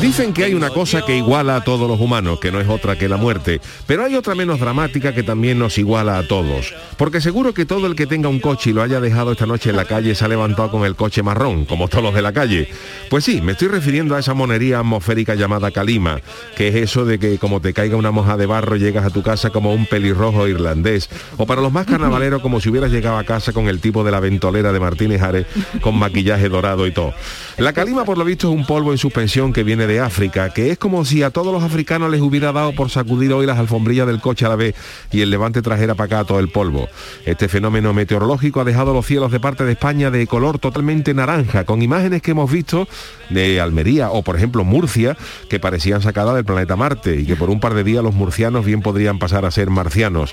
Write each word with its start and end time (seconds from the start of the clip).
Dicen 0.00 0.32
que 0.32 0.44
hay 0.44 0.54
una 0.54 0.70
cosa 0.70 1.04
que 1.04 1.16
iguala 1.16 1.56
a 1.56 1.64
todos 1.64 1.88
los 1.88 2.00
humanos, 2.00 2.38
que 2.38 2.52
no 2.52 2.60
es 2.60 2.68
otra 2.68 2.96
que 2.96 3.08
la 3.08 3.16
muerte, 3.16 3.60
pero 3.84 4.04
hay 4.04 4.14
otra 4.14 4.36
menos 4.36 4.60
dramática 4.60 5.12
que 5.12 5.24
también 5.24 5.58
nos 5.58 5.76
iguala 5.76 6.18
a 6.18 6.28
todos. 6.28 6.72
Porque 6.96 7.20
seguro 7.20 7.52
que 7.52 7.66
todo 7.66 7.88
el 7.88 7.96
que 7.96 8.06
tenga 8.06 8.28
un 8.28 8.38
coche 8.38 8.70
y 8.70 8.72
lo 8.72 8.82
haya 8.82 9.00
dejado 9.00 9.32
esta 9.32 9.46
noche 9.46 9.70
en 9.70 9.76
la 9.76 9.86
calle 9.86 10.14
se 10.14 10.24
ha 10.24 10.28
levantado 10.28 10.70
con 10.70 10.84
el 10.84 10.94
coche 10.94 11.24
marrón, 11.24 11.64
como 11.64 11.88
todos 11.88 12.04
los 12.04 12.14
de 12.14 12.22
la 12.22 12.32
calle. 12.32 12.68
Pues 13.10 13.24
sí, 13.24 13.40
me 13.40 13.52
estoy 13.52 13.68
refiriendo 13.68 14.14
a 14.14 14.20
esa 14.20 14.34
monería 14.34 14.78
atmosférica 14.78 15.34
llamada 15.34 15.72
calima, 15.72 16.20
que 16.56 16.68
es 16.68 16.76
eso 16.76 17.04
de 17.04 17.18
que 17.18 17.38
como 17.38 17.60
te 17.60 17.72
caiga 17.72 17.96
una 17.96 18.12
moja 18.12 18.36
de 18.36 18.46
barro 18.46 18.76
llegas 18.76 19.04
a 19.04 19.10
tu 19.10 19.22
casa 19.22 19.50
como 19.50 19.74
un 19.74 19.84
pelirrojo 19.86 20.46
irlandés, 20.46 21.10
o 21.38 21.46
para 21.46 21.60
los 21.60 21.72
más 21.72 21.86
carnavaleros 21.88 22.40
como 22.40 22.60
si 22.60 22.68
hubieras 22.68 22.92
llegado 22.92 23.18
a 23.18 23.24
casa 23.24 23.52
con 23.52 23.68
el 23.68 23.80
tipo 23.80 24.04
de 24.04 24.12
la 24.12 24.20
ventolera 24.20 24.72
de 24.72 24.78
Martínez 24.78 25.22
Ares 25.22 25.46
con 25.80 25.98
maquillaje 25.98 26.48
dorado 26.48 26.86
y 26.86 26.92
todo. 26.92 27.14
La 27.58 27.72
calima 27.72 28.04
por 28.04 28.16
lo 28.16 28.24
visto 28.24 28.48
es 28.48 28.54
un 28.54 28.64
polvo 28.64 28.92
en 28.92 28.98
suspensión 28.98 29.52
que 29.52 29.64
viene 29.64 29.88
de 29.88 29.98
África, 29.98 30.50
que 30.50 30.70
es 30.70 30.78
como 30.78 31.04
si 31.04 31.24
a 31.24 31.30
todos 31.30 31.52
los 31.52 31.64
africanos 31.64 32.08
les 32.08 32.20
hubiera 32.20 32.52
dado 32.52 32.72
por 32.72 32.88
sacudir 32.88 33.32
hoy 33.32 33.46
las 33.46 33.58
alfombrillas 33.58 34.06
del 34.06 34.20
coche 34.20 34.46
a 34.46 34.50
la 34.50 34.54
vez 34.54 34.76
y 35.10 35.22
el 35.22 35.30
levante 35.30 35.60
trajera 35.60 35.96
para 35.96 36.18
acá 36.18 36.24
todo 36.24 36.38
el 36.38 36.50
polvo. 36.50 36.88
Este 37.26 37.48
fenómeno 37.48 37.92
meteorológico 37.92 38.60
ha 38.60 38.64
dejado 38.64 38.94
los 38.94 39.04
cielos 39.04 39.32
de 39.32 39.40
parte 39.40 39.64
de 39.64 39.72
España 39.72 40.12
de 40.12 40.28
color 40.28 40.60
totalmente 40.60 41.14
naranja, 41.14 41.64
con 41.64 41.82
imágenes 41.82 42.22
que 42.22 42.30
hemos 42.30 42.48
visto 42.48 42.86
de 43.28 43.60
Almería 43.60 44.10
o 44.10 44.22
por 44.22 44.36
ejemplo 44.36 44.62
Murcia, 44.62 45.16
que 45.50 45.58
parecían 45.58 46.00
sacadas 46.00 46.36
del 46.36 46.44
planeta 46.44 46.76
Marte 46.76 47.16
y 47.16 47.26
que 47.26 47.34
por 47.34 47.50
un 47.50 47.58
par 47.58 47.74
de 47.74 47.82
días 47.82 48.04
los 48.04 48.14
murcianos 48.14 48.64
bien 48.64 48.82
podrían 48.82 49.18
pasar 49.18 49.44
a 49.44 49.50
ser 49.50 49.68
marcianos. 49.68 50.32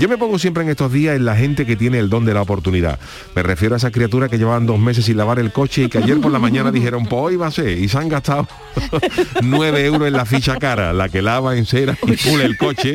Yo 0.00 0.08
me 0.08 0.18
pongo 0.18 0.40
siempre 0.40 0.64
en 0.64 0.70
estos 0.70 0.92
días 0.92 1.14
en 1.14 1.24
la 1.24 1.36
gente 1.36 1.66
que 1.66 1.76
tiene 1.76 2.00
el 2.00 2.10
don 2.10 2.24
de 2.24 2.34
la 2.34 2.42
oportunidad. 2.42 2.98
Me 3.36 3.44
refiero 3.44 3.76
a 3.76 3.78
esa 3.78 3.92
criatura 3.92 4.28
que 4.28 4.38
llevaban 4.38 4.66
dos 4.66 4.80
meses 4.80 5.04
sin 5.04 5.16
lavar 5.16 5.38
el 5.38 5.52
coche 5.52 5.84
y 5.84 5.88
que 5.88 5.98
ayer 5.98 6.20
por 6.20 6.32
la 6.32 6.40
mañana 6.40 6.63
dijeron, 6.72 7.06
pues 7.06 7.22
hoy 7.22 7.36
va 7.36 7.48
a 7.48 7.50
ser, 7.50 7.70
y 7.78 7.88
se 7.88 7.98
han 7.98 8.08
gastado 8.08 8.46
9 9.42 9.84
euros 9.84 10.08
en 10.08 10.14
la 10.14 10.24
ficha 10.24 10.56
cara, 10.56 10.92
la 10.92 11.08
que 11.08 11.22
lava 11.22 11.56
en 11.56 11.66
cera 11.66 11.96
y 12.06 12.16
pule 12.16 12.44
el 12.44 12.56
coche, 12.56 12.94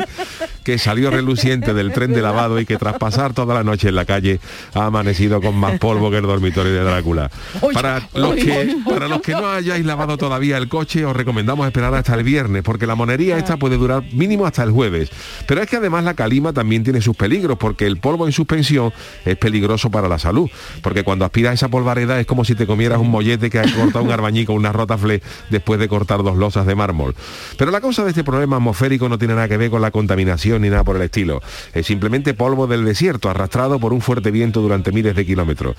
que 0.69 0.77
salió 0.77 1.09
reluciente 1.09 1.73
del 1.73 1.91
tren 1.91 2.13
de 2.13 2.21
lavado 2.21 2.59
y 2.59 2.65
que 2.67 2.77
tras 2.77 2.99
pasar 2.99 3.33
toda 3.33 3.55
la 3.55 3.63
noche 3.63 3.89
en 3.89 3.95
la 3.95 4.05
calle 4.05 4.39
ha 4.75 4.85
amanecido 4.85 5.41
con 5.41 5.55
más 5.55 5.79
polvo 5.79 6.11
que 6.11 6.17
el 6.17 6.27
dormitorio 6.27 6.71
de 6.71 6.83
Drácula. 6.83 7.31
Para 7.73 8.07
los 8.13 8.35
que, 8.35 8.75
para 8.87 9.07
los 9.07 9.19
que 9.21 9.31
no 9.31 9.49
hayáis 9.49 9.83
lavado 9.83 10.15
todavía 10.15 10.57
el 10.57 10.69
coche, 10.69 11.05
os 11.05 11.15
recomendamos 11.15 11.65
esperar 11.65 11.95
hasta 11.95 12.13
el 12.13 12.23
viernes, 12.23 12.61
porque 12.61 12.85
la 12.85 12.93
monería 12.93 13.39
esta 13.39 13.57
puede 13.57 13.77
durar 13.77 14.03
mínimo 14.13 14.45
hasta 14.45 14.61
el 14.61 14.69
jueves. 14.69 15.09
Pero 15.47 15.59
es 15.59 15.67
que 15.67 15.77
además 15.77 16.03
la 16.03 16.13
calima 16.13 16.53
también 16.53 16.83
tiene 16.83 17.01
sus 17.01 17.15
peligros, 17.17 17.57
porque 17.57 17.87
el 17.87 17.97
polvo 17.97 18.27
en 18.27 18.31
suspensión 18.31 18.93
es 19.25 19.37
peligroso 19.37 19.89
para 19.89 20.07
la 20.07 20.19
salud, 20.19 20.51
porque 20.83 21.03
cuando 21.03 21.25
aspiras 21.25 21.55
esa 21.55 21.69
polvareda 21.69 22.19
es 22.19 22.27
como 22.27 22.45
si 22.45 22.53
te 22.53 22.67
comieras 22.67 22.99
un 22.99 23.09
mollete 23.09 23.49
que 23.49 23.57
ha 23.57 23.63
cortado 23.63 24.05
un 24.05 24.11
arbañico, 24.11 24.53
una 24.53 24.71
rotafle, 24.71 25.23
después 25.49 25.79
de 25.79 25.87
cortar 25.87 26.21
dos 26.21 26.37
losas 26.37 26.67
de 26.67 26.75
mármol. 26.75 27.15
Pero 27.57 27.71
la 27.71 27.81
causa 27.81 28.03
de 28.03 28.09
este 28.09 28.23
problema 28.23 28.57
atmosférico 28.57 29.09
no 29.09 29.17
tiene 29.17 29.33
nada 29.33 29.47
que 29.47 29.57
ver 29.57 29.71
con 29.71 29.81
la 29.81 29.89
contaminación 29.89 30.58
ni 30.59 30.69
nada 30.69 30.83
por 30.83 30.95
el 30.95 31.01
estilo. 31.01 31.41
Es 31.73 31.87
simplemente 31.87 32.33
polvo 32.33 32.67
del 32.67 32.85
desierto 32.85 33.29
arrastrado 33.29 33.79
por 33.79 33.93
un 33.93 34.01
fuerte 34.01 34.31
viento 34.31 34.61
durante 34.61 34.91
miles 34.91 35.15
de 35.15 35.25
kilómetros. 35.25 35.75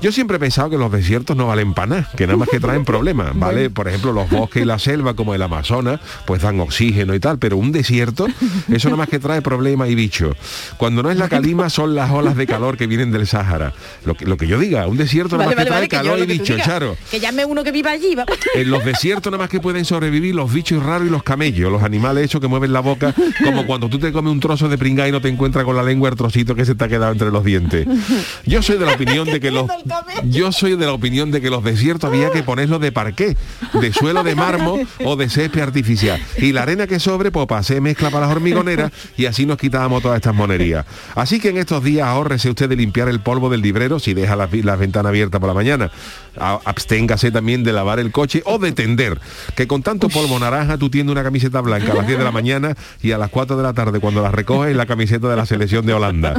Yo 0.00 0.12
siempre 0.12 0.36
he 0.36 0.40
pensado 0.40 0.70
que 0.70 0.78
los 0.78 0.90
desiertos 0.90 1.36
no 1.36 1.46
valen 1.46 1.74
para 1.74 1.86
nada, 1.86 2.10
que 2.16 2.26
nada 2.26 2.36
más 2.36 2.48
que 2.48 2.60
traen 2.60 2.84
problemas, 2.84 3.38
¿vale? 3.38 3.70
Por 3.70 3.88
ejemplo, 3.88 4.12
los 4.12 4.28
bosques 4.28 4.62
y 4.62 4.66
la 4.66 4.78
selva 4.78 5.14
como 5.14 5.34
el 5.34 5.42
Amazonas, 5.42 6.00
pues 6.26 6.42
dan 6.42 6.60
oxígeno 6.60 7.14
y 7.14 7.20
tal, 7.20 7.38
pero 7.38 7.56
un 7.56 7.72
desierto, 7.72 8.26
eso 8.70 8.88
nada 8.88 8.96
más 8.98 9.08
que 9.08 9.18
trae 9.18 9.42
problemas 9.42 9.88
y 9.88 9.94
bichos. 9.94 10.36
Cuando 10.76 11.02
no 11.02 11.10
es 11.10 11.16
la 11.16 11.28
calima 11.28 11.70
son 11.70 11.94
las 11.94 12.10
olas 12.10 12.36
de 12.36 12.46
calor 12.46 12.76
que 12.76 12.86
vienen 12.86 13.10
del 13.12 13.26
Sáhara. 13.26 13.72
Lo 14.04 14.14
que, 14.14 14.26
lo 14.26 14.36
que 14.36 14.46
yo 14.46 14.58
diga, 14.58 14.86
un 14.86 14.96
desierto 14.96 15.36
nada 15.36 15.50
Vale, 15.50 15.56
más 15.56 15.64
que 15.64 15.68
trae 15.68 15.78
vale, 15.80 15.88
calor 15.88 16.18
y 16.18 16.20
lo 16.22 16.26
que 16.26 16.34
tú 16.34 16.42
bicho, 16.42 16.54
digas. 16.54 16.66
Charo. 16.68 16.96
Que 17.10 17.20
llame 17.20 17.44
uno 17.44 17.62
que 17.64 17.72
viva 17.72 17.90
allí. 17.90 18.14
va. 18.14 18.24
En 18.54 18.70
los 18.70 18.84
desiertos 18.84 19.30
nada 19.30 19.42
más 19.44 19.50
que 19.50 19.60
pueden 19.60 19.84
sobrevivir 19.84 20.34
los 20.34 20.52
bichos 20.52 20.82
raros 20.82 21.06
y 21.08 21.10
los 21.10 21.22
camellos, 21.22 21.70
los 21.70 21.82
animales 21.82 22.24
esos 22.24 22.40
que 22.40 22.48
mueven 22.48 22.72
la 22.72 22.80
boca, 22.80 23.14
como 23.44 23.66
cuando 23.66 23.88
tú 23.88 23.98
te 23.98 24.12
comes 24.14 24.32
un 24.32 24.40
trozo 24.40 24.68
de 24.70 24.78
pringá 24.78 25.06
y 25.06 25.12
no 25.12 25.20
te 25.20 25.28
encuentras 25.28 25.64
con 25.64 25.76
la 25.76 25.82
lengua 25.82 26.08
el 26.08 26.16
trocito 26.16 26.54
que 26.54 26.64
se 26.64 26.74
te 26.74 26.84
ha 26.84 26.88
quedado 26.88 27.12
entre 27.12 27.30
los 27.30 27.44
dientes. 27.44 27.86
Yo 28.46 28.62
soy 28.62 28.78
de 28.78 28.86
la 28.86 28.92
opinión 28.92 29.26
de 29.26 29.40
que 29.40 29.50
los 29.50 29.66
yo 30.24 30.52
soy 30.52 30.76
de 30.76 30.86
la 30.86 30.92
opinión 30.92 31.30
de 31.30 31.40
que 31.40 31.50
los 31.50 31.62
desiertos 31.62 32.10
había 32.10 32.30
que 32.30 32.42
ponerlos 32.42 32.80
de 32.80 32.92
parqué, 32.92 33.36
de 33.74 33.92
suelo 33.92 34.22
de 34.22 34.34
mármol 34.34 34.86
o 35.04 35.16
de 35.16 35.28
césped 35.28 35.60
artificial. 35.60 36.20
Y 36.38 36.52
la 36.52 36.62
arena 36.62 36.86
que 36.86 36.98
sobre, 36.98 37.30
pues 37.30 37.46
hacer 37.52 37.80
mezcla 37.80 38.10
para 38.10 38.26
las 38.26 38.34
hormigoneras 38.34 38.90
y 39.16 39.26
así 39.26 39.44
nos 39.46 39.58
quitábamos 39.58 40.02
todas 40.02 40.16
estas 40.16 40.34
monerías. 40.34 40.86
Así 41.14 41.40
que 41.40 41.50
en 41.50 41.58
estos 41.58 41.82
días 41.84 42.06
ahórrese 42.06 42.48
usted 42.48 42.68
de 42.68 42.76
limpiar 42.76 43.08
el 43.08 43.20
polvo 43.20 43.50
del 43.50 43.60
librero 43.60 43.98
si 43.98 44.14
deja 44.14 44.36
las, 44.36 44.52
las 44.52 44.78
ventanas 44.78 45.10
abiertas 45.10 45.40
por 45.40 45.48
la 45.48 45.54
mañana. 45.54 45.90
Absténgase 46.38 47.30
también 47.30 47.64
de 47.64 47.72
lavar 47.72 47.98
el 48.00 48.10
coche 48.10 48.42
o 48.44 48.58
de 48.58 48.72
tender. 48.72 49.20
Que 49.54 49.66
con 49.66 49.82
tanto 49.82 50.08
polvo 50.08 50.38
naranja 50.38 50.78
tú 50.78 50.90
tienes 50.90 51.10
una 51.12 51.22
camiseta 51.22 51.60
blanca 51.60 51.92
a 51.92 51.94
las 51.94 52.06
10 52.06 52.18
de 52.18 52.24
la 52.24 52.32
mañana 52.32 52.74
y 53.02 53.12
a 53.12 53.18
las 53.18 53.30
4 53.30 53.56
de 53.56 53.62
la 53.62 53.72
tarde 53.72 54.00
cuando 54.00 54.22
la 54.22 54.30
recoges 54.30 54.76
la 54.76 54.86
camiseta 54.86 55.28
de 55.28 55.36
la 55.36 55.46
selección 55.46 55.86
de 55.86 55.94
Holanda. 55.94 56.34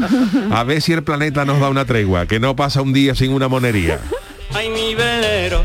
A 0.52 0.64
ver 0.64 0.82
si 0.82 0.94
el 0.94 1.04
planeta 1.04 1.46
nos 1.46 1.60
da 1.60 1.70
una 1.70 1.86
tregua, 1.86 2.26
que 2.26 2.40
no 2.40 2.56
pasa 2.56 2.82
un 2.82 2.94
día 2.94 3.16
sin 3.16 3.32
una 3.32 3.48
monería. 3.48 4.00
Ay, 4.54 4.70
mi 4.70 4.96
velero, 4.96 5.64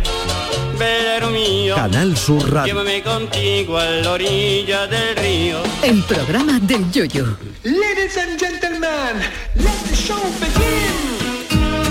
velero 0.79 1.31
mío. 1.31 1.75
Canal 1.77 2.17
Sur 2.17 2.51
Radio. 2.53 2.75
Llévame 2.75 3.03
contigo 3.03 3.79
a 3.79 3.85
la 3.85 4.13
orilla 4.13 4.87
del 4.87 5.17
río. 5.17 5.59
El 5.83 6.03
programa 6.05 6.59
del 6.61 6.91
Yoyo. 6.91 7.37
Ladies 7.63 8.17
and 8.17 8.39
gentlemen, 8.41 9.21
let 9.55 9.89
the 9.89 9.95
show 9.95 10.19
begin. 10.41 10.60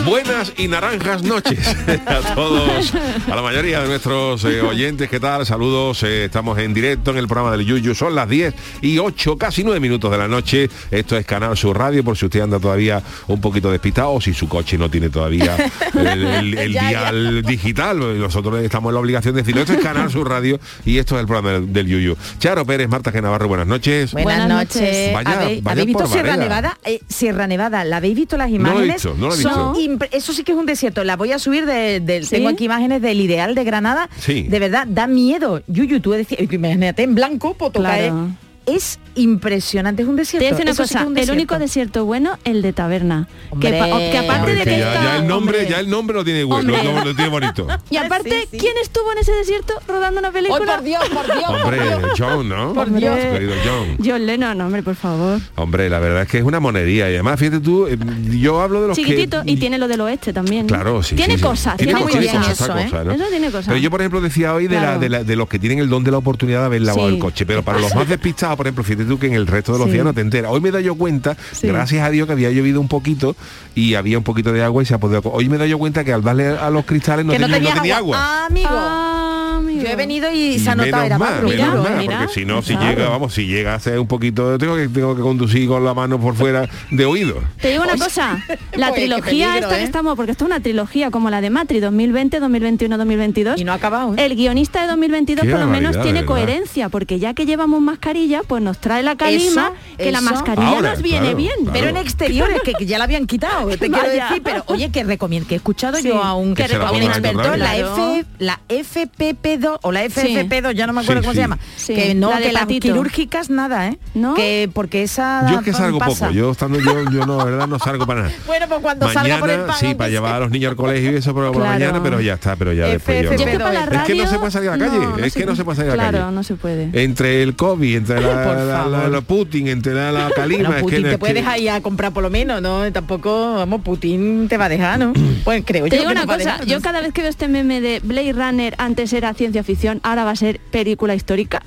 Buenas 0.10 0.54
y 0.58 0.68
naranjas 0.68 1.22
noches 1.24 1.60
a 2.08 2.34
todos, 2.34 2.94
a 3.32 3.36
la 3.36 3.42
mayoría 3.44 3.82
de 3.82 3.88
nuestros 3.90 4.44
eh, 4.46 4.60
oyentes, 4.62 5.08
¿qué 5.08 5.20
tal? 5.20 5.46
Saludos, 5.46 6.02
eh, 6.02 6.26
estamos 6.26 6.58
en 6.58 6.74
directo 6.74 7.12
en 7.12 7.18
el 7.18 7.28
programa 7.28 7.52
del 7.56 7.64
Yuyu, 7.66 7.94
son 7.94 8.16
las 8.16 8.28
10 8.28 8.56
y 8.82 8.98
8, 8.98 9.38
casi 9.38 9.64
9 9.64 9.80
minutos 9.80 10.10
de 10.12 10.18
la 10.18 10.28
noche, 10.28 10.68
esto 10.90 11.16
es 11.16 11.26
Canal 11.28 11.56
Sur 11.56 11.78
Radio, 11.78 12.04
por 12.04 12.18
si 12.18 12.26
usted 12.26 12.42
anda 12.42 12.60
todavía 12.60 13.04
un 13.28 13.40
poquito 13.40 13.72
despistado 13.72 14.14
o 14.14 14.22
si 14.22 14.34
su 14.34 14.50
coche 14.50 14.80
no 14.80 14.90
tiene 14.90 15.10
todavía 15.10 15.56
el, 15.94 16.08
el- 16.26 16.58
el 16.58 16.74
Ya, 16.74 16.82
ya. 16.92 17.12
dial 17.12 17.44
digital, 17.44 18.20
nosotros 18.20 18.62
estamos 18.64 18.90
en 18.90 18.94
la 18.96 19.00
obligación 19.02 19.36
de 19.36 19.42
decirlo, 19.44 19.62
esto 19.62 19.74
es 19.74 19.80
Canal 19.80 20.10
Sur 20.10 20.28
Radio 20.28 20.60
y 20.86 20.98
esto 20.98 21.16
es 21.16 21.22
el 21.22 21.28
programa 21.28 21.52
del, 21.60 21.72
del 21.72 21.88
Yuyu. 21.88 22.16
Charo 22.40 22.66
Pérez, 22.66 22.90
Marta 22.90 23.12
Genavarro, 23.12 23.48
buenas 23.48 23.68
noches. 23.68 24.12
Buenas, 24.14 24.48
Buenas 24.48 24.50
noches. 24.50 25.14
Vaya- 25.14 25.40
¿Habéis, 25.42 25.62
vaya 25.64 25.72
habéis 25.74 25.86
visto 25.88 26.04
por 26.04 26.12
Sierra. 26.12 26.36
Nevada? 26.38 26.78
Eh, 26.84 27.00
Sierra 27.08 27.46
Nevada, 27.48 27.84
¿la 27.84 27.98
habéis 27.98 28.16
visto 28.16 28.38
las 28.38 28.50
No 28.50 28.58
lo 28.58 28.64
he 28.64 28.72
imágenes? 28.86 28.96
visto, 28.96 29.16
no 29.18 29.28
lo 29.28 29.34
he 29.34 29.38
visto. 29.38 29.74
Eso 30.12 30.34
sí 30.34 30.44
que 30.44 30.52
es 30.52 30.58
un 30.58 30.66
desierto. 30.66 31.04
La 31.04 31.16
voy 31.16 31.32
a 31.32 31.40
subir 31.40 31.66
de-. 31.66 32.02
Tengo 32.30 32.50
aquí 32.50 32.66
imágenes 32.66 33.02
del 33.02 33.20
ideal 33.22 33.56
de 33.56 33.64
Granada. 33.64 34.10
Sí. 34.20 34.44
De 34.44 34.60
verdad, 34.60 34.88
da 34.88 35.08
miedo. 35.08 35.62
Yuyu, 35.68 36.00
tú 36.00 36.12
decías, 36.12 36.42
imagínate 36.52 37.04
en 37.04 37.16
blanco, 37.16 37.54
poto 37.54 37.80
Claro. 37.80 38.30
Es 38.76 39.00
impresionante, 39.16 40.04
es 40.04 40.08
un 40.08 40.16
desierto. 40.16 40.56
Te 40.56 40.62
una 40.62 40.72
Eso 40.72 40.86
sí 40.86 40.94
cosa, 40.94 41.06
un 41.08 41.18
el 41.18 41.32
único 41.32 41.58
desierto 41.60 42.06
bueno, 42.06 42.38
el 42.44 42.62
de 42.62 42.74
taberna. 42.74 43.28
Que, 43.60 43.72
pa- 43.74 43.88
que 43.88 44.18
aparte 44.18 44.40
Hombre, 44.40 44.54
de 44.56 44.64
que 44.64 44.70
que 44.70 44.80
ya, 44.80 44.94
está- 44.94 45.04
ya 45.04 45.16
el 45.18 45.28
nombre, 45.28 45.58
hombre. 45.60 45.70
ya 45.72 45.80
el 45.80 45.90
nombre 45.90 46.16
lo 46.18 46.24
tiene 46.24 46.44
bueno, 46.44 46.74
Hombre. 46.74 46.94
lo, 46.94 47.06
lo 47.06 47.16
tiene 47.16 47.30
bonito. 47.30 47.68
Y 47.90 47.98
aparte, 47.98 48.30
Sí, 48.42 48.48
sí. 48.52 48.58
¿quién 48.58 48.74
estuvo 48.82 49.12
en 49.12 49.18
ese 49.20 49.32
desierto 49.34 49.74
rodando 49.88 50.20
una 50.20 50.28
¡Ay, 50.30 50.34
película? 50.36 50.76
por 50.76 50.84
Dios, 50.84 51.04
por 51.10 51.26
Dios! 51.26 51.50
Hombre! 51.50 51.80
John, 52.18 52.48
¿no? 52.50 52.74
Por 52.74 52.94
Dios. 52.94 53.18
Querido 53.18 53.54
John. 53.66 53.98
John 54.06 54.26
Lennon, 54.26 54.62
hombre, 54.62 54.84
por 54.84 54.96
favor. 54.96 55.40
Hombre, 55.56 55.90
la 55.90 56.00
verdad 56.00 56.22
es 56.24 56.28
que 56.28 56.38
es 56.38 56.44
una 56.44 56.60
monería 56.60 57.10
y 57.10 57.14
además 57.16 57.40
fíjate 57.40 57.60
tú, 57.60 57.88
eh, 57.88 57.98
yo 58.40 58.62
hablo 58.62 58.82
de 58.82 58.88
los 58.90 58.98
Chiquitito 58.98 59.44
que 59.44 59.52
y 59.52 59.58
tiene 59.58 59.78
lo 59.78 59.88
del 59.88 60.02
oeste 60.02 60.32
también. 60.34 60.68
Claro, 60.68 61.02
sí. 61.04 61.16
Tiene 61.16 61.34
sí, 61.34 61.40
sí. 61.40 61.46
cosas, 61.46 61.78
Tiene 61.78 61.94
tiene, 61.94 62.04
muy 62.06 62.12
cosas, 62.14 62.22
bien 62.32 62.38
cosas. 62.44 62.62
eso, 62.62 62.78
¿eh? 62.78 63.14
Eso 63.16 63.26
tiene 63.30 63.48
cosas. 63.48 63.66
Pero 63.68 63.78
yo, 63.78 63.90
por 63.90 64.02
ejemplo, 64.02 64.22
decía 64.22 64.54
hoy 64.54 64.68
de, 64.68 64.76
la- 64.80 64.98
de, 64.98 65.10
la- 65.10 65.24
de 65.24 65.36
los 65.36 65.48
que 65.50 65.58
tienen 65.60 65.80
el 65.80 65.90
don 65.90 66.04
de 66.04 66.12
la 66.12 66.18
oportunidad 66.18 66.60
de 66.62 66.66
haber 66.66 66.82
lavado 66.84 67.08
Sí. 67.10 67.16
el 67.16 67.20
coche, 67.20 67.46
pero 67.46 67.64
para 67.64 67.80
los 67.80 67.94
más 67.96 68.08
despistados, 68.08 68.58
por 68.60 68.68
ejemplo, 68.68 68.84
fíjate 68.84 69.06
tú 69.06 69.18
que 69.18 69.28
en 69.28 69.36
el 69.36 69.48
resto 69.48 69.72
de 69.72 69.80
los 69.80 69.88
Sí. 69.88 69.94
días 69.94 70.04
no 70.04 70.14
te 70.14 70.20
enteras. 70.20 70.52
Hoy 70.52 70.60
me 70.60 70.68
he 70.68 70.72
dado 70.74 70.84
yo 70.84 70.96
cuenta, 70.96 71.38
Sí. 71.54 71.66
gracias 71.68 72.06
a 72.06 72.10
Dios, 72.10 72.28
que 72.28 72.34
había 72.34 72.52
llovido 72.52 72.82
un 72.82 72.90
poquito 72.90 73.38
y 73.74 73.94
había 73.96 74.18
un 74.18 74.26
poquito 74.26 74.52
de 74.52 74.62
agua 74.62 74.84
y 74.84 74.86
se 74.86 74.94
ha 74.94 74.98
podido... 74.98 75.22
Hoy 75.32 75.48
me 75.48 75.56
he 75.56 75.60
dado 75.60 75.70
yo 75.70 75.78
cuenta 75.78 76.04
que 76.04 76.12
al 76.12 76.22
darle 76.24 76.50
a 76.50 76.70
los 76.70 76.84
cristales 76.84 77.26
no, 77.26 77.32
que 77.32 77.40
tenía, 77.40 77.48
no 77.48 77.54
tenías 77.56 77.76
tenía 77.76 77.98
agua. 78.00 78.18
agua. 78.18 78.44
Ah, 78.44 78.46
amigo. 78.48 78.68
Ah, 78.70 79.56
amigo. 79.60 79.82
Yo 79.82 79.88
he 79.88 79.96
venido 79.96 80.30
y, 80.30 80.60
se 80.60 80.70
ha 80.70 80.76
notado, 80.76 80.92
menos 81.04 81.06
era 81.06 81.18
mal, 81.18 81.34
barro. 81.36 81.48
menos 81.48 81.68
mira, 81.68 81.90
mal, 81.90 81.98
mira. 81.98 82.18
porque 82.20 82.34
si 82.34 82.46
no, 82.46 82.62
si 82.62 82.76
Claro. 82.76 82.90
llega, 82.98 83.10
vamos, 83.10 83.34
si 83.34 83.46
llega 83.48 83.76
a 83.76 83.80
ser 83.80 83.98
un 83.98 84.08
poquito, 84.08 84.58
tengo 84.58 84.76
que, 84.76 84.90
tengo 84.90 85.16
que 85.16 85.22
conducir 85.22 85.68
con 85.70 85.86
la 85.86 85.94
mano 85.94 86.20
por 86.20 86.36
fuera 86.36 86.68
de 86.92 87.06
oído. 87.06 87.36
Te 87.62 87.70
digo 87.72 87.84
una 87.84 87.96
cosa, 87.98 88.44
la 88.76 88.90
Pues, 88.90 89.00
trilogía 89.00 89.48
peligro, 89.54 89.68
esta 89.68 89.76
que 89.78 89.82
¿eh? 89.82 89.86
estamos, 89.86 90.16
porque 90.18 90.32
esto 90.34 90.44
es 90.44 90.48
una 90.50 90.60
trilogía 90.60 91.12
como 91.12 91.30
la 91.30 91.40
de 91.40 91.50
Matri 91.50 91.80
2020, 91.80 92.40
2021, 92.42 92.98
2022. 92.98 93.60
Y 93.62 93.64
no 93.64 93.72
ha 93.72 93.76
acabado, 93.76 94.14
¿eh? 94.18 94.26
El 94.26 94.36
guionista 94.36 94.82
de 94.82 94.88
2022 94.88 95.46
Qué 95.46 95.52
por 95.52 95.60
lo 95.62 95.68
menos 95.68 95.94
tiene 96.02 96.12
¿verdad? 96.22 96.26
coherencia, 96.28 96.90
porque 96.90 97.20
ya 97.20 97.34
que 97.34 97.46
llevamos 97.46 97.82
mascarilla, 97.82 98.42
pues 98.50 98.62
nos 98.62 98.80
trae 98.80 99.02
la 99.04 99.16
calima, 99.16 99.72
Eso, 99.74 99.98
que 99.98 100.12
la 100.12 100.20
mascarilla 100.22 100.68
Ahora, 100.70 100.90
nos 100.92 101.02
viene 101.02 101.20
claro, 101.22 101.38
bien. 101.38 101.54
claro. 101.62 101.72
Pero 101.74 101.88
en 101.90 101.98
exteriores, 101.98 102.58
que, 102.66 102.74
que 102.74 102.86
ya 102.86 102.98
la 102.98 103.04
habían 103.06 103.28
quitado, 103.28 103.68
te 103.70 103.78
quiero 103.90 104.10
decir, 104.10 104.42
pero 104.44 104.64
oye, 104.66 104.90
que 104.92 105.04
recomiendo, 105.06 105.48
que 105.48 105.54
he 105.54 105.58
escuchado 105.58 105.98
Sí, 105.98 106.08
yo 106.10 106.22
a 106.22 106.34
un, 106.36 106.56
que 106.56 106.64
a 106.64 106.92
un 106.92 107.04
experto, 107.04 107.56
la, 107.56 107.76
Claro. 107.76 107.96
F, 108.18 108.26
la 108.40 108.60
FPP2 108.68 109.80
o 109.84 109.92
la 109.92 110.04
FFP2, 110.06 110.72
ya 110.74 110.88
no 110.88 110.94
me 110.94 111.02
acuerdo 111.02 111.22
Sí, 111.22 111.26
cómo 111.28 111.32
sí. 111.34 111.36
se 111.38 111.42
llama, 111.42 111.60
Sí, 111.76 111.94
que 111.96 112.16
no, 112.16 112.30
la 112.32 112.38
de 112.40 112.44
que 112.48 112.52
las 112.54 112.66
quirúrgicas 112.66 113.50
nada, 113.50 113.88
¿eh? 113.90 113.98
¿No? 114.14 114.34
Que 114.34 114.70
porque 114.74 115.04
esa 115.04 115.50
Yo 115.52 115.60
es 115.60 115.66
que 115.66 115.74
salgo 115.74 116.00
pasa. 116.00 116.28
poco, 116.28 116.32
yo 116.38 116.52
estando 116.52 116.80
yo, 116.80 117.04
yo 117.12 117.26
no, 117.26 117.38
verdad 117.46 117.68
no 117.68 117.78
salgo 117.80 118.06
para 118.08 118.24
nada. 118.24 118.34
Bueno, 118.48 118.66
pues 118.68 118.80
cuando 118.82 119.12
salga 119.12 119.38
por 119.40 119.50
el 119.50 119.58
Mañana 119.60 119.74
pan, 119.74 119.80
sí, 119.90 119.96
para 119.96 120.10
sea. 120.10 120.20
llevar 120.20 120.34
a 120.36 120.40
los 120.40 120.50
niños 120.52 120.72
al 120.72 120.76
colegio 120.76 121.12
y 121.12 121.16
eso 121.16 121.34
por, 121.34 121.44
la 121.46 121.52
Claro. 121.52 121.68
mañana, 121.70 122.02
pero 122.04 122.20
ya 122.22 122.34
está, 122.34 122.56
pero 122.56 122.74
ya 122.74 122.86
después 122.88 123.24
yo 123.24 123.30
FFP2. 123.32 123.38
Yo 123.40 123.46
no. 123.46 123.52
que 123.52 123.60
para 123.60 123.74
la 123.74 124.02
Es 124.02 124.08
que 124.08 124.16
no 124.16 124.28
se 124.28 124.40
puede 124.40 124.52
salir 124.52 124.70
a 124.70 124.78
la 124.78 124.86
calle, 124.90 125.26
es 125.28 125.34
que 125.34 125.46
no 125.46 125.56
se 125.56 125.64
puede 125.64 125.76
salir 125.78 125.92
a 125.92 125.96
la 125.96 126.04
Claro, 126.04 126.20
calle. 126.26 126.36
no 126.36 126.44
se 126.44 126.56
puede. 126.56 126.90
Entre 126.94 127.44
el 127.44 127.56
COVID, 127.56 127.96
entre 127.98 128.22
la, 128.22 128.39
Por 128.48 128.56
la- 128.58 128.66
la- 128.66 128.74
favor. 128.98 129.10
los 129.10 129.24
Putin, 129.26 129.68
entre 129.68 129.94
la, 129.94 130.12
la 130.12 130.30
calima, 130.36 130.64
Bueno, 130.70 130.76
es 130.78 130.84
Putin 130.84 130.98
que, 130.98 131.04
te 131.04 131.12
es 131.14 131.18
puede 131.20 131.34
que- 131.34 131.40
dejar 131.40 131.60
ir 131.60 131.70
a 131.72 131.82
comprar 131.82 132.12
por 132.14 132.24
lo 132.24 132.30
menos, 132.30 132.62
¿no? 132.62 132.92
Tampoco, 132.92 133.56
vamos, 133.56 133.82
Putin 133.82 134.48
te 134.48 134.58
va 134.58 134.66
a 134.66 134.70
dejar, 134.70 135.00
¿no? 135.00 135.14
Pues 135.44 135.64
creo 135.66 135.86
Te 135.86 135.92
yo 135.96 136.02
digo 136.02 136.10
que 136.12 136.18
una 136.18 136.26
cosa, 136.26 136.38
dejar, 136.38 136.66
yo 136.66 136.82
cada 136.82 137.02
vez 137.02 137.14
que 137.14 137.22
veo 137.22 137.30
este 137.30 137.48
meme 137.48 137.80
de 137.82 138.00
Blade 138.04 138.34
Runner 138.34 138.76
antes 138.78 139.14
era 139.14 139.34
ciencia 139.34 139.64
ficción, 139.64 140.00
ahora 140.04 140.24
va 140.26 140.32
a 140.32 140.36
ser 140.36 140.60
película 140.72 141.16
histórica, 141.16 141.62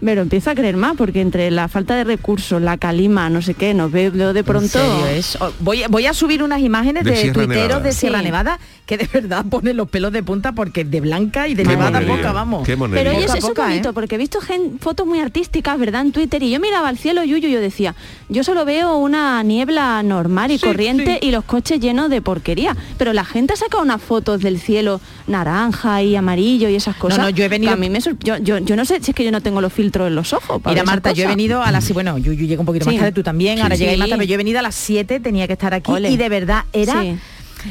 me 0.00 0.14
lo 0.14 0.22
empiezo 0.22 0.50
a 0.50 0.54
creer 0.54 0.76
más, 0.76 0.96
porque 0.96 1.20
entre 1.20 1.50
la 1.50 1.68
falta 1.68 1.94
de 1.96 2.04
recursos, 2.04 2.60
la 2.62 2.76
calima, 2.78 3.28
no 3.30 3.42
sé 3.42 3.54
qué, 3.54 3.74
nos 3.74 3.90
veo 3.92 4.10
de 4.32 4.40
¿En 4.40 4.44
pronto. 4.44 4.68
serio 4.68 5.06
es? 5.06 5.36
Oh, 5.40 5.50
Voy, 5.60 5.82
voy 5.88 6.06
a 6.06 6.14
subir 6.14 6.42
unas 6.42 6.60
imágenes 6.60 7.04
De 7.04 7.10
de, 7.10 7.30
tuiteros 7.32 7.48
Nevada. 7.68 7.80
de 7.80 7.92
Sierra 7.92 8.18
Sí. 8.20 8.24
Nevada 8.24 8.58
que 8.86 8.96
de 8.96 9.06
verdad 9.12 9.44
ponen 9.48 9.76
los 9.76 9.88
pelos 9.88 10.12
de 10.12 10.22
punta 10.22 10.52
porque 10.52 10.84
de 10.84 11.00
blanca 11.00 11.46
y 11.48 11.54
de 11.54 11.62
Qué 11.62 11.68
nevada 11.68 11.90
monería, 11.92 12.16
poca, 12.16 12.32
vamos. 12.32 12.66
Pero 12.66 12.80
Poca, 13.12 13.24
eso 13.24 13.34
es 13.36 13.44
poca, 13.44 13.66
bonito, 13.66 13.90
¿eh? 13.90 13.92
porque 13.92 14.14
he 14.16 14.18
visto 14.18 14.40
gen- 14.40 14.78
fotos 14.80 15.06
muy 15.06 15.20
artísticas, 15.20 15.78
¿verdad? 15.78 16.02
En 16.02 16.12
Twitter, 16.12 16.42
y 16.42 16.50
yo 16.50 16.58
miraba 16.60 16.88
al 16.88 16.98
cielo, 16.98 17.22
Yuyu, 17.22 17.48
y 17.48 17.52
yo 17.52 17.60
decía, 17.60 17.94
yo 18.28 18.42
solo 18.42 18.64
veo 18.64 18.96
una 18.96 19.42
niebla 19.42 20.02
normal 20.02 20.50
y 20.50 20.58
Sí, 20.58 20.66
corriente 20.66 21.18
sí. 21.20 21.28
y 21.28 21.30
los 21.30 21.44
coches 21.44 21.78
llenos 21.80 22.10
de 22.10 22.20
porquería. 22.22 22.76
Pero 22.98 23.12
la 23.12 23.24
gente 23.24 23.52
ha 23.52 23.56
sacado 23.56 23.82
unas 23.82 24.02
fotos 24.02 24.40
del 24.40 24.58
cielo 24.58 25.00
naranja 25.26 26.02
y 26.02 26.16
amarillo 26.16 26.68
y 26.68 26.74
esas 26.74 26.96
cosas. 26.96 27.18
no, 27.18 27.30
yo 27.30 27.44
he 27.44 27.48
venido- 27.48 27.72
A 27.72 27.76
mí 27.76 27.88
me 27.90 28.00
yo, 28.00 28.36
yo, 28.38 28.58
yo 28.58 28.76
no 28.76 28.84
sé 28.84 29.00
si 29.00 29.10
es 29.10 29.14
que 29.14 29.24
yo 29.24 29.30
no 29.30 29.40
tengo 29.40 29.60
los 29.60 29.72
filtros 29.72 29.89
en 30.06 30.14
los 30.14 30.32
ojos. 30.32 30.60
para 30.62 30.74
Mira, 30.74 30.84
Marta, 30.84 31.12
yo 31.12 31.24
he 31.24 31.26
venido 31.26 31.62
a 31.62 31.70
las... 31.72 31.90
Bueno, 31.92 32.18
yo, 32.18 32.32
yo 32.32 32.44
llego 32.46 32.60
un 32.62 32.66
poquito 32.66 32.84
Sí. 32.84 32.90
más 32.92 32.98
tarde, 33.00 33.12
tú 33.12 33.22
también, 33.22 33.56
Sí. 33.56 33.62
ahora 33.62 33.76
Sí. 33.76 33.84
más 33.84 33.96
tarde, 33.98 34.10
pero 34.12 34.22
yo 34.24 34.34
he 34.34 34.36
venido 34.38 34.58
a 34.58 34.62
las 34.62 34.74
7, 34.74 35.20
tenía 35.20 35.46
que 35.46 35.52
estar 35.54 35.74
aquí 35.74 35.90
Ole. 35.92 36.10
y 36.10 36.16
de 36.16 36.28
verdad 36.28 36.64
era... 36.72 37.02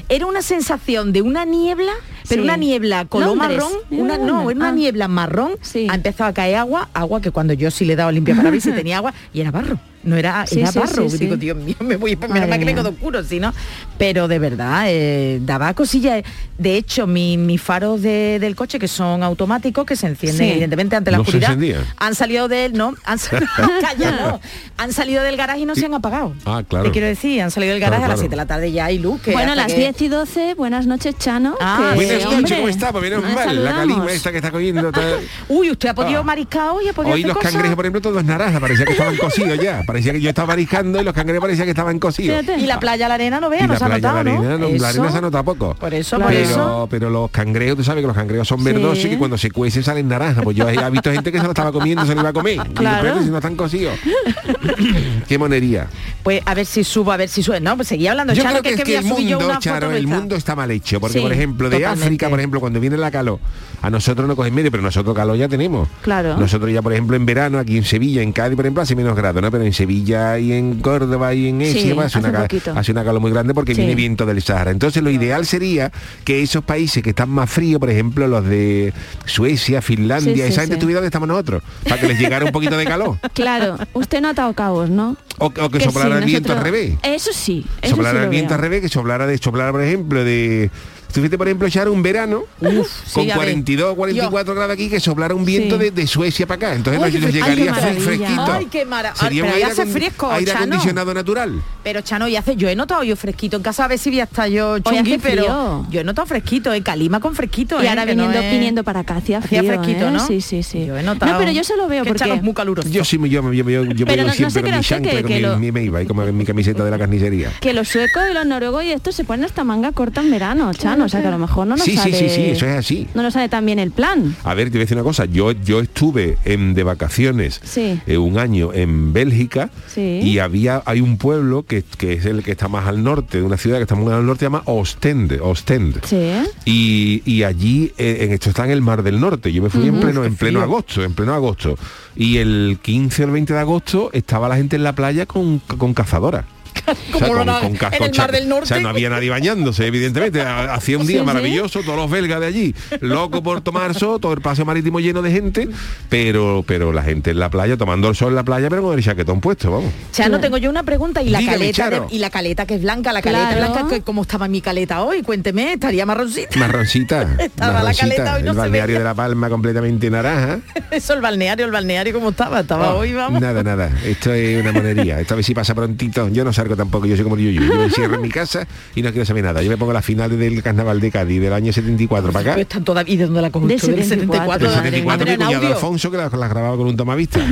Era 0.08 0.28
una 0.28 0.44
sensación 0.44 1.14
de 1.14 1.24
una 1.24 1.46
niebla, 1.46 1.94
pero 2.30 2.42
Sí. 2.44 2.48
una 2.48 2.58
niebla 2.58 3.06
color 3.06 3.30
Londres. 3.36 3.58
marrón, 3.58 3.72
una, 3.92 4.18
no, 4.18 4.26
Londres. 4.28 4.50
era 4.52 4.56
una 4.60 4.70
Ah. 4.70 4.72
niebla 4.72 5.08
marrón, 5.08 5.52
Sí. 5.62 5.88
ha 5.90 5.96
empezado 5.96 6.30
a 6.30 6.34
caer 6.34 6.56
agua, 6.56 6.88
agua 6.94 7.22
que 7.22 7.32
cuando 7.32 7.54
yo 7.54 7.70
sí 7.72 7.84
le 7.86 7.94
he 7.94 7.96
dado 7.96 8.12
limpia 8.12 8.36
para 8.36 8.50
ver 8.52 8.62
si 8.62 8.72
tenía 8.88 8.98
agua, 8.98 9.14
y 9.34 9.42
era 9.42 9.52
barro, 9.52 9.80
no 10.04 10.16
era, 10.16 10.46
Sí, 10.48 10.60
era 10.62 10.72
sí, 10.72 10.80
barro. 10.80 11.10
sí, 11.10 11.18
Digo. 11.18 11.36
Dios 11.36 11.58
mío, 11.58 11.76
me 11.82 11.96
voy, 11.98 12.16
menos 12.16 12.48
mal 12.48 12.60
que 12.60 12.66
mía. 12.66 12.76
quedo 12.76 12.90
oscuro, 12.90 13.24
si 13.24 13.40
no. 13.40 13.54
Pero 13.98 14.28
de 14.30 14.40
verdad, 14.40 14.84
eh, 14.88 15.40
daba 15.42 15.74
cosillas. 15.74 16.24
De 16.58 16.76
hecho, 16.78 17.08
mi- 17.08 17.38
mis 17.38 17.62
faros 17.62 18.02
de- 18.02 18.38
del 18.40 18.56
coche, 18.56 18.80
que 18.80 18.88
son 18.88 19.24
automáticos, 19.24 19.86
que 19.86 19.96
se 19.96 20.08
encienden 20.08 20.46
Sí. 20.46 20.52
evidentemente 20.52 20.96
ante 20.96 21.12
la 21.12 21.18
¿No 21.18 21.24
oscuridad, 21.24 21.58
han 21.98 22.16
salido 22.16 22.48
del, 22.48 22.74
no, 22.74 22.94
han, 23.06 23.18
Calla, 23.82 24.12
no. 24.12 24.42
han 24.78 24.94
salido 24.94 25.24
del 25.24 25.36
garaje 25.38 25.60
y 25.62 25.66
no 25.66 25.76
se 25.76 25.86
han 25.86 25.94
apagado. 25.94 26.34
Ah, 26.46 26.64
claro. 26.68 26.86
Te 26.86 26.92
quiero 26.92 27.08
decir, 27.08 27.42
han 27.42 27.52
salido 27.52 27.72
del 27.74 27.80
garaje 27.82 28.00
Claro, 28.02 28.06
a 28.06 28.16
las 28.16 28.20
claro. 28.20 28.22
7 28.22 28.30
de 28.32 28.36
la 28.38 28.46
tarde 28.46 28.72
ya 28.72 28.86
hay 28.86 29.00
luz. 29.00 29.22
Que 29.22 29.32
Bueno, 29.32 29.52
hasta 29.52 29.64
las 29.64 29.74
que- 29.74 29.80
10 29.80 30.02
y 30.02 30.08
12, 30.10 30.54
buenas 30.56 30.86
noches, 30.88 31.16
Chano. 31.18 31.56
Ah, 31.62 31.92
que, 31.98 32.19
Buenas 32.26 32.42
noches, 32.42 32.44
hombre, 32.44 32.56
¿cómo 32.58 32.70
está? 32.70 32.92
Pues 32.92 33.04
menos 33.04 33.24
nos 33.24 33.34
mal, 33.34 33.46
la 33.46 33.52
saludamos. 33.72 33.80
calima 33.98 34.12
esta 34.12 34.32
que 34.32 34.38
está 34.38 34.52
cogiendo. 34.52 34.88
está- 34.90 35.02
Uy, 35.50 35.72
usted 35.72 35.90
ha 35.90 35.94
podido 35.96 36.20
Ah. 36.22 36.24
mariscar 36.24 36.70
hoy, 36.72 36.88
ha 36.88 36.94
podido 36.94 37.14
Hoy 37.14 37.20
hacer 37.22 37.28
los 37.28 37.38
cosas? 37.38 37.52
cangrejos, 37.52 37.76
por 37.76 37.86
ejemplo, 37.86 38.02
todos 38.02 38.24
naranjas, 38.24 38.60
parecía 38.62 38.86
que 38.86 38.92
estaban 38.92 39.18
cocidos 39.18 39.60
ya. 39.60 39.84
Parecía 39.86 40.12
que 40.14 40.22
yo 40.22 40.30
estaba 40.30 40.48
mariscando 40.48 41.02
y 41.02 41.04
los 41.04 41.14
cangrejos 41.14 41.42
parecía 41.42 41.64
que 41.66 41.72
estaban 41.72 42.00
cocidos. 42.00 42.40
Fíjate. 42.42 42.60
Y 42.62 42.66
la 42.68 42.80
playa, 42.80 43.08
la 43.08 43.14
arena, 43.16 43.40
no 43.40 43.50
vea, 43.50 43.64
Y 43.64 43.68
no 43.68 43.74
la 43.74 43.80
se 43.80 43.86
ha 43.86 43.88
playa, 43.88 44.02
notado, 44.02 44.24
la 44.24 44.32
arena, 44.32 44.58
no, 44.58 44.70
la 44.78 44.90
arena 44.90 45.12
se 45.12 45.22
nota 45.22 45.44
poco. 45.44 45.76
Por 45.76 45.94
eso, 45.94 46.18
por 46.20 46.28
pero, 46.28 46.40
eso. 46.40 46.88
pero 46.90 47.10
los 47.10 47.32
cangrejos, 47.32 47.78
tú 47.78 47.84
sabes 47.84 48.02
que 48.02 48.08
los 48.08 48.16
cangrejos 48.16 48.48
son 48.48 48.64
verdosos 48.64 49.06
y 49.06 49.10
que 49.10 49.18
cuando 49.18 49.38
se 49.38 49.52
cuecen 49.52 49.84
salen 49.84 50.08
naranjas. 50.08 50.44
Pues 50.44 50.56
yo 50.58 50.68
he 50.68 50.90
visto 50.92 51.12
gente 51.12 51.32
que 51.32 51.38
se 51.40 51.44
lo 51.44 51.52
estaba 51.52 51.72
comiendo, 51.72 52.06
se 52.06 52.14
lo 52.16 52.22
iba 52.22 52.30
a 52.30 52.34
comer. 52.34 52.56
Y 52.70 52.74
Claro. 52.74 52.98
espérate, 52.98 53.24
si 53.26 53.30
no 53.32 53.38
están 53.38 53.56
cocidos. 53.56 53.94
Qué 55.28 55.38
monería. 55.38 55.88
Pues 56.24 56.42
a 56.46 56.54
ver 56.54 56.66
si 56.66 56.84
subo, 56.84 57.12
a 57.12 57.18
ver 57.18 57.30
si 57.30 57.44
sube. 57.44 57.60
No, 57.60 57.76
pues 57.76 57.88
seguía 57.88 58.12
hablando, 58.12 58.34
Yo 58.34 58.44
Charo, 58.44 58.60
creo 58.62 58.64
que, 58.76 58.82
es 58.82 58.84
que 58.84 58.98
el 58.98 59.06
mundo, 59.06 59.38
una 59.38 59.60
Charo, 59.60 59.88
foto 59.88 59.98
el 59.98 60.08
mundo 60.08 60.36
está 60.36 60.56
mal 60.56 60.70
hecho. 60.72 61.00
Porque, 61.00 61.14
Sí, 61.18 61.20
por 61.22 61.32
ejemplo, 61.34 61.70
de 61.70 61.78
por 62.18 62.40
ejemplo, 62.40 62.60
cuando 62.60 62.80
viene 62.80 62.98
la 62.98 63.12
calor, 63.12 63.40
a 63.82 63.90
nosotros 63.90 64.28
no 64.28 64.36
cogen 64.36 64.54
medio, 64.56 64.72
pero 64.72 64.82
nosotros 64.84 65.16
calor 65.16 65.38
ya 65.38 65.48
tenemos. 65.48 65.88
Claro. 66.02 66.38
Nosotros 66.38 66.72
ya, 66.72 66.82
por 66.82 66.94
ejemplo, 66.94 67.16
en 67.16 67.26
verano, 67.26 67.60
aquí 67.60 67.78
en 67.78 67.84
Sevilla, 67.84 68.22
en 68.22 68.32
Cádiz, 68.32 68.56
por 68.56 68.66
ejemplo, 68.66 68.82
hace 68.84 68.96
menos 68.96 69.16
grados, 69.16 69.42
¿no? 69.42 69.52
Pero 69.52 69.64
en 69.64 69.74
Sevilla 69.74 70.38
y 70.40 70.54
en 70.54 70.80
Córdoba 70.80 71.34
y 71.34 71.48
en 71.50 71.60
Sí, 71.62 71.80
Esia 71.92 72.04
hace, 72.04 72.20
una, 72.20 72.32
ca- 72.32 72.42
poquito. 72.44 72.74
hace 72.76 72.92
una 72.92 73.04
calor 73.04 73.22
muy 73.22 73.32
grande 73.32 73.54
porque 73.54 73.74
Sí. 73.76 73.82
viene 73.82 73.96
viento 73.96 74.26
del 74.26 74.42
Sahara. 74.42 74.72
Entonces 74.72 75.04
lo 75.04 75.10
ideal 75.12 75.46
sería 75.46 75.92
que 76.24 76.42
esos 76.42 76.64
países 76.64 77.04
que 77.04 77.10
están 77.12 77.30
más 77.30 77.50
fríos, 77.50 77.80
por 77.80 77.90
ejemplo, 77.90 78.28
los 78.28 78.46
de 78.46 78.94
Suecia, 79.26 79.82
Finlandia, 79.82 80.34
Sí, 80.34 80.42
sí, 80.42 80.48
esa 80.48 80.62
gente 80.62 80.76
sí. 80.76 80.80
estuviera 80.80 81.00
donde 81.00 81.08
estamos 81.08 81.28
nosotros, 81.28 81.64
para 81.84 82.00
que 82.02 82.08
les 82.08 82.20
llegara 82.20 82.46
un 82.46 82.52
poquito 82.52 82.78
de 82.78 82.86
calor. 82.86 83.18
Claro, 83.34 83.78
usted 83.94 84.22
no 84.22 84.28
ha 84.28 84.32
atado 84.32 84.54
cabos, 84.54 84.90
¿no? 84.90 85.16
O, 85.38 85.46
o 85.46 85.52
que, 85.52 85.78
Que 85.78 85.84
soplara 85.86 86.16
sí, 86.18 86.22
el 86.22 86.26
viento 86.26 86.52
al 86.54 86.62
revés. 86.62 86.96
Eso 87.04 87.32
sí, 87.34 87.66
eso 87.82 87.96
soplara 87.96 88.20
sí 88.20 88.24
el 88.26 88.30
viento 88.30 88.50
veo. 88.50 88.56
al 88.56 88.62
revés, 88.62 88.82
que 88.82 88.90
soplara 88.90 89.26
de 89.28 89.38
soplara, 89.38 89.72
por 89.72 89.82
ejemplo, 89.82 90.24
de. 90.24 90.70
Si 91.12 91.20
fuiste, 91.20 91.38
por 91.38 91.48
ejemplo, 91.48 91.68
echar 91.68 91.90
un 91.90 92.04
verano 92.04 92.44
Uf, 92.62 93.14
con 93.14 93.24
sí, 93.24 93.32
a 93.32 93.36
ver. 93.38 93.46
42, 93.46 93.96
44 93.96 94.54
grados 94.56 94.74
aquí, 94.74 94.90
que 94.90 95.00
soplara 95.00 95.34
un 95.34 95.44
viento 95.44 95.78
Sí. 95.78 95.84
de, 95.86 95.92
de 95.92 96.08
Suecia 96.08 96.46
para 96.46 96.68
acá. 96.68 96.76
Entonces 96.76 97.02
Uy, 97.02 97.20
nos 97.20 97.34
llegaría 97.34 97.64
ay, 97.66 97.70
maravilla. 97.72 98.02
fresquito. 98.02 98.52
Ay, 98.54 98.66
qué 98.68 98.86
mara- 98.86 99.16
Sería 99.16 99.44
pero 99.44 99.56
aire, 99.56 99.66
hace 99.66 99.86
fresco, 99.88 100.32
aire 100.32 100.52
Chano. 100.52 100.66
acondicionado 100.66 101.14
natural. 101.14 101.62
Pero 101.84 102.02
Chano, 102.02 102.28
y 102.28 102.36
hace, 102.36 102.56
yo 102.56 102.70
he 102.70 102.76
notado 102.76 103.04
yo 103.04 103.16
fresquito 103.16 103.58
en 103.58 103.64
casa, 103.64 103.86
a 103.86 103.88
ver 103.88 103.98
si 103.98 104.10
voy 104.12 104.20
a 104.20 104.24
estar 104.26 104.48
yo 104.50 104.74
Hoy 104.74 104.82
chungui, 104.84 105.14
hace 105.14 105.20
pero 105.20 105.42
frío. 105.44 105.86
yo 105.90 106.02
he 106.02 106.04
notado 106.04 106.28
fresquito, 106.28 106.72
eh, 106.74 106.82
calima 106.84 107.20
con 107.20 107.34
fresquito. 107.36 107.82
Y 107.82 107.86
eh, 107.86 107.90
ahora 107.90 108.06
que 108.06 108.14
no 108.16 108.24
viniendo, 108.28 108.48
es- 108.48 108.52
viniendo 108.54 108.84
para 108.84 109.00
acá 109.02 109.16
hacía 109.16 109.40
Hacía 109.40 109.60
frío, 109.62 109.74
fresquito, 109.74 110.08
¿eh? 110.08 110.12
¿no? 110.12 110.20
Sí, 110.28 110.42
sí, 110.42 110.62
sí. 110.64 110.86
Yo 110.86 110.98
he 110.98 111.04
notado 111.04 111.32
No, 111.32 111.40
pero 111.40 111.52
yo 111.52 111.64
se 111.64 111.76
lo 111.76 111.88
veo 111.88 112.04
Chano 112.06 112.18
porque 112.18 112.34
es 112.36 112.44
muy 112.44 112.54
caluroso. 112.54 112.88
Yo 112.90 113.04
sí, 113.04 113.18
me- 113.18 113.30
yo, 113.30 113.42
me- 113.42 113.56
yo, 113.58 113.68
yo, 113.68 113.84
yo 113.86 114.06
Pero 114.06 114.24
me 114.24 114.28
no- 114.28 114.34
voy 114.34 114.40
no 114.40 114.50
siempre 114.52 114.62
con 114.72 114.80
mi 114.80 114.86
chancla 114.86 115.12
con 115.14 115.24
que 115.24 115.36
mi, 115.36 115.42
lo- 115.42 115.58
mi 115.60 115.72
Meiba 115.72 116.02
y 116.02 116.06
con 116.06 116.38
mi 116.38 116.46
camiseta 116.46 116.84
de 116.84 116.92
la 116.92 116.98
carnicería. 117.00 117.52
Que 117.60 117.74
los 117.74 117.88
suecos 117.88 118.24
y 118.30 118.34
los 118.34 118.46
noruegos 118.46 118.84
y 118.84 118.92
estos 118.92 119.16
se 119.16 119.24
ponen 119.24 119.46
hasta 119.46 119.64
manga 119.64 119.92
corta 119.92 120.22
en 120.22 120.30
verano, 120.32 120.72
Chano. 120.74 120.99
O 121.06 121.10
sea 121.10 121.22
que 121.22 121.28
a 121.28 121.32
lo 121.32 121.38
mejor 121.40 121.68
no 121.68 121.76
nos 121.76 121.84
Sí, 121.86 121.92
sí, 121.92 121.98
sale... 121.98 122.18
sí, 122.18 122.30
sí, 122.30 122.42
eso 122.52 122.66
es 122.66 122.76
así. 122.78 123.08
No 123.14 123.24
nos 123.24 123.34
sale 123.34 123.50
tan 123.50 123.66
bien 123.66 123.80
el 123.80 123.92
plan. 123.92 124.36
A 124.44 124.54
ver, 124.54 124.66
te 124.68 124.72
voy 124.72 124.80
a 124.80 124.84
decir 124.86 124.98
una 124.98 125.04
cosa. 125.04 125.26
Yo, 125.26 125.52
yo 125.52 125.80
estuve 125.80 126.38
en, 126.46 126.74
de 126.74 126.84
vacaciones 126.84 127.62
Sí. 127.64 128.00
eh, 128.08 128.18
un 128.18 128.38
año 128.38 128.74
en 128.74 129.14
Bélgica 129.14 129.70
Sí. 129.88 130.20
y 130.24 130.40
había 130.40 130.82
hay 130.86 131.02
un 131.02 131.18
pueblo 131.18 131.64
que, 131.64 131.84
que 131.98 132.14
es 132.14 132.26
el 132.26 132.44
que 132.44 132.52
está 132.52 132.68
más 132.68 132.88
al 132.88 133.04
norte, 133.04 133.38
de 133.40 133.44
una 133.44 133.58
ciudad 133.58 133.78
que 133.78 133.84
está 133.84 133.96
muy 133.96 134.12
al 134.14 134.26
norte, 134.26 134.40
se 134.40 134.46
llama 134.46 134.62
Ostende. 134.66 135.40
Ostende. 135.42 136.02
Sí. 136.06 136.32
Y, 136.66 137.22
y 137.26 137.44
allí, 137.44 137.92
eh, 137.98 138.18
en 138.22 138.32
esto 138.32 138.50
está 138.50 138.66
en 138.66 138.72
el 138.72 138.82
Mar 138.82 139.04
del 139.04 139.20
Norte. 139.20 139.52
Yo 139.52 139.62
me 139.64 139.70
fui 139.70 139.88
en 139.88 140.00
pleno, 140.00 140.24
en 140.24 140.36
pleno 140.36 140.62
agosto, 140.62 141.04
en 141.04 141.14
pleno 141.14 141.34
agosto. 141.34 141.78
Y 142.16 142.38
el 142.38 142.80
15 142.82 143.24
o 143.24 143.26
el 143.28 143.32
20 143.32 143.54
de 143.54 143.60
agosto 143.60 144.10
estaba 144.14 144.50
la 144.50 144.56
gente 144.58 144.76
en 144.76 144.84
la 144.84 144.94
playa 144.94 145.26
con, 145.26 145.60
con 145.60 145.94
cazadoras. 145.94 146.46
O 147.14 147.18
sea, 147.18 147.28
Como 147.28 147.46
con- 147.46 147.62
con 147.62 147.76
ca- 147.76 147.90
en 147.94 148.04
el 148.04 148.16
Mar 148.18 148.32
del 148.32 148.48
Norte. 148.50 148.64
O 148.64 148.68
sea, 148.68 148.80
no 148.80 148.90
había 148.90 149.10
nadie 149.10 149.30
bañándose, 149.30 149.86
evidentemente. 149.88 150.42
Ha- 150.42 150.74
Hacía 150.76 150.98
un 150.98 151.06
día 151.08 151.18
Sí, 151.18 151.20
sí. 151.22 151.26
maravilloso, 151.26 151.82
todos 151.84 151.98
los 151.98 152.10
belgas 152.10 152.40
de 152.40 152.46
allí, 152.48 152.76
loco 153.02 153.42
por 153.44 153.62
tomar 153.62 153.94
sol, 153.94 154.20
todo 154.22 154.34
el 154.34 154.42
paseo 154.42 154.66
marítimo 154.66 155.00
lleno 155.00 155.22
de 155.22 155.32
gente, 155.32 155.68
pero 156.10 156.64
pero 156.66 156.92
la 156.94 157.04
gente 157.04 157.32
en 157.32 157.40
la 157.40 157.50
playa, 157.50 157.78
tomando 157.78 158.08
el 158.10 158.16
sol 158.16 158.30
en 158.30 158.36
la 158.36 158.44
playa, 158.44 158.70
pero 158.70 158.82
con 158.84 158.98
el 158.98 159.04
chaquetón 159.04 159.42
puesto, 159.42 159.72
vamos. 159.72 159.92
Chano, 160.12 160.40
tengo 160.40 160.58
yo 160.58 160.70
una 160.70 160.84
pregunta 160.84 161.22
y 161.22 161.30
la 161.30 161.40
Dígame, 161.40 161.58
caleta 161.58 161.90
de- 161.90 162.02
y 162.16 162.20
la 162.20 162.30
caleta 162.30 162.66
que 162.66 162.76
es 162.76 162.82
blanca, 162.82 163.12
la 163.14 163.22
caleta 163.22 163.56
Claro. 163.56 163.74
blanca, 163.74 163.96
que- 163.96 164.02
¿cómo 164.02 164.22
estaba 164.24 164.48
mi 164.48 164.62
caleta 164.62 165.02
hoy? 165.04 165.22
Cuénteme, 165.24 165.74
estaría 165.74 166.06
marroncita. 166.06 166.58
Marroncita, 166.60 167.28
Estaba 167.40 167.84
la 167.84 167.94
caleta 167.94 168.36
hoy, 168.36 168.44
no 168.44 168.52
el 168.52 168.58
balneario 168.58 168.98
de 169.00 169.04
La 169.04 169.14
Palma 169.14 169.50
completamente 169.50 170.10
naranja. 170.10 170.60
Eso, 170.92 171.14
el 171.14 171.22
balneario, 171.22 171.66
el 171.66 171.72
balneario, 171.72 172.14
¿cómo 172.14 172.30
estaba? 172.30 172.62
Estaba 172.62 172.96
hoy, 172.96 173.14
vamos. 173.14 173.42
Nada, 173.42 173.64
nada. 173.64 173.90
Esto 174.06 174.34
es 174.34 174.62
una 174.62 174.72
monería. 174.72 175.20
Esto 175.20 175.34
a 175.34 175.38
ver 175.38 175.46
si 175.46 175.54
pasa 175.54 175.74
prontito. 175.76 176.30
Yo 176.30 176.44
no 176.44 176.54
salgo 176.54 176.69
tampoco, 176.76 177.06
yo 177.06 177.16
soy 177.16 177.24
como 177.24 177.36
el 177.36 177.42
Yuyu. 177.44 177.62
Yo 177.72 177.76
me 177.76 177.86
encierro 177.86 178.16
en 178.16 178.22
mi 178.22 178.30
casa 178.40 178.68
y 178.96 179.02
no 179.02 179.12
quiero 179.12 179.26
saber 179.26 179.44
nada. 179.44 179.62
Yo 179.62 179.70
me 179.70 179.78
pongo 179.78 179.94
la 179.94 180.02
final 180.02 180.38
del 180.38 180.62
carnaval 180.64 181.00
de 181.00 181.12
Cádiz 181.12 181.42
del 181.42 181.54
año 181.54 181.72
74 181.74 182.32
para 182.32 182.40
Pero 182.44 182.52
acá. 182.54 182.62
están 182.62 182.84
todavía, 182.84 183.14
¿y 183.14 183.18
de 183.18 183.26
dónde 183.26 183.42
la 183.42 183.48
usted? 183.48 183.68
Del 183.96 184.06
74, 184.06 184.68
Del 184.70 184.78
madre 184.78 184.92
74 184.92 185.26
Pero 185.26 185.38
mi 185.38 185.46
cuñado. 185.46 185.68
Alfonso 185.76 186.12
que 186.12 186.18
la, 186.18 186.30
la 186.30 186.48
grababa 186.48 186.78
con 186.78 186.88
un 186.88 186.98
tomavista. 186.98 187.40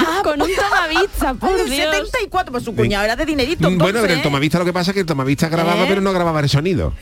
Ah, 0.00 0.20
Con 0.22 0.40
un 0.42 0.48
tomavista, 0.54 1.34
por 1.34 1.50
Por 1.50 1.64
Dios. 1.64 1.90
74, 1.92 2.52
pues 2.52 2.64
su 2.64 2.74
cuñado 2.74 3.04
era 3.04 3.16
de 3.16 3.24
dinerito. 3.26 3.68
bueno, 3.70 3.78
pero 3.78 3.88
el 3.90 3.96
entonces, 4.04 4.18
¿eh? 4.18 4.22
tomavista 4.22 4.58
lo 4.58 4.64
que 4.64 4.72
pasa 4.72 4.90
es 4.90 4.94
que 4.94 5.00
el 5.00 5.06
tomavista 5.06 5.48
grababa 5.48 5.82
¿Eh? 5.84 5.86
pero 5.88 6.00
no 6.00 6.12
grababa 6.12 6.40
el 6.40 6.48
sonido. 6.48 6.92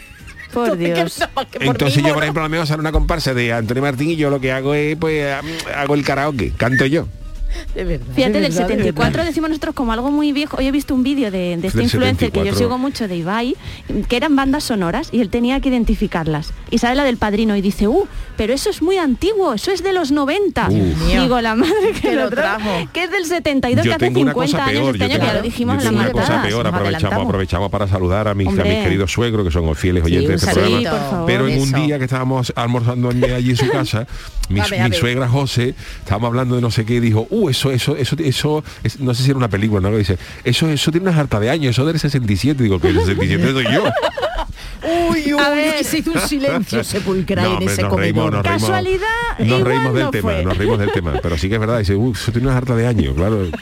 Por 0.53 0.77
Dios. 0.79 1.23
Entonces 1.61 2.03
yo, 2.03 2.15
por 2.15 2.23
ejemplo, 2.23 2.43
a 2.43 2.47
lo 2.47 2.51
mejor 2.51 2.67
sale 2.67 2.81
una 2.81 2.93
comparsa 2.93 3.35
de 3.35 3.53
Antonio 3.53 3.83
Martín 3.83 4.11
y 4.11 4.17
yo 4.17 4.31
lo 4.31 4.41
que 4.41 4.53
hago 4.53 4.75
es, 4.75 4.97
pues, 4.97 5.27
hago 5.77 5.95
el 5.95 6.05
karaoke, 6.05 6.53
canto 6.57 6.87
yo. 6.87 7.07
De 7.75 7.85
verdad, 7.85 8.07
Fíjate, 8.15 8.33
de 8.35 8.41
del 8.41 8.53
verdad, 8.53 8.69
de 8.69 8.75
74 8.75 9.13
verdad. 9.13 9.25
decimos 9.27 9.51
nosotros 9.51 9.75
como 9.75 9.93
algo 9.93 10.11
muy 10.11 10.33
viejo. 10.33 10.57
Hoy 10.59 10.67
he 10.67 10.71
visto 10.73 10.95
un 10.95 11.03
vídeo 11.03 11.31
de, 11.31 11.57
de 11.57 11.67
este 11.69 11.83
influencer 11.83 12.31
que 12.33 12.39
yo 12.41 12.53
74. 12.53 12.59
sigo 12.59 12.79
mucho 12.79 13.09
de 13.09 13.17
Ibai, 13.17 13.57
que 14.09 14.17
eran 14.17 14.35
bandas 14.37 14.65
sonoras 14.65 15.09
y 15.13 15.21
él 15.21 15.29
tenía 15.31 15.61
que 15.61 15.69
identificarlas. 15.69 16.53
Y 16.71 16.79
sale 16.79 16.95
la 16.95 17.05
del 17.05 17.17
padrino 17.17 17.57
y 17.57 17.61
dice, 17.61 17.89
uh, 17.89 18.07
pero 18.37 18.53
eso 18.53 18.71
es 18.71 18.83
muy 18.83 18.97
antiguo, 18.99 19.55
eso 19.55 19.71
es 19.73 19.83
de 19.83 19.93
los 19.93 20.11
90. 20.13 20.69
Uf. 20.69 21.07
Digo, 21.09 21.41
la 21.41 21.55
madre 21.55 21.93
que, 22.01 22.15
lo 22.15 22.29
trajo, 22.31 22.71
que 22.93 23.05
es 23.05 23.11
del 23.11 23.25
72, 23.25 23.85
Yo 23.85 23.91
que 23.91 23.95
hace 23.97 24.05
tengo 24.07 24.21
una 24.21 24.33
50 24.33 24.57
cosa 24.57 24.65
años 24.67 24.81
peor, 24.83 24.95
este 24.97 24.99
yo 24.99 25.05
año, 25.15 25.21
que 25.21 25.27
ya 25.27 25.33
lo 25.33 25.39
yo 25.39 25.43
dijimos 25.45 25.75
en 25.75 25.85
la 25.85 25.91
tengo 25.91 26.03
una 26.03 26.13
cosa 26.13 26.43
peor, 26.43 26.67
aprovechamos, 26.67 27.25
aprovechamos 27.27 27.71
para 27.71 27.89
saludar 27.89 28.29
a 28.29 28.35
mis, 28.35 28.49
a 28.49 28.51
mis 28.51 28.61
Hombre. 28.61 28.83
queridos 28.85 29.13
suegros, 29.13 29.45
que 29.47 29.53
son 29.53 29.75
fieles 29.75 30.05
Sí, 30.05 30.13
oyentes 30.17 30.41
de 30.41 30.47
un 30.47 30.51
este 30.51 30.61
programa. 30.61 30.79
Sí, 30.79 30.85
favor. 31.11 31.27
Pero 31.27 31.49
en 31.49 31.61
un 31.61 31.73
día 31.73 31.99
que 31.99 32.05
estábamos 32.05 32.53
almorzando 32.57 33.09
allí 33.11 33.51
en 33.51 33.57
su 33.57 33.69
casa, 33.71 34.07
mi, 34.49 34.61
A 34.61 34.65
ver, 34.67 34.81
a 34.81 34.85
mi 34.85 34.91
ver. 34.91 34.99
suegra 35.01 35.29
José, 35.29 35.75
estábamos 36.01 36.29
hablando 36.29 36.55
de 36.57 36.61
no 36.63 36.71
sé 36.71 36.85
qué, 36.85 36.95
y 36.95 37.01
dijo, 37.01 37.27
uh, 37.31 37.46
eso, 37.51 37.71
eso, 37.71 37.97
eso, 37.97 38.17
eso, 38.19 38.65
es- 38.83 39.01
no 39.01 39.15
sé 39.15 39.23
si 39.23 39.31
era 39.31 39.39
una 39.39 39.49
película, 39.49 39.81
¿no? 39.81 39.91
Que 39.91 39.99
dice, 39.99 40.19
eso, 40.45 40.69
eso 40.69 40.91
tiene 40.91 41.09
una 41.11 41.19
harta 41.19 41.39
de 41.41 41.51
años, 41.51 41.71
eso 41.71 41.85
del 41.87 41.99
67, 41.99 42.63
digo, 42.63 42.81
que 42.81 42.89
el 42.89 42.95
67 43.01 43.53
soy 43.53 43.65
yo. 43.73 43.85
Uy, 44.83 45.33
uy, 45.35 45.41
A 45.41 45.51
ver. 45.51 45.75
uy, 45.79 45.85
se 45.85 45.99
hizo 45.99 46.13
un 46.13 46.21
silencio 46.21 46.85
sepulcral 46.85 47.45
No, 47.53 47.57
en 47.61 47.69
ese 47.69 47.85
comedor. 47.87 48.33
nos 48.33 48.43
reímos. 48.45 48.63
Casualidad, 48.63 49.07
Nos 49.39 49.47
igual 49.49 49.65
reímos 49.65 49.95
del 49.95 50.03
no 50.05 50.11
tema, 50.11 50.33
fue. 50.33 50.45
nos 50.45 50.57
reímos 50.59 50.79
del 50.79 50.93
tema, 50.93 51.13
pero 51.23 51.39
sí 51.39 51.49
que 51.49 51.55
es 51.55 51.61
verdad, 51.61 51.79
dice, 51.79 51.95
uh, 51.97 52.13
eso 52.13 52.33
tiene 52.33 52.49
una 52.49 52.57
harta 52.57 52.75
de 52.77 52.87
años, 52.87 53.15
claro. 53.15 53.47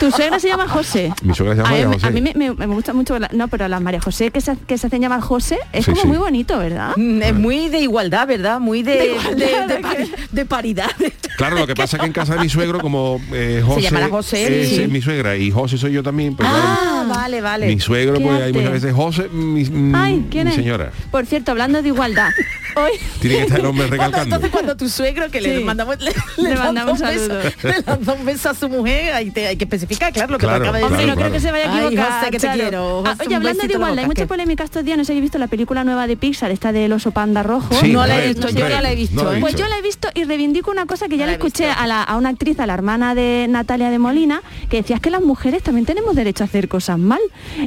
Tu 0.00 0.10
suegra 0.10 0.38
se 0.40 0.48
llama 0.48 0.66
José. 0.66 1.12
Mi 1.22 1.34
suegra 1.34 1.54
se 1.54 1.62
llama 1.62 1.68
a 1.68 1.72
mí, 1.72 1.78
María 1.84 1.94
José. 1.94 2.06
a 2.06 2.10
mí 2.10 2.20
me, 2.20 2.32
me- 2.34 2.54
me 2.54 2.66
gusta 2.66 2.92
mucho, 2.92 3.18
la- 3.18 3.28
no, 3.32 3.46
pero 3.48 3.68
las 3.68 3.80
María 3.80 4.00
José 4.00 4.30
que 4.30 4.40
se, 4.40 4.56
que 4.66 4.76
se 4.78 4.86
hacen 4.88 5.00
llamar 5.02 5.20
José 5.20 5.58
es 5.72 5.84
Sí, 5.84 5.90
como 5.92 6.02
sí. 6.02 6.08
muy 6.08 6.16
bonito, 6.18 6.58
¿verdad? 6.58 6.96
Mm, 6.96 7.22
Es 7.22 7.34
muy 7.34 7.68
de 7.68 7.78
igualdad, 7.80 8.26
¿verdad? 8.26 8.58
Muy 8.58 8.82
de, 8.82 8.92
De 8.92 8.98
de, 8.98 9.06
igualdad, 9.14 9.66
de 9.68 9.74
¿de 9.76 9.80
pari- 9.82 10.10
de 10.32 10.44
paridad. 10.46 10.90
Claro, 11.36 11.56
lo 11.58 11.66
que 11.66 11.74
pasa 11.74 11.96
es 11.96 12.00
que 12.02 12.06
en 12.06 12.12
casa 12.12 12.34
de 12.34 12.40
mi 12.40 12.48
suegro, 12.50 12.78
como 12.78 13.18
eh, 13.32 13.62
José, 13.64 13.80
llamará 13.80 14.08
José, 14.10 14.62
es, 14.62 14.68
sí. 14.68 14.82
es 14.82 14.88
mi 14.90 15.00
suegra 15.00 15.34
y 15.34 15.50
José 15.50 15.78
soy 15.78 15.92
yo 15.92 16.02
también, 16.02 16.36
pues 16.36 16.46
claro, 16.48 16.64
Ah, 16.66 17.06
vale, 17.08 17.40
vale. 17.40 17.66
mi 17.66 17.80
suegro, 17.80 18.18
Qué 18.18 18.20
pues 18.24 18.42
hay 18.42 18.52
muchas 18.52 18.72
veces 18.72 18.94
José, 18.94 19.28
mi, 19.30 19.64
mi- 19.64 19.92
Ay, 19.98 20.21
¿quién 20.30 20.44
mi 20.44 20.50
es? 20.50 20.56
señora. 20.56 20.90
Por 21.10 21.26
cierto, 21.26 21.50
hablando 21.52 21.82
de 21.82 21.88
igualdad, 21.88 22.30
hoy 22.76 22.92
Tiene 23.20 23.36
que 23.38 23.42
estar 23.44 23.60
el 23.60 23.66
hombre 23.66 23.86
Cuando- 23.88 24.04
recalcando. 24.06 24.22
entonces 24.36 24.50
cuando 24.50 24.76
tu 24.76 24.88
suegro 24.88 25.30
que 25.30 25.40
le 25.40 25.58
Sí. 25.58 25.64
mandamos 25.64 25.96
le, 26.00 26.54
mandamos 26.56 27.00
un 27.00 27.06
beso, 27.08 27.34
le 27.62 27.74
lanza 27.86 28.12
un 28.14 28.24
beso 28.24 28.50
a 28.50 28.54
su 28.54 28.68
mujer 28.68 29.12
hay, 29.14 29.30
te- 29.30 29.46
hay 29.46 29.56
que 29.56 29.64
especificar 29.64 30.12
claro 30.12 30.32
lo 30.32 30.38
que 30.38 30.46
Claro, 30.46 30.62
te 30.64 30.68
acaba 30.68 30.78
de 30.78 30.82
claro, 30.82 30.94
Hombre, 30.94 31.06
decir 31.06 31.14
no 31.14 31.20
creo 31.20 31.32
que 31.32 31.40
se 31.40 31.52
vaya 31.52 31.70
a 31.70 31.74
Ay, 31.76 31.86
equivocar. 31.86 32.12
José, 32.20 32.30
que 32.30 32.38
te 32.38 32.46
claro. 32.46 32.60
quiero. 32.60 33.02
Ah, 33.06 33.16
oye, 33.26 33.34
hablando 33.34 33.62
de 33.66 33.72
igualdad, 33.72 33.98
hay 33.98 34.06
mucha 34.06 34.26
polémica 34.26 34.64
estos 34.64 34.84
días. 34.84 34.96
No 34.98 35.04
sé 35.04 35.08
si 35.08 35.12
habéis 35.12 35.22
visto 35.24 35.38
la 35.38 35.46
película 35.48 35.84
nueva 35.84 36.06
de 36.06 36.16
Pixar, 36.16 36.50
esta 36.50 36.72
del 36.72 36.92
oso 36.92 37.10
panda 37.10 37.42
rojo. 37.42 37.74
Sí, 37.80 37.92
No 37.92 38.06
la 38.06 38.22
he 38.24 38.28
visto, 38.28 38.48
yo 38.50 38.68
no 38.68 38.80
la 38.80 38.92
he 38.92 38.96
visto, 38.96 39.22
No 39.22 39.32
¿eh? 39.32 39.38
Pues 39.40 39.54
visto. 39.54 39.62
yo 39.66 39.68
la 39.68 39.78
he 39.78 39.82
visto 39.82 40.08
y 40.14 40.24
reivindico 40.24 40.70
una 40.70 40.86
cosa 40.86 41.08
que 41.08 41.16
ya 41.16 41.26
le 41.26 41.32
escuché 41.32 41.68
a, 41.70 41.86
la- 41.86 42.02
a 42.02 42.16
una 42.16 42.30
actriz, 42.30 42.58
a 42.60 42.66
la 42.66 42.74
hermana 42.74 43.14
de 43.14 43.46
Natalia 43.48 43.90
de 43.90 43.98
Molina, 43.98 44.42
que 44.70 44.78
decía 44.78 44.96
"Es 44.96 45.02
que 45.02 45.10
las 45.10 45.22
mujeres 45.22 45.62
también 45.62 45.84
tenemos 45.86 46.14
derecho 46.16 46.44
a 46.44 46.46
hacer 46.46 46.68
cosas 46.68 46.98
mal. 46.98 47.20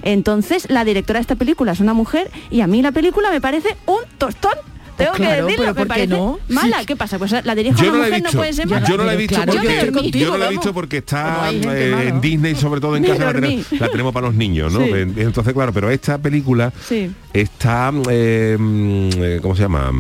Entonces, 0.04 0.68
la 0.70 0.84
directora 0.86 1.20
de 1.20 1.22
esta 1.22 1.36
película 1.36 1.72
es 1.72 1.80
una 1.80 1.94
mujer 1.94 2.30
y 2.52 2.62
a 2.62 2.68
mí 2.68 2.82
la 2.82 2.92
película 2.92 3.30
me 3.32 3.42
parece 3.42 3.76
un 3.86 4.00
tostón. 4.18 4.54
Tengo 4.98 5.12
Pues 5.12 5.24
claro, 5.28 5.46
que 5.48 5.52
decirlo, 5.52 5.58
pero 5.58 5.68
me 5.68 5.74
¿por 5.74 5.84
qué 5.84 5.88
parece 5.90 6.08
no? 6.08 6.40
mala. 6.48 6.86
¿Qué 6.86 6.96
pasa? 6.96 7.20
Pues 7.20 7.34
la 7.44 7.54
dirijo 7.54 7.78
Yo 7.84 7.90
una 7.90 7.98
no 7.98 8.04
mujer, 8.06 8.24
no 8.24 8.32
puede 8.32 8.54
ser 8.54 8.66
yo 8.66 8.76
mala. 8.76 8.88
no 8.88 9.04
la 9.04 9.14
he 9.14 9.18
visto 9.18 9.36
Claro, 9.36 9.52
yo 9.52 9.58
porque 9.60 9.68
me 9.68 9.76
estoy 9.80 9.92
contigo, 9.92 10.26
yo 10.26 10.32
no 10.32 10.38
la 10.38 10.46
he 10.46 10.50
visto 10.52 10.74
porque 10.74 10.98
está 11.00 11.52
eh, 11.52 12.06
en 12.08 12.22
Disney 12.22 12.56
sobre 12.56 12.80
todo 12.80 12.96
en 12.96 13.02
Ni 13.04 13.10
casa 13.10 13.26
la 13.26 13.34
tenemos, 13.34 13.72
la 13.74 13.90
tenemos 13.90 14.14
para 14.14 14.28
los 14.28 14.36
niños, 14.36 14.72
¿no? 14.72 14.80
Sí. 14.86 14.92
En- 14.94 15.14
Entonces 15.18 15.54
claro, 15.54 15.74
pero 15.74 15.90
esta 15.92 16.18
película 16.18 16.72
Sí. 16.88 17.12
está 17.34 17.92
eh, 18.10 18.56
mm, 18.58 19.10
eh, 19.18 19.40
¿cómo 19.42 19.54
se 19.58 19.64
llama? 19.64 19.92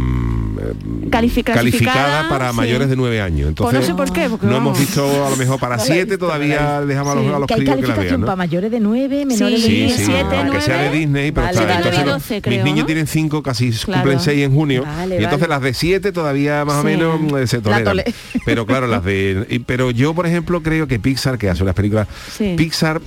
Mm, 0.55 1.03
eh, 1.05 1.09
Califi- 1.09 1.43
clasificada, 1.43 2.29
para 2.29 2.51
sí. 2.51 2.55
mayores 2.57 2.89
de 2.89 2.95
nueve 2.95 3.21
años. 3.21 3.53
Pues 3.55 3.73
Entonces 3.73 3.79
no 3.81 3.85
sé 3.85 3.93
por 3.95 4.11
qué, 4.13 4.29
porque 4.29 4.45
no 4.47 4.57
hemos 4.57 4.77
visto 4.79 5.25
a 5.25 5.29
lo 5.29 5.35
mejor 5.35 5.59
para 5.59 5.75
No 5.77 5.83
la 5.83 5.83
he 5.83 5.87
siete 5.93 6.11
visto, 6.11 6.25
no 6.25 6.31
la 6.31 6.35
he 6.45 6.47
todavía 6.49 6.71
visto. 6.79 6.87
dejamos 6.87 7.11
a 7.11 7.15
los, 7.15 7.23
Sí. 7.25 7.29
a 7.33 7.39
los 7.39 7.47
que 7.47 7.53
hay 7.53 7.59
críos 7.61 7.75
que 7.81 7.87
la 7.87 7.95
vean, 7.95 8.19
¿no? 8.21 8.25
para 8.25 8.35
mayores 8.35 8.71
de 8.71 8.79
9 8.79 9.25
menores 9.25 9.61
de 9.61 9.67
Sí, 9.67 9.89
sí, 9.89 10.03
siete, 10.05 10.35
aunque 10.37 10.61
sea 10.61 10.77
de. 10.83 10.89
Disney, 10.97 11.31
pero 11.31 11.47
Vale, 11.47 11.59
está. 11.59 11.75
entonces 11.75 11.99
vale. 11.99 12.11
los- 12.11 12.21
12 12.23 12.41
creo, 12.41 12.55
mis 12.63 12.73
niños 12.73 12.85
tienen 12.85 13.07
cinco, 13.07 13.43
casi 13.43 13.71
Claro. 13.71 14.01
cumplen 14.03 14.19
seis 14.19 14.43
en 14.43 14.53
junio. 14.53 14.83
Vale, 14.85 15.15
y 15.15 15.23
entonces 15.23 15.47
vale. 15.47 15.49
las 15.55 15.61
de 15.61 15.73
siete 15.73 16.11
todavía 16.11 16.63
más 16.65 16.77
o 16.77 16.83
menos 16.83 17.19
eh, 17.41 17.47
se 17.47 17.59
toleran. 17.61 17.83
tole- 17.83 18.13
Pero 18.45 18.65
claro, 18.65 18.87
las 18.87 19.03
de. 19.03 19.61
Pero 19.65 19.91
yo, 19.91 20.13
por 20.13 20.25
ejemplo, 20.27 20.61
creo 20.61 20.87
que 20.87 20.99
Pixar, 20.99 21.37
que 21.37 21.49
hace 21.49 21.63
unas 21.63 21.75
películas. 21.75 22.07
Pixar. 22.55 23.01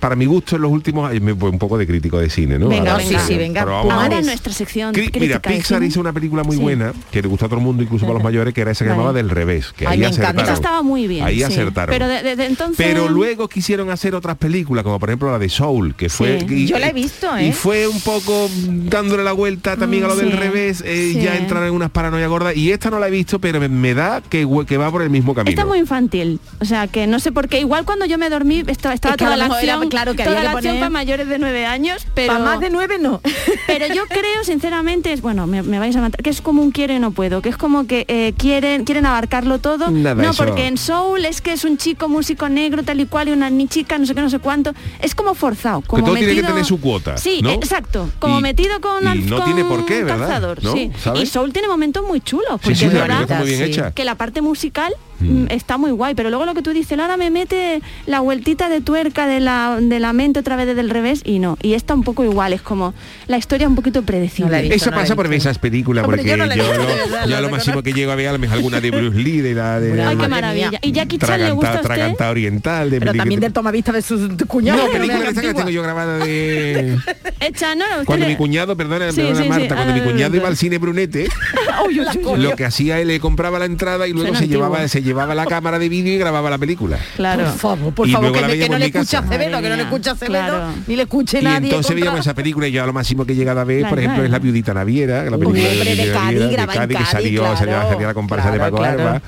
Para 0.00 0.16
mi 0.16 0.26
gusto 0.26 0.56
en 0.56 0.62
los 0.62 0.70
últimos 0.70 1.08
años 1.10 1.22
me 1.22 1.32
voy 1.32 1.50
un 1.50 1.58
poco 1.58 1.76
de 1.78 1.86
crítico 1.86 2.18
de 2.18 2.30
cine, 2.30 2.58
¿no? 2.58 2.68
Venga, 2.68 2.92
Ahora 2.92 3.04
venga. 3.04 3.20
Sí, 3.20 3.26
sí, 3.32 3.38
venga. 3.38 3.60
Pero 3.62 3.72
vamos 3.76 3.92
a 3.92 4.02
Ahora 4.02 4.20
nuestra 4.22 4.52
sección 4.52 4.94
Cri- 4.94 5.18
Mira, 5.20 5.38
de 5.38 5.40
Pixar 5.40 5.82
hizo 5.82 6.00
una 6.00 6.12
película 6.12 6.42
muy 6.44 6.56
Sí. 6.56 6.62
buena 6.62 6.92
que 7.10 7.22
le 7.22 7.28
gustó 7.28 7.46
a 7.46 7.48
todo 7.48 7.58
el 7.58 7.64
mundo, 7.64 7.82
incluso 7.82 8.04
para 8.06 8.14
los 8.14 8.22
mayores, 8.24 8.54
que 8.54 8.60
era 8.60 8.70
esa 8.70 8.84
que 8.84 8.90
Vale. 8.90 8.98
llamaba 8.98 9.12
Del 9.12 9.30
Revés, 9.30 9.72
que 9.76 9.86
Ay, 9.86 9.92
ahí 9.94 9.98
me 9.98 10.06
encanta. 10.06 10.22
acertaron. 10.28 10.44
Esa 10.44 10.54
estaba 10.54 10.82
muy 10.82 11.06
bien. 11.08 11.24
Ahí 11.24 11.36
sí. 11.38 11.42
acertaron. 11.44 11.92
Pero 11.92 12.08
de- 12.08 12.22
desde 12.22 12.46
entonces... 12.46 12.76
Pero 12.86 13.08
luego 13.08 13.48
quisieron 13.48 13.90
hacer 13.90 14.14
otras 14.14 14.36
películas, 14.36 14.84
como 14.84 14.98
por 14.98 15.08
ejemplo 15.10 15.30
la 15.30 15.38
de 15.38 15.48
Soul, 15.48 15.94
que 15.94 16.08
fue... 16.08 16.40
Sí. 16.40 16.54
y- 16.54 16.66
Yo 16.66 16.78
la 16.78 16.88
he 16.88 16.92
visto, 16.92 17.36
¿eh? 17.36 17.48
Y 17.48 17.52
fue 17.52 17.86
un 17.88 18.00
poco 18.00 18.48
dándole 18.84 19.24
la 19.24 19.32
vuelta 19.32 19.76
también 19.76 20.04
a 20.04 20.08
lo 20.08 20.14
Mm, 20.14 20.18
del 20.18 20.32
revés, 20.32 20.82
eh, 20.84 21.12
Sí. 21.14 21.20
ya 21.22 21.36
entrar 21.36 21.64
en 21.66 21.72
unas 21.74 21.90
paranoia 21.90 22.26
gordas. 22.26 22.56
Y 22.56 22.72
esta 22.72 22.90
no 22.90 22.98
la 22.98 23.08
he 23.08 23.10
visto, 23.10 23.38
pero 23.38 23.60
me, 23.60 23.68
me 23.68 23.94
da 23.94 24.20
que, 24.28 24.44
va 24.44 24.90
por 24.90 25.02
el 25.02 25.10
mismo 25.10 25.34
camino. 25.34 25.50
Está 25.50 25.64
muy 25.64 25.78
infantil, 25.78 26.40
o 26.60 26.64
sea 26.64 26.86
que 26.88 27.06
no 27.06 27.18
sé 27.20 27.32
por 27.32 27.48
qué. 27.48 27.60
Igual 27.60 27.84
cuando 27.84 28.04
yo 28.04 28.18
me 28.18 28.28
dormí 28.30 28.62
estaba, 28.66 28.94
estaba 28.94 29.14
Es 29.14 29.18
que 29.18 29.24
a 29.24 29.26
toda 29.28 29.36
la 29.36 29.46
acción, 29.46 29.87
claro, 29.88 30.14
que 30.14 30.24
toda 30.24 30.38
había 30.38 30.44
la 30.44 30.50
que 30.52 30.56
acción 30.58 30.72
poner- 30.74 30.80
para 30.80 30.90
mayores 30.90 31.28
de 31.28 31.38
nueve 31.38 31.66
años, 31.66 32.06
pero 32.14 32.32
Para 32.32 32.44
más 32.44 32.60
de 32.60 32.70
9 32.70 32.98
no. 32.98 33.20
pero 33.66 33.86
yo 33.94 34.06
creo 34.06 34.44
sinceramente 34.44 35.12
es 35.12 35.20
bueno, 35.22 35.46
me, 35.46 35.62
me 35.62 35.78
vais 35.78 35.94
a 35.96 36.00
matar, 36.00 36.22
que 36.22 36.30
es 36.30 36.40
como 36.40 36.62
un 36.62 36.70
quiero 36.70 36.92
y 36.94 36.98
no 36.98 37.10
puedo, 37.12 37.42
que 37.42 37.48
es 37.48 37.56
como 37.56 37.86
que 37.86 38.04
eh, 38.08 38.32
quieren 38.36 38.84
quieren 38.84 39.06
abarcarlo 39.06 39.58
todo. 39.58 39.90
Nada, 39.90 40.22
no, 40.22 40.30
eso- 40.30 40.44
porque 40.44 40.66
en 40.66 40.76
Soul 40.78 41.24
es 41.24 41.40
que 41.40 41.52
es 41.52 41.64
un 41.64 41.76
chico 41.78 42.08
músico 42.08 42.48
negro 42.48 42.82
tal 42.82 43.00
y 43.00 43.06
cual 43.06 43.28
y 43.28 43.32
una 43.32 43.50
ni 43.50 43.68
chica 43.68 43.98
no 43.98 44.06
sé 44.06 44.14
qué 44.14 44.20
no 44.20 44.30
sé 44.30 44.38
cuánto, 44.38 44.72
es 45.00 45.14
como 45.14 45.34
forzado, 45.34 45.82
como 45.82 46.04
todo 46.04 46.14
tiene 46.14 46.28
que 46.28 46.34
metido- 46.36 46.48
tener 46.52 46.64
su 46.64 46.80
cuota, 46.80 47.16
Sí, 47.16 47.40
¿no? 47.42 47.50
exacto, 47.50 48.08
como 48.18 48.38
Y- 48.38 48.42
metido 48.42 48.80
con 48.80 49.02
y 49.16 49.22
no 49.22 49.36
con 49.36 49.44
tiene 49.46 49.64
por 49.64 49.84
qué, 49.86 50.04
¿verdad? 50.04 50.18
calzador, 50.26 50.62
¿No? 50.64 50.72
sí. 50.72 50.90
¿Sabes? 51.02 51.22
Y 51.22 51.26
Soul 51.26 51.52
tiene 51.52 51.68
momentos 51.68 52.04
muy 52.06 52.20
chulos, 52.20 52.48
porque 52.52 52.74
Sí, 52.74 52.80
sí, 52.80 52.84
es 52.86 52.92
verdad 52.92 53.06
película 53.18 53.22
está 53.22 53.38
muy 53.38 53.46
bien 53.48 53.58
Sí. 53.64 53.70
hecha. 53.70 53.90
que 53.92 54.04
la 54.04 54.14
parte 54.16 54.40
musical 54.42 54.92
Mm. 55.20 55.42
mm, 55.42 55.46
está 55.50 55.78
muy 55.78 55.90
guay, 55.90 56.14
pero 56.14 56.28
luego 56.30 56.44
lo 56.46 56.54
que 56.54 56.62
tú 56.62 56.70
dices, 56.72 56.98
ahora 56.98 57.16
me 57.16 57.30
mete 57.30 57.80
la 58.06 58.20
vueltita 58.20 58.68
de 58.68 58.80
tuerca 58.80 59.26
de 59.26 59.40
la, 59.40 59.78
de 59.80 59.98
la 60.00 60.12
mente 60.12 60.40
otra 60.40 60.56
vez 60.56 60.66
desde 60.66 60.80
el 60.80 60.90
revés 60.90 61.22
y 61.24 61.38
no. 61.38 61.56
Y 61.62 61.74
está 61.74 61.94
un 61.94 62.02
poco 62.04 62.24
igual, 62.24 62.52
es 62.52 62.62
como 62.62 62.94
la 63.26 63.36
historia 63.38 63.66
un 63.68 63.74
poquito 63.74 64.02
predecible. 64.02 64.56
No 64.56 64.62
visto. 64.62 64.76
Eso 64.76 64.90
no 64.90 64.96
pasa 64.96 65.16
por 65.16 65.28
ver 65.28 65.38
esas 65.38 65.58
películas, 65.58 66.04
Hombre, 66.04 66.18
porque 66.18 66.30
yo 66.30 66.36
no 66.36 66.44
visto, 66.44 66.68
verdad, 66.70 66.86
lo, 66.86 67.20
lo 67.26 67.28
yo 67.28 67.40
lo 67.40 67.50
máximo 67.50 67.82
que 67.82 67.92
llego 67.92 68.12
a 68.12 68.14
ver 68.14 68.28
a 68.28 68.32
lo 68.32 68.38
mejor 68.38 68.56
alguna 68.58 68.80
de 68.80 68.90
Bruce 68.90 69.18
Lee, 69.18 69.40
de 69.40 69.54
la 69.54 69.80
de 69.80 69.90
Ay, 69.92 69.96
la- 69.98 70.08
Ay, 70.10 70.16
qué 70.16 70.28
maravilla. 70.28 70.70
¿Y 70.82 70.92
Jackie 70.92 71.18
Chan 71.18 71.40
le 71.40 71.50
gusta 71.52 71.72
a 71.74 71.80
Traganta- 71.80 72.30
oriental, 72.30 72.90
de 72.90 72.98
Pero 73.00 73.12
peli- 73.12 73.18
también 73.18 73.40
del 73.40 73.52
tomavista 73.52 73.92
de 73.92 74.02
su 74.02 74.36
cuñado. 74.46 74.78
No, 74.78 74.86
que 74.86 74.92
película 74.98 75.18
veas 75.20 75.32
esa 75.32 75.40
que 75.40 75.46
la 75.46 75.50
antigua. 75.50 75.64
tengo 75.64 75.70
yo 75.70 75.82
grabada 75.82 76.18
de... 76.18 76.96
Echa, 77.40 77.74
no, 77.74 77.84
Cuando 78.04 78.26
le- 78.26 78.32
mi 78.32 78.36
cuñado, 78.36 78.76
perdona, 78.76 79.10
Sí, 79.12 79.16
perdona 79.16 79.36
sí, 79.36 79.42
sí, 79.44 79.48
Marta, 79.48 79.74
cuando 79.74 79.94
mi 79.94 80.00
ahora 80.00 80.12
cuñado 80.12 80.36
iba 80.36 80.48
al 80.48 80.56
cine 80.56 80.78
Brunete, 80.78 81.28
lo 82.36 82.56
que 82.56 82.64
hacía 82.64 83.00
él 83.00 83.08
le 83.08 83.20
compraba 83.20 83.58
la 83.58 83.64
entrada 83.64 84.06
y 84.06 84.12
luego 84.12 84.34
se 84.34 84.48
llevaba, 84.48 84.86
se 84.88 85.02
llevaba 85.08 85.34
la 85.34 85.44
cámara 85.46 85.78
de 85.78 85.88
vídeo 85.88 86.14
y 86.14 86.18
grababa 86.18 86.48
la 86.50 86.58
película. 86.58 86.98
Claro. 87.16 87.44
Por 87.44 87.54
favor, 87.58 87.94
por 87.94 88.08
Y 88.08 88.12
favor, 88.12 88.32
que, 88.32 88.58
que 88.58 88.68
no 88.68 88.78
le 88.78 88.86
mi 88.86 88.92
casa. 88.92 89.02
escuche 89.02 89.16
a 89.16 89.20
Acevedo, 89.20 89.56
que 89.60 89.68
no 89.68 89.68
le 89.70 89.74
mía, 89.76 89.82
escuche 89.84 90.10
a 90.10 90.12
Acevedo, 90.12 90.44
claro. 90.46 90.64
ni 90.86 90.96
le 90.96 91.02
escuche 91.02 91.38
Y 91.40 91.42
nadie. 91.42 91.56
entonces 91.68 91.86
contra- 91.86 91.94
veíamos 91.96 92.20
esa 92.20 92.34
película 92.34 92.68
y 92.68 92.72
yo 92.72 92.82
a 92.82 92.86
lo 92.86 92.92
máximo 92.92 93.26
que 93.26 93.32
he 93.32 93.36
llegado 93.36 93.60
a 93.60 93.64
ver, 93.64 93.88
por 93.88 93.98
ejemplo, 93.98 94.22
es 94.24 94.30
La 94.30 94.38
Viudita 94.38 94.72
Naviera, 94.72 95.24
que 95.24 95.30
la 95.30 95.36
Uy, 95.36 95.46
película 95.46 95.68
de 95.68 95.74
Viudita 95.94 96.12
Cádiz, 96.20 96.40
Naviera, 96.40 96.52
grabada 96.52 96.82
en 96.84 96.88
que 96.88 96.94
Cádiz, 96.94 97.08
salió, 97.08 97.56
salió, 97.56 98.00
la 98.06 98.14
comparsa 98.14 98.50
de 98.52 98.58
Paco 98.58 98.76
claro. 98.76 99.00
Alba. 99.00 99.22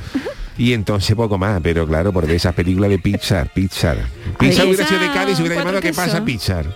Y 0.58 0.74
entonces 0.74 1.16
poco 1.16 1.38
más, 1.38 1.58
pero 1.62 1.86
claro, 1.86 2.12
por 2.12 2.26
ver 2.26 2.36
esas 2.36 2.54
películas 2.54 2.90
de 2.90 2.98
Pixar, 2.98 3.50
Pixar. 3.54 3.96
Pixar 4.38 4.66
hubiera 4.66 4.86
sido 4.86 5.00
de 5.00 5.10
Cádiz, 5.10 5.36
se 5.36 5.42
hubiera 5.42 5.56
llamado 5.56 5.80
¿Qué 5.80 5.88
quesos. 5.88 6.04
pasa 6.04 6.22
Pixar? 6.24 6.66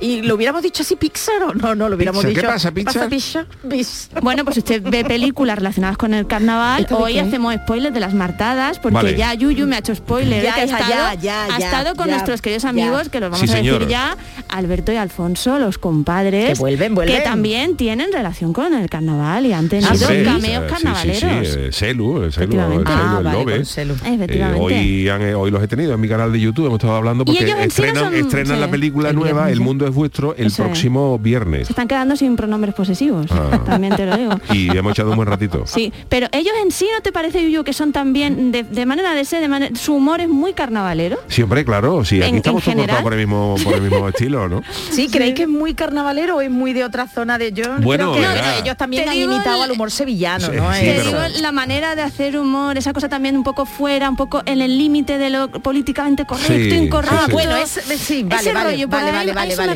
¿Y 0.00 0.22
lo 0.22 0.34
hubiéramos 0.34 0.62
dicho 0.62 0.82
así 0.82 0.96
Pixar 0.96 1.42
o 1.42 1.54
no? 1.54 1.74
No, 1.74 1.88
lo 1.88 1.96
hubiéramos 1.96 2.24
Pixar, 2.24 2.34
¿qué 2.34 2.40
dicho. 2.40 2.52
pasa, 2.52 2.70
Pixar? 2.72 3.08
Pixar? 3.08 3.46
Pixar. 3.68 4.22
Bueno, 4.22 4.44
pues 4.44 4.56
usted 4.58 4.82
ve 4.82 5.04
películas 5.04 5.56
relacionadas 5.56 5.96
con 5.98 6.14
el 6.14 6.26
carnaval. 6.26 6.82
¿Esto 6.82 6.96
de 6.96 7.02
Hoy 7.02 7.12
qué? 7.14 7.20
hacemos 7.20 7.54
spoilers 7.54 7.92
de 7.92 8.00
las 8.00 8.14
martadas 8.14 8.78
porque 8.78 8.94
Vale. 8.94 9.16
ya 9.16 9.34
Yuyu 9.34 9.66
me 9.66 9.76
ha 9.76 9.80
hecho 9.80 9.94
spoiler. 9.94 10.42
Ya, 10.42 10.54
que 10.54 10.60
ha 10.62 10.64
ya, 10.64 10.78
estado, 10.78 10.90
ya, 10.90 11.14
ya, 11.20 11.44
ha 11.54 11.58
ya, 11.58 11.64
estado 11.66 11.94
con 11.96 12.06
ya, 12.06 12.12
nuestros 12.14 12.40
queridos 12.40 12.62
ya. 12.62 12.68
amigos, 12.70 13.08
que 13.10 13.20
los 13.20 13.30
vamos 13.30 13.48
Sí, 13.50 13.54
a 13.54 13.58
decir 13.62 13.88
ya, 13.88 14.16
Alberto 14.48 14.92
y 14.92 14.96
Alfonso, 14.96 15.58
los 15.58 15.76
compadres. 15.78 16.54
Que 16.54 16.58
vuelven, 16.58 16.94
vuelven. 16.94 17.16
Que 17.16 17.22
también 17.22 17.76
tienen 17.76 18.12
relación 18.12 18.52
con 18.52 18.72
el 18.72 18.88
carnaval 18.88 19.44
y 19.46 19.52
han 19.52 19.68
tenido 19.68 19.90
Hombre, 19.92 20.24
cameos 20.24 20.64
sí, 20.64 20.68
sí, 20.68 20.74
carnavaleros. 20.74 21.20
Sí, 21.20 21.26
eh, 21.58 21.70
Celu, 21.72 21.72
el 21.72 21.72
Celu, 21.72 22.22
el 22.22 22.28
Efectivamente. 22.28 22.90
Celu, 22.90 23.02
Ah, 23.02 23.14
el 23.18 23.24
vale, 23.24 23.38
Lobe. 23.38 23.56
con 23.56 23.66
Celu. 23.66 23.94
Eh, 23.94 24.14
Efectivamente. 24.14 24.60
hoy, 24.62 25.08
han- 25.08 25.22
eh, 25.22 25.34
hoy 25.34 25.50
los 25.50 25.62
he 25.62 25.68
tenido 25.68 25.92
en 25.92 26.00
mi 26.00 26.08
canal 26.08 26.32
de 26.32 26.40
YouTube, 26.40 26.66
hemos 26.66 26.78
estado 26.78 26.96
hablando 26.96 27.24
porque 27.24 27.44
estrenan, 27.60 28.60
la 28.60 28.70
película 28.70 29.10
El 29.10 29.16
nueva, 29.16 29.50
El 29.50 29.60
mundo 29.60 29.89
es 29.90 29.94
vuestro 29.94 30.34
el 30.36 30.46
Eso 30.46 30.62
es. 30.62 30.68
próximo 30.68 31.18
viernes. 31.18 31.66
Se 31.66 31.72
están 31.72 31.86
quedando 31.88 32.16
sin 32.16 32.36
pronombres 32.36 32.74
posesivos, 32.74 33.26
Ah. 33.30 33.60
también 33.66 33.94
te 33.96 34.06
lo 34.06 34.16
digo. 34.16 34.32
Y 34.52 34.76
hemos 34.76 34.92
echado 34.92 35.10
un 35.10 35.16
buen 35.16 35.28
ratito. 35.28 35.64
Sí, 35.66 35.92
pero 36.08 36.26
ellos 36.32 36.52
en 36.64 36.70
sí 36.70 36.86
no 36.94 37.00
te 37.02 37.12
parece 37.12 37.42
Yuyu 37.42 37.64
que 37.64 37.72
son 37.72 37.92
también 37.92 38.52
de, 38.52 38.62
de 38.62 38.86
manera 38.86 39.12
de 39.14 39.24
ser, 39.24 39.40
de 39.40 39.48
manera, 39.48 39.74
su 39.76 39.94
humor 39.94 40.20
es 40.20 40.28
muy 40.28 40.52
carnavalero. 40.52 41.18
Sí, 41.28 41.42
hombre, 41.42 41.64
claro, 41.64 42.04
sí, 42.04 42.20
aquí 42.20 42.30
En- 42.30 42.36
estamos 42.36 42.66
en 42.66 42.74
todos 42.74 42.86
cortados 42.86 42.86
general. 42.86 43.02
por 43.02 43.12
el 43.12 43.18
mismo, 43.18 43.54
por 43.62 43.74
el 43.74 43.82
mismo 43.82 44.08
estilo, 44.08 44.48
¿no? 44.48 44.62
Sí, 44.90 45.08
¿creéis 45.08 45.34
que 45.34 45.42
es 45.42 45.48
muy 45.48 45.74
carnavalero 45.74 46.36
o 46.36 46.40
es 46.40 46.50
muy 46.50 46.72
de 46.72 46.84
otra 46.84 47.06
zona 47.08 47.38
de 47.38 47.52
yo? 47.52 47.64
Bueno, 47.82 48.12
creo 48.12 48.22
que 48.32 48.34
verá. 48.34 48.58
ellos 48.58 48.76
también 48.76 49.04
Te 49.04 49.10
han 49.10 49.16
imitado 49.16 49.56
el- 49.58 49.62
al 49.64 49.70
humor 49.72 49.90
sevillano, 49.90 50.46
Sí, 50.46 50.52
¿no? 50.56 50.72
sí, 50.72 50.80
Te 50.80 51.02
digo, 51.02 51.18
la 51.40 51.52
manera 51.52 51.94
de 51.94 52.02
hacer 52.02 52.38
humor, 52.38 52.78
esa 52.78 52.92
cosa 52.92 53.08
también 53.08 53.36
un 53.36 53.42
poco 53.44 53.66
fuera, 53.66 54.08
un 54.08 54.16
poco 54.16 54.42
en 54.46 54.60
el 54.62 54.78
límite 54.78 55.18
de 55.18 55.30
lo 55.30 55.50
políticamente 55.50 56.24
correcto, 56.24 56.52
Sí, 56.52 56.74
incorrecto. 56.74 57.16
sí, 57.18 57.26
sí. 57.26 57.32
Bueno, 57.32 57.56
es, 57.56 57.70
sí, 57.70 58.22
vale, 58.22 58.40
Ese 58.40 58.52
vale, 58.52 58.70
rollo, 58.70 58.88
vale. 58.88 59.10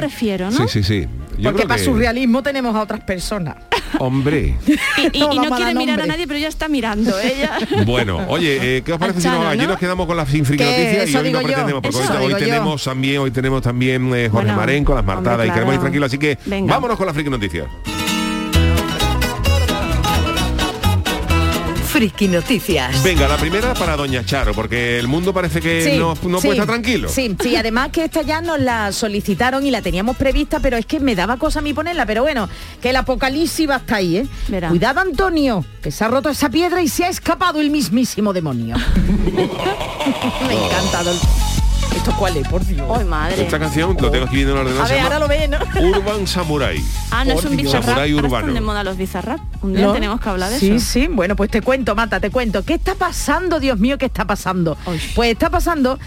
Refiero, 0.05 0.51
¿no? 0.51 0.57
Sí, 0.69 0.83
sí, 0.83 0.83
sí. 0.83 1.01
Yo 1.37 1.45
Porque 1.51 1.57
creo 1.59 1.69
para 1.69 1.79
que- 1.79 1.85
surrealismo 1.85 2.43
tenemos 2.43 2.75
a 2.77 2.81
otras 2.83 3.01
personas. 3.01 3.57
Hombre. 3.99 4.57
Y, 4.67 4.73
y- 5.19 5.19
y 5.19 5.39
No 5.39 5.57
quiere 5.57 5.75
mirar 5.75 6.01
a 6.01 6.07
nadie, 6.07 6.27
pero 6.27 6.39
ya 6.39 6.49
está 6.49 6.69
mirando 6.69 7.19
ella. 7.21 7.59
Bueno, 7.87 8.25
oye, 8.29 8.79
eh, 8.79 8.83
¿qué 8.83 8.93
os 8.93 8.99
parece 8.99 9.21
si 9.21 9.29
nos, 9.29 9.57
¿no? 9.57 9.67
nos 9.67 9.79
quedamos 9.79 10.07
con 10.07 10.17
las 10.17 10.29
sin 10.29 10.41
noticias 10.43 11.11
y 11.11 11.17
hoy 11.17 11.31
no 11.33 11.41
pretendemos, 11.43 11.83
porque 11.83 11.99
eso 11.99 12.21
hoy, 12.23 12.35
tenemos 12.35 12.85
también, 12.85 13.19
hoy 13.19 13.31
tenemos 13.31 13.63
también 13.63 14.07
eh, 14.15 14.29
Jorge 14.31 14.47
Bueno, 14.47 14.57
Marén 14.57 14.85
con 14.85 14.95
las 14.97 15.03
hombre, 15.03 15.15
martadas 15.17 15.47
y 15.47 15.51
queremos 15.51 15.75
ir 15.75 15.81
claro. 15.81 15.81
tranquilos, 15.83 16.07
así 16.09 16.19
que 16.19 16.39
Venga. 16.47 16.73
vámonos 16.75 16.97
con 16.97 17.07
las 17.07 17.15
friki 17.15 17.31
noticias. 17.31 17.67
Friki 21.95 22.27
Noticias. 22.27 23.05
Venga, 23.05 23.29
la 23.29 23.37
primera 23.37 23.73
para 23.73 23.97
Doña 23.97 24.25
Charo, 24.25 24.53
porque 24.53 24.99
el 24.99 25.07
mundo 25.07 25.33
parece 25.33 25.61
que 25.61 25.81
Sí, 25.81 25.97
no, 25.97 26.17
no 26.25 26.41
sí, 26.41 26.49
puede 26.49 26.59
estar 26.59 26.67
tranquilo. 26.67 27.09
Sí, 27.09 27.37
sí, 27.41 27.55
además 27.57 27.91
que 27.91 28.03
esta 28.03 28.23
ya 28.23 28.41
nos 28.41 28.59
la 28.59 28.91
solicitaron 28.91 29.65
y 29.65 29.71
la 29.71 29.81
teníamos 29.81 30.17
prevista, 30.17 30.59
pero 30.59 30.77
es 30.77 30.87
que 30.87 30.99
me 30.99 31.15
daba 31.15 31.37
cosa 31.37 31.61
a 31.61 31.63
mí 31.63 31.73
ponerla, 31.73 32.05
pero 32.05 32.23
bueno, 32.23 32.49
que 32.83 32.91
el 32.91 32.97
apocalipsis 32.97 33.71
va 33.71 33.77
hasta 33.77 33.95
ahí, 33.95 34.17
¿eh? 34.17 34.27
Verá. 34.49 34.71
Cuidado, 34.71 34.99
Antonio, 34.99 35.65
que 35.81 35.93
se 35.93 36.03
ha 36.03 36.09
roto 36.09 36.31
esa 36.31 36.51
piedra 36.51 36.83
y 36.83 36.89
se 36.89 37.05
ha 37.05 37.09
escapado 37.09 37.61
el 37.61 37.71
mismísimo 37.71 38.33
demonio. 38.33 38.75
me 40.49 40.55
ha 40.55 40.67
encantado. 40.67 41.13
¿Esto 41.97 42.13
cuál 42.19 42.37
es, 42.37 42.47
por 42.49 42.65
Dios? 42.67 42.87
¡Ay, 42.99 43.05
madre! 43.05 43.43
Esta 43.43 43.59
canción, 43.59 43.97
lo 44.01 44.11
tengo 44.11 44.27
aquí 44.27 44.37
viendo 44.37 44.53
en 44.55 44.67
el 44.67 44.67
a 44.67 44.83
ordenador, 44.83 44.89
se 44.89 44.95
ver, 44.95 45.03
ahora 45.05 45.19
lo 45.21 45.29
ven, 45.29 45.51
¿no? 45.51 45.59
Urban 45.99 46.27
Samurai. 46.27 46.83
Ah, 47.11 47.25
no 47.25 47.33
es 47.35 47.45
un 47.45 47.57
bizarrap. 47.57 47.85
Samurai 47.85 48.15
urbano. 48.15 48.53
de 48.53 48.61
moda 48.61 48.85
los 48.85 48.97
bizarrap. 48.97 49.41
Un 49.63 49.75
día 49.75 49.87
¿No? 49.87 49.93
tenemos 49.93 50.21
que 50.21 50.29
hablar 50.29 50.51
de 50.51 50.59
sí, 50.59 50.71
eso. 50.73 50.85
Sí, 50.87 51.07
bueno, 51.09 51.37
pues 51.37 51.51
te 51.51 51.63
cuento, 51.63 51.95
Mata, 51.95 52.21
te 52.21 52.31
cuento. 52.31 52.65
¿Qué 52.65 52.75
está 52.75 52.95
pasando, 52.95 53.61
Dios 53.61 53.79
mío, 53.79 53.97
qué 53.99 54.07
está 54.07 54.25
pasando? 54.27 54.77
Ay. 54.87 55.01
Pues 55.15 55.31
está 55.33 55.51
pasando 55.51 55.99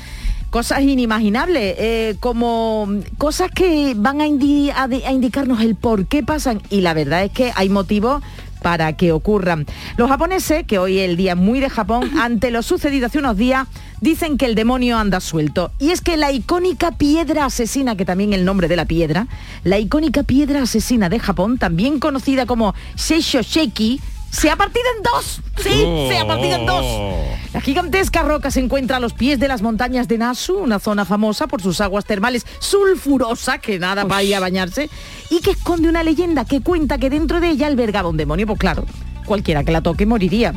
cosas 0.49 0.81
inimaginables, 0.81 1.75
eh, 1.77 2.15
como 2.19 2.87
cosas 3.17 3.49
que 3.51 3.93
van 3.97 4.21
a, 4.21 4.25
indi- 4.27 4.71
a 4.73 4.83
a 4.83 5.11
indicarnos 5.11 5.61
el 5.61 5.75
por 5.75 6.05
qué 6.05 6.21
pasan. 6.23 6.61
Y 6.69 6.81
la 6.81 6.93
verdad 6.93 7.23
es 7.23 7.31
que 7.31 7.51
hay 7.55 7.69
motivos 7.69 8.21
para 8.61 8.93
que 8.93 9.11
ocurran. 9.11 9.65
Los 9.97 10.09
japoneses, 10.09 10.65
que 10.65 10.79
hoy 10.79 10.99
es 10.99 11.09
el 11.09 11.17
día 11.17 11.35
muy 11.35 11.59
de 11.59 11.69
Japón, 11.69 12.11
ante 12.19 12.51
lo 12.51 12.61
sucedido 12.61 13.07
hace 13.07 13.19
unos 13.19 13.37
días, 13.37 13.67
dicen 14.01 14.37
que 14.37 14.45
el 14.45 14.55
demonio 14.55 14.97
anda 14.97 15.19
suelto. 15.19 15.71
Y 15.79 15.91
es 15.91 16.01
que 16.01 16.17
la 16.17 16.31
icónica 16.31 16.91
piedra 16.91 17.45
asesina, 17.45 17.95
que 17.95 18.05
también 18.05 18.33
el 18.33 18.45
nombre 18.45 18.67
de 18.67 18.75
la 18.75 18.85
piedra, 18.85 19.27
la 19.63 19.79
icónica 19.79 20.23
piedra 20.23 20.61
asesina 20.61 21.09
de 21.09 21.19
Japón, 21.19 21.57
también 21.57 21.99
conocida 21.99 22.45
como 22.45 22.75
Seisho 22.95 23.41
Sheki, 23.41 24.01
se 24.39 24.51
ha 24.51 24.55
partido 24.55 24.85
en 24.95 25.03
dos. 25.03 25.41
Sí, 25.57 25.83
se 26.09 26.17
ha 26.19 26.27
partido 26.27 26.57
en 26.57 26.65
dos. 26.67 26.85
Oh. 26.85 27.25
La 27.53 27.61
gigantesca 27.61 28.21
roca 28.21 28.51
se 28.51 28.59
encuentra 28.59 28.97
a 28.97 28.99
los 28.99 29.13
pies 29.13 29.39
de 29.39 29.47
las 29.47 29.63
montañas 29.63 30.07
de 30.07 30.19
Nasu, 30.19 30.57
una 30.57 30.77
zona 30.79 31.05
famosa 31.05 31.47
por 31.47 31.61
sus 31.61 31.81
aguas 31.81 32.05
termales 32.05 32.45
sulfurosas, 32.59 33.59
que 33.59 33.79
nada 33.79 34.03
va 34.03 34.17
a 34.17 34.23
ir 34.23 34.35
a 34.35 34.39
bañarse, 34.39 34.91
y 35.31 35.41
que 35.41 35.51
esconde 35.51 35.89
una 35.89 36.03
leyenda 36.03 36.45
que 36.45 36.61
cuenta 36.61 36.99
que 36.99 37.09
dentro 37.09 37.39
de 37.39 37.49
ella 37.49 37.65
albergaba 37.65 38.09
un 38.09 38.17
demonio. 38.17 38.45
Pues 38.45 38.59
claro, 38.59 38.85
cualquiera 39.25 39.63
que 39.63 39.71
la 39.71 39.81
toque 39.81 40.05
moriría. 40.05 40.53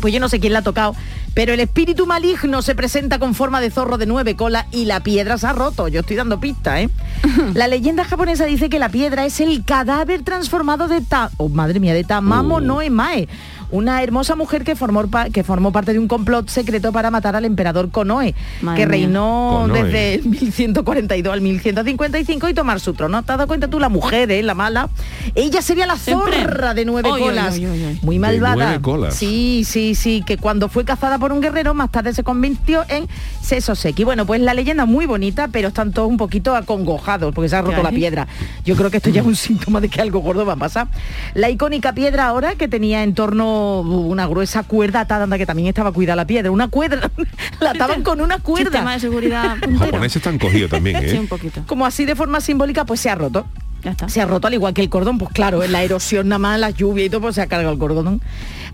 Pues 0.00 0.14
yo 0.14 0.20
no 0.20 0.28
sé 0.28 0.38
quién 0.40 0.52
la 0.52 0.60
ha 0.60 0.62
tocado, 0.62 0.94
pero 1.34 1.52
el 1.52 1.60
espíritu 1.60 2.06
maligno 2.06 2.62
se 2.62 2.74
presenta 2.74 3.18
con 3.18 3.34
forma 3.34 3.60
de 3.60 3.70
zorro 3.70 3.98
de 3.98 4.06
nueve 4.06 4.36
colas 4.36 4.66
y 4.72 4.84
la 4.84 5.00
piedra 5.00 5.38
se 5.38 5.46
ha 5.46 5.52
roto. 5.52 5.88
Yo 5.88 6.00
estoy 6.00 6.16
dando 6.16 6.40
pista, 6.40 6.80
¿eh? 6.80 6.90
la 7.54 7.68
leyenda 7.68 8.04
japonesa 8.04 8.44
dice 8.44 8.68
que 8.68 8.78
la 8.78 8.88
piedra 8.88 9.24
es 9.24 9.40
el 9.40 9.64
cadáver 9.64 10.22
transformado 10.22 10.88
de 10.88 11.00
Ta... 11.00 11.30
Oh, 11.36 11.48
madre 11.48 11.80
mía, 11.80 11.94
de 11.94 12.04
Tamamo 12.04 12.56
Oh. 12.56 12.60
no 12.60 12.80
Emae, 12.80 13.28
una 13.70 14.02
hermosa 14.02 14.34
mujer 14.36 14.64
que 14.64 14.74
formó, 14.76 15.04
que 15.32 15.44
formó 15.44 15.72
parte 15.72 15.92
de 15.92 15.98
un 15.98 16.08
complot 16.08 16.48
secreto 16.48 16.92
para 16.92 17.10
matar 17.10 17.36
al 17.36 17.44
emperador 17.44 17.90
Konoe, 17.90 18.34
Madre 18.62 18.80
que 18.82 18.86
reinó 18.86 19.60
Konoe. 19.62 19.82
desde 19.84 20.14
el 20.14 20.24
1142 20.26 21.32
al 21.32 21.40
1155 21.40 22.48
y 22.48 22.54
tomar 22.54 22.80
su 22.80 22.94
trono. 22.94 23.22
¿Te 23.22 23.32
has 23.32 23.38
dado 23.38 23.48
cuenta 23.48 23.68
tú, 23.68 23.78
la 23.80 23.88
mujer, 23.88 24.30
eh, 24.30 24.42
la 24.42 24.54
mala? 24.54 24.88
Ella 25.34 25.60
sería 25.62 25.86
la 25.86 25.96
zorra 25.96 26.74
de 26.74 26.84
nueve 26.84 27.10
Oy, 27.10 27.20
colas. 27.20 27.54
oy, 27.54 27.66
oy, 27.66 27.84
oy. 27.84 27.98
Muy 28.02 28.16
De 28.16 28.20
malvada. 28.20 28.54
nueve 28.56 28.80
colas. 28.80 29.14
Sí, 29.14 29.62
sí, 29.66 29.94
sí, 29.94 30.22
que 30.26 30.36
cuando 30.38 30.68
fue 30.68 30.84
cazada 30.84 31.18
por 31.18 31.32
un 31.32 31.40
guerrero, 31.40 31.74
más 31.74 31.90
tarde 31.90 32.14
se 32.14 32.22
convirtió 32.24 32.84
en 32.88 33.06
Sesoseki. 33.42 34.04
Bueno, 34.04 34.26
pues 34.26 34.40
la 34.40 34.54
leyenda 34.54 34.86
muy 34.86 35.06
bonita, 35.06 35.48
pero 35.48 35.68
están 35.68 35.92
todos 35.92 36.08
un 36.08 36.16
poquito 36.16 36.54
acongojados, 36.56 37.34
porque 37.34 37.48
se 37.48 37.56
ha 37.56 37.62
roto 37.62 37.76
¿Qué 37.76 37.82
la 37.82 37.90
piedra. 37.90 38.26
Yo 38.64 38.76
creo 38.76 38.90
que 38.90 38.96
esto 38.98 39.10
ya 39.10 39.20
es 39.20 39.26
un 39.26 39.36
síntoma 39.48 39.80
de 39.80 39.88
que 39.88 40.00
algo 40.00 40.20
gordo 40.20 40.46
va 40.46 40.54
a 40.54 40.56
pasar. 40.56 40.88
La 41.34 41.50
icónica 41.50 41.92
piedra 41.92 42.26
ahora, 42.26 42.54
que 42.54 42.68
tenía 42.68 43.02
en 43.02 43.14
torno 43.14 43.57
una 43.82 44.26
gruesa 44.26 44.62
cuerda 44.62 45.00
atada, 45.00 45.24
anda, 45.24 45.38
que 45.38 45.46
también 45.46 45.68
estaba 45.68 45.92
cuidada 45.92 46.16
la 46.16 46.26
piedra, 46.26 46.50
una 46.50 46.68
cuerda, 46.68 47.10
la 47.60 47.70
ataban 47.70 48.02
con 48.02 48.20
una 48.20 48.36
Sistema 48.36 48.70
cuerda. 48.82 48.92
de 48.94 49.00
seguridad 49.00 49.44
Los 49.56 49.60
puntero. 49.68 49.84
japoneses 49.86 50.16
están 50.16 50.38
cogidos 50.38 50.70
también, 50.70 51.00
Sí, 51.08 51.16
¿eh? 51.16 51.20
un 51.20 51.28
poquito. 51.28 51.62
Como 51.66 51.86
así 51.86 52.04
de 52.04 52.14
forma 52.16 52.40
simbólica, 52.40 52.84
pues 52.84 53.00
se 53.00 53.10
ha 53.10 53.14
roto. 53.14 53.46
Ya 53.82 53.92
está. 53.92 54.08
Se 54.08 54.20
ha 54.20 54.26
roto 54.26 54.48
al 54.48 54.54
igual 54.54 54.74
que 54.74 54.80
el 54.82 54.88
cordón, 54.88 55.18
pues 55.18 55.30
claro, 55.32 55.62
en 55.62 55.70
la 55.70 55.82
erosión 55.84 56.28
nada 56.28 56.40
más, 56.40 56.58
la 56.58 56.70
lluvia 56.70 57.04
y 57.04 57.10
todo, 57.10 57.20
pues 57.20 57.36
se 57.36 57.42
ha 57.42 57.46
cargado 57.46 57.72
el 57.72 57.78
cordón, 57.78 58.20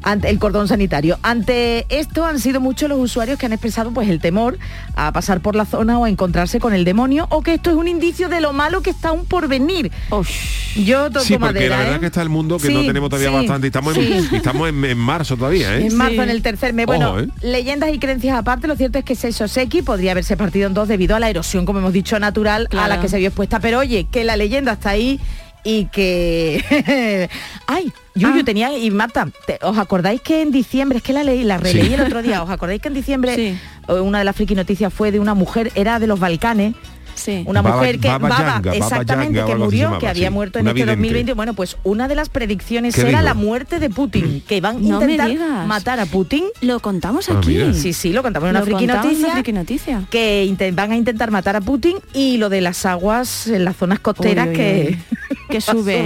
ante, 0.02 0.30
el 0.30 0.38
cordón 0.38 0.68
sanitario. 0.68 1.18
Ante 1.22 1.86
esto 1.88 2.24
han 2.24 2.38
sido 2.40 2.60
muchos 2.60 2.88
los 2.88 2.98
usuarios 2.98 3.38
que 3.38 3.46
han 3.46 3.52
expresado 3.52 3.90
pues 3.92 4.08
el 4.08 4.20
temor 4.20 4.58
a 4.96 5.12
pasar 5.12 5.40
por 5.40 5.54
la 5.56 5.64
zona 5.64 5.98
o 5.98 6.04
a 6.04 6.08
encontrarse 6.08 6.60
con 6.60 6.74
el 6.74 6.84
demonio 6.84 7.26
o 7.30 7.42
que 7.42 7.54
esto 7.54 7.70
es 7.70 7.76
un 7.76 7.88
indicio 7.88 8.28
de 8.28 8.40
lo 8.40 8.52
malo 8.52 8.80
que 8.82 8.90
está 8.90 9.08
aún 9.10 9.24
por 9.26 9.48
venir. 9.48 9.90
Yo 10.76 11.10
toco 11.10 11.24
Sí, 11.24 11.34
porque 11.34 11.54
madera, 11.54 11.76
la 11.76 11.82
verdad 11.82 11.96
¿eh? 11.96 12.00
que 12.00 12.06
está 12.06 12.22
el 12.22 12.28
mundo 12.28 12.58
que 12.58 12.70
no 12.70 12.82
tenemos 12.84 13.08
todavía 13.08 13.30
sí, 13.30 13.36
bastante 13.36 13.66
y 13.66 13.68
estamos, 13.68 13.96
en, 13.96 14.28
y 14.32 14.36
estamos 14.36 14.68
en, 14.68 14.84
en 14.84 14.98
marzo 14.98 15.36
todavía, 15.36 15.76
¿eh? 15.76 15.86
En 15.86 15.96
marzo, 15.96 16.14
Sí. 16.14 16.20
en 16.20 16.30
el 16.30 16.42
tercer 16.42 16.72
mes. 16.74 16.86
Bueno, 16.86 17.10
Ojo, 17.10 17.20
¿eh? 17.20 17.28
leyendas 17.42 17.92
y 17.92 17.98
creencias 17.98 18.36
aparte, 18.36 18.66
lo 18.66 18.76
cierto 18.76 18.98
es 18.98 19.04
que 19.04 19.14
Sesoseki 19.14 19.82
podría 19.82 20.12
haberse 20.12 20.36
partido 20.36 20.66
en 20.66 20.74
dos 20.74 20.88
debido 20.88 21.16
a 21.16 21.20
la 21.20 21.30
erosión, 21.30 21.64
como 21.66 21.78
hemos 21.78 21.92
dicho, 21.92 22.18
natural 22.18 22.68
a 22.76 22.88
la 22.88 23.00
que 23.00 23.08
se 23.08 23.18
vio 23.18 23.28
expuesta. 23.28 23.60
Pero 23.60 23.78
oye, 23.80 24.06
que 24.10 24.24
la 24.24 24.36
leyenda 24.36 24.72
está 24.72 24.90
ahí 24.90 25.20
y 25.64 25.86
que... 25.86 27.28
¡Ay! 27.66 27.92
Yuyu 28.14 28.40
Ah. 28.40 28.44
tenía... 28.44 28.76
Y 28.78 28.90
Marta, 28.90 29.28
¿te- 29.46 29.58
¿os 29.62 29.76
acordáis 29.78 30.20
que 30.20 30.42
en 30.42 30.50
diciembre, 30.50 30.98
es 30.98 31.02
que 31.04 31.12
la 31.12 31.24
leí, 31.24 31.42
la 31.42 31.56
releí 31.58 31.86
Sí. 31.88 31.94
el 31.94 32.00
otro 32.02 32.22
día, 32.22 32.42
¿os 32.42 32.50
acordáis 32.50 32.80
que 32.80 32.88
en 32.88 32.94
diciembre 32.94 33.34
Sí. 33.34 33.58
eh, 33.88 33.92
una 34.00 34.18
de 34.20 34.24
las 34.24 34.36
friki 34.36 34.54
noticias 34.54 34.92
fue 34.92 35.10
de 35.10 35.18
una 35.20 35.34
mujer, 35.34 35.72
era 35.74 35.98
de 35.98 36.06
los 36.06 36.20
Balcanes, 36.20 36.74
Sí. 37.16 37.44
una 37.46 37.62
Baba- 37.62 37.76
mujer 37.76 38.00
que 38.00 38.08
Baba 38.08 38.28
Baba, 38.28 38.38
Yanga, 38.38 38.60
Baba 38.60 38.76
exactamente 38.76 39.38
Yanga 39.38 39.52
que 39.52 39.56
murió 39.56 39.80
llamaba, 39.82 39.98
que 40.00 40.08
había 40.08 40.28
sí. 40.28 40.34
muerto 40.34 40.58
en 40.58 40.64
Una 40.64 40.70
este 40.72 40.82
vidente. 40.82 40.96
2020 40.96 41.32
bueno 41.34 41.54
pues 41.54 41.76
una 41.84 42.08
de 42.08 42.16
las 42.16 42.28
predicciones 42.28 42.92
¿Qué 42.96 43.02
era 43.02 43.10
dijo? 43.10 43.22
la 43.22 43.34
muerte 43.34 43.78
de 43.78 43.88
Putin 43.88 44.42
que 44.48 44.60
van 44.60 44.78
a 44.78 44.80
No 44.80 45.00
intentar 45.00 45.64
matar 45.68 46.00
a 46.00 46.06
Putin 46.06 46.42
Lo 46.60 46.80
contamos 46.80 47.28
Ah, 47.30 47.38
aquí. 47.38 47.72
Sí, 47.74 47.92
sí, 47.92 48.12
lo 48.12 48.22
contamos 48.24 48.48
en 48.50 48.56
una 48.56 48.64
friki 48.64 48.86
noticia. 48.88 49.26
una 49.26 49.34
friki 49.34 49.52
noticia. 49.52 50.02
Que 50.10 50.72
van 50.74 50.90
a 50.90 50.96
intentar 50.96 51.30
matar 51.30 51.54
a 51.54 51.60
Putin 51.60 51.98
y 52.14 52.36
lo 52.38 52.48
de 52.48 52.60
las 52.60 52.84
aguas 52.84 53.46
en 53.46 53.64
las 53.64 53.76
zonas 53.76 54.00
costeras 54.00 54.46
Uy, 54.48 54.50
uy, 54.52 54.56
que... 54.56 54.98
uy. 54.98 55.18
Que 55.48 55.60
sube. 55.60 55.98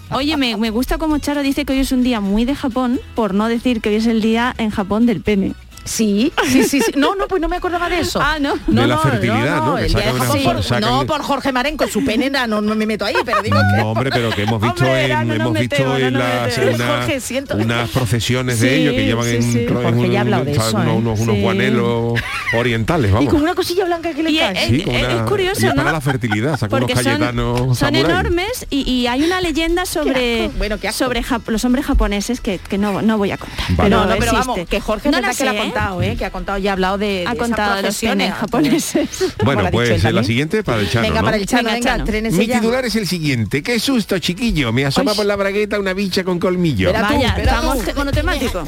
Oye, 0.10 0.36
me, 0.36 0.56
me 0.56 0.70
gusta 0.70 0.98
como 0.98 1.18
Charo 1.18 1.42
dice 1.42 1.64
que 1.64 1.72
hoy 1.72 1.80
es 1.80 1.92
un 1.92 2.02
día 2.02 2.20
muy 2.20 2.44
de 2.44 2.54
Japón, 2.54 3.00
por 3.14 3.34
no 3.34 3.48
decir 3.48 3.80
que 3.80 3.90
hoy 3.90 3.96
es 3.96 4.06
el 4.06 4.20
día 4.20 4.54
en 4.58 4.70
Japón 4.70 5.06
del 5.06 5.20
pene. 5.20 5.54
Sí, 5.86 6.32
sí, 6.50 6.64
sí, 6.64 6.80
sí. 6.82 6.92
No, 6.96 7.14
no, 7.14 7.26
pues 7.28 7.40
no 7.40 7.48
me 7.48 7.56
acordaba 7.56 7.88
de 7.88 8.00
eso. 8.00 8.20
Ah, 8.22 8.38
¿no? 8.40 8.54
De 8.66 8.86
la 8.86 8.98
fertilidad, 8.98 9.64
¿no? 9.64 9.76
Que 9.76 9.86
el 9.86 9.94
día 9.94 10.12
de 10.12 10.12
sacan 10.12 10.26
Japón 10.26 10.40
una- 10.44 10.52
por- 10.54 10.62
sacan- 10.64 10.80
no, 10.80 11.06
por 11.06 11.22
Jorge 11.22 11.52
Maren 11.52 11.76
con 11.76 11.88
su 11.90 12.04
pene, 12.04 12.28
no, 12.30 12.60
no 12.60 12.74
me 12.74 12.86
meto 12.86 13.04
ahí, 13.04 13.14
pero 13.24 13.40
digo 13.42 13.56
que... 13.56 13.76
No, 13.82 13.90
hombre, 13.92 14.10
pero 14.10 14.30
que 14.30 14.42
hemos 14.42 14.60
visto 14.62 14.84
Hombre, 14.84 15.04
en, 15.12 15.28
no 15.28 15.34
hemos 15.34 15.52
visto 15.54 15.76
metemos, 15.76 15.98
no 16.00 16.06
en 16.06 16.14
las 16.18 16.58
una- 16.58 16.86
Jorge, 16.86 17.20
siento- 17.20 17.56
unas 17.56 17.88
procesiones 17.90 18.60
de 18.60 18.68
Sí, 18.68 18.74
ellos 18.74 18.94
que 18.94 19.04
llevan 19.06 19.24
sí, 19.24 19.36
en, 19.36 19.42
sí. 19.42 19.58
en 19.60 19.74
Jorge 19.74 19.88
un- 20.00 20.10
ya 20.10 20.20
hablado 20.22 20.44
de 20.44 20.52
eso, 20.52 20.70
unos, 20.76 20.86
¿eh? 20.86 20.90
unos, 20.90 21.20
unos 21.20 21.34
Sí. 21.36 21.40
guanelos 21.42 22.20
orientales, 22.54 23.10
Y 23.10 23.14
vamos. 23.14 23.32
con 23.32 23.42
una 23.42 23.54
cosilla 23.54 23.84
blanca 23.84 24.12
que 24.12 24.22
le 24.22 24.30
Y, 24.30 24.38
cae. 24.38 24.66
Sí, 24.68 24.82
con 24.82 24.94
una- 24.94 25.12
es 25.12 25.22
curioso, 25.22 25.66
y 25.66 25.68
para 25.70 25.84
¿no? 25.84 25.92
la 25.92 26.00
fertilidad, 26.00 26.56
saca 26.58 26.76
unos 26.76 26.90
cayetanos 26.90 27.78
son 27.78 27.94
enormes 27.94 28.66
y, 28.70 28.90
y 28.90 29.06
hay 29.06 29.22
una 29.22 29.40
leyenda 29.40 29.86
sobre, 29.86 30.50
sobre 30.92 31.22
los 31.48 31.64
hombres 31.64 31.86
japoneses 31.86 32.40
que, 32.40 32.58
no, 32.78 33.02
no 33.02 33.18
voy 33.18 33.30
a 33.30 33.38
contar. 33.38 33.56
Pero 33.76 33.88
no, 33.88 34.06
no, 34.06 34.16
pero 34.18 34.32
vamos, 34.32 34.58
que 34.68 34.80
Jorge 34.80 35.10
no 35.10 35.18
es 35.18 35.22
verdad 35.22 35.32
la 35.32 35.38
que 35.38 35.44
la 35.44 35.52
¿eh? 35.52 35.66
Contado, 35.76 36.02
¿eh? 36.02 36.16
Que 36.16 36.24
ha 36.24 36.30
contado 36.30 36.58
y 36.58 36.68
ha 36.68 36.72
hablado 36.72 36.98
de, 36.98 37.24
Ha 37.26 37.32
de 37.32 37.38
contado 37.38 37.76
de 37.76 37.82
los 37.82 37.98
penes 37.98 38.32
japoneses. 38.34 39.08
Bueno, 39.44 39.68
pues 39.70 40.02
la 40.04 40.24
siguiente 40.24 40.62
para 40.64 40.80
el 40.80 40.90
Chano, 40.90 41.02
Venga, 41.08 41.20
¿no? 41.20 41.24
para 41.24 41.36
el 41.36 41.46
Chano, 41.46 41.64
Venga, 41.64 41.74
venga, 41.74 41.90
Chano. 41.90 42.04
estrénese 42.04 42.36
Mi 42.38 42.46
ya. 42.46 42.60
titular 42.60 42.84
es 42.84 42.96
el 42.96 43.06
siguiente. 43.06 43.62
¡Qué 43.62 43.78
susto, 43.78 44.18
chiquillo! 44.18 44.72
Me 44.72 44.84
asoma 44.84 45.12
Uy. 45.12 45.16
por 45.18 45.26
la 45.26 45.36
bragueta 45.36 45.78
una 45.78 45.92
bicha 45.92 46.24
con 46.24 46.38
colmillo. 46.38 46.92
Tú, 46.92 47.00
Vaya, 47.00 47.34
estamos 47.38 47.78
tú. 47.84 47.90
monotemático. 47.94 48.64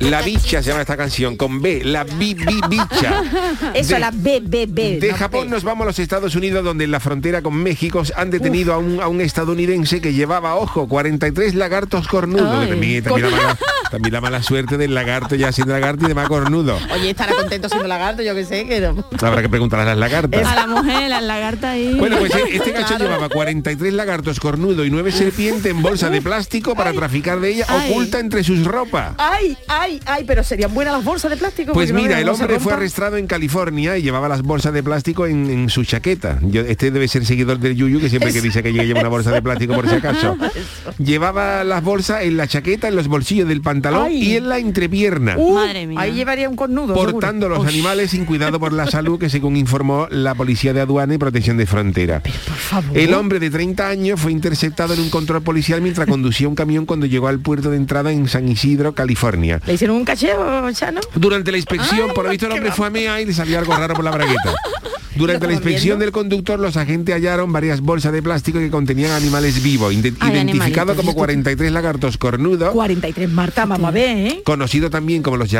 La 0.00 0.22
bicha 0.22 0.62
se 0.62 0.68
llama 0.70 0.82
esta 0.82 0.96
canción 0.96 1.36
con 1.36 1.60
B, 1.62 1.82
la 1.84 2.04
bi, 2.04 2.34
bi, 2.34 2.44
bi- 2.44 2.60
bicha. 2.68 3.22
Eso, 3.74 3.94
De- 3.94 4.00
la 4.00 4.10
B, 4.12 4.40
B, 4.44 4.66
B. 4.68 4.98
De 5.00 5.08
no 5.10 5.16
Japón 5.16 5.44
B. 5.44 5.50
nos 5.50 5.64
vamos 5.64 5.84
a 5.84 5.86
los 5.86 5.98
Estados 5.98 6.34
Unidos, 6.34 6.64
donde 6.64 6.84
en 6.84 6.90
la 6.90 7.00
frontera 7.00 7.42
con 7.42 7.54
México 7.54 8.02
han 8.16 8.30
detenido 8.30 8.74
a 8.74 8.78
un, 8.78 9.00
a 9.00 9.08
un 9.08 9.20
estadounidense 9.20 10.00
que 10.00 10.12
llevaba, 10.12 10.54
ojo, 10.56 10.86
43 10.88 11.54
lagartos 11.54 12.06
cornudos. 12.08 12.46
Ay. 12.60 12.66
Que 12.66 12.72
También, 12.72 13.04
también 13.04 13.30
la 13.30 13.36
mala, 13.36 13.58
también 13.90 14.12
la 14.12 14.20
mala 14.20 14.42
suerte 14.42 14.76
del 14.76 14.94
lagarto 14.94 15.34
ya 15.34 15.52
siendo 15.52 15.72
lagarto 15.72 15.85
y 15.94 16.08
demás 16.08 16.28
cornudo. 16.28 16.78
Oye, 16.92 17.10
estará 17.10 17.34
contento 17.34 17.68
siendo 17.68 17.86
lagarto, 17.88 18.22
yo 18.22 18.34
que 18.34 18.44
sé, 18.44 18.66
que 18.66 18.80
no. 18.80 19.04
Habrá 19.22 19.42
que 19.42 19.48
preguntar 19.48 19.80
a 19.80 19.84
las 19.84 19.96
lagartas. 19.98 20.46
A 20.46 20.54
la 20.54 20.66
mujer, 20.66 21.08
la 21.08 21.20
lagarta 21.20 21.70
ahí. 21.70 21.94
Bueno, 21.98 22.16
pues 22.18 22.32
este 22.52 22.72
gacho 22.72 22.98
llevaba 22.98 23.28
43 23.28 23.92
lagartos 23.94 24.40
cornudos 24.40 24.86
y 24.86 24.90
9 24.90 25.12
serpientes 25.12 25.70
en 25.70 25.82
bolsa 25.82 26.10
de 26.10 26.20
plástico 26.20 26.74
para 26.74 26.92
traficar 26.92 27.40
de 27.40 27.50
ella 27.54 27.66
Ay. 27.68 27.90
oculta 27.92 28.18
entre 28.18 28.42
sus 28.44 28.64
ropas. 28.64 29.12
Ay, 29.18 29.56
ay, 29.68 30.00
ay, 30.06 30.24
pero 30.26 30.42
serían 30.42 30.74
buenas 30.74 30.94
las 30.94 31.04
bolsas 31.04 31.30
de 31.30 31.36
plástico. 31.36 31.72
Pues 31.72 31.92
no 31.92 32.00
mira, 32.00 32.20
el 32.20 32.28
hombre 32.28 32.58
fue 32.60 32.72
arrestado 32.72 33.16
en 33.16 33.26
California 33.26 33.96
y 33.96 34.02
llevaba 34.02 34.28
las 34.28 34.42
bolsas 34.42 34.72
de 34.72 34.82
plástico 34.82 35.26
en, 35.26 35.48
en 35.50 35.70
su 35.70 35.84
chaqueta. 35.84 36.38
Yo- 36.42 36.62
este 36.62 36.90
debe 36.90 37.06
ser 37.08 37.24
seguidor 37.24 37.58
del 37.58 37.76
Yuyu, 37.76 38.00
que 38.00 38.08
siempre 38.08 38.32
que 38.32 38.40
dice 38.40 38.62
que 38.62 38.72
lleva 38.72 39.00
una 39.00 39.08
bolsa 39.08 39.30
de 39.30 39.42
plástico 39.42 39.74
por 39.74 39.88
si 39.88 39.94
acaso. 39.96 40.36
Llevaba 40.98 41.62
las 41.64 41.82
bolsas 41.82 42.22
en 42.22 42.36
la 42.36 42.46
chaqueta, 42.46 42.88
en 42.88 42.96
los 42.96 43.08
bolsillos 43.08 43.48
del 43.48 43.60
pantalón 43.60 44.06
Ay. 44.06 44.22
y 44.32 44.36
en 44.36 44.48
la 44.48 44.58
entrepierna. 44.58 45.36
Uh, 45.36 45.54
Madre 45.76 45.86
mía. 45.86 46.00
Ahí 46.00 46.12
llevaría 46.12 46.48
un 46.48 46.56
cornudo. 46.56 46.94
portando 46.94 47.46
seguro. 47.46 47.62
los 47.64 47.72
animales 47.72 48.10
sin 48.10 48.24
cuidado 48.24 48.58
por 48.58 48.72
la 48.72 48.86
salud 48.86 49.18
que 49.18 49.28
según 49.28 49.56
informó 49.56 50.06
la 50.10 50.34
Policía 50.34 50.72
de 50.72 50.80
Aduana 50.80 51.14
y 51.14 51.18
Protección 51.18 51.56
de 51.56 51.66
Frontera. 51.66 52.20
Por 52.20 52.32
favor. 52.56 52.96
El 52.96 53.12
hombre 53.14 53.38
de 53.40 53.50
30 53.50 53.88
años 53.88 54.20
fue 54.20 54.32
interceptado 54.32 54.94
en 54.94 55.00
un 55.00 55.10
control 55.10 55.42
policial 55.42 55.80
mientras 55.80 56.08
conducía 56.08 56.48
un 56.48 56.54
camión 56.54 56.86
cuando 56.86 57.06
llegó 57.06 57.28
al 57.28 57.40
puerto 57.40 57.70
de 57.70 57.76
entrada 57.76 58.12
en 58.12 58.28
San 58.28 58.48
Isidro, 58.48 58.94
California. 58.94 59.60
¿Le 59.66 59.74
hicieron 59.74 59.96
un 59.96 60.04
cacheo, 60.04 60.70
Chano? 60.72 61.00
Durante 61.14 61.50
la 61.52 61.58
inspección, 61.58 62.08
Ay, 62.08 62.14
por 62.14 62.24
lo 62.24 62.30
visto 62.30 62.46
el 62.46 62.52
hombre 62.52 62.70
va- 62.70 62.74
fue 62.74 62.86
a 62.86 62.90
mea 62.90 63.20
y 63.20 63.26
le 63.26 63.32
salió 63.34 63.58
algo 63.58 63.74
raro 63.76 63.94
por 63.94 64.04
la 64.04 64.10
bragueta. 64.10 64.54
Durante 65.16 65.46
la 65.46 65.52
inspección 65.54 65.98
del 65.98 66.12
conductor, 66.12 66.58
los 66.58 66.76
agentes 66.76 67.14
hallaron 67.14 67.52
varias 67.52 67.80
bolsas 67.80 68.12
de 68.12 68.22
plástico 68.22 68.58
que 68.58 68.70
contenían 68.70 69.12
animales 69.12 69.62
vivos, 69.62 69.92
ide- 69.92 70.14
Ay, 70.20 70.32
identificados 70.32 70.90
animalitos. 70.90 70.96
como 70.96 71.14
43 71.14 71.72
lagartos 71.72 72.18
cornudos, 72.18 72.70
43, 72.72 73.30
Marta, 73.30 73.64
vamos 73.66 73.88
a 73.88 73.90
ver, 73.92 74.16
¿eh? 74.18 74.42
conocido 74.44 74.90
también 74.90 75.22
como 75.22 75.36
los, 75.36 75.50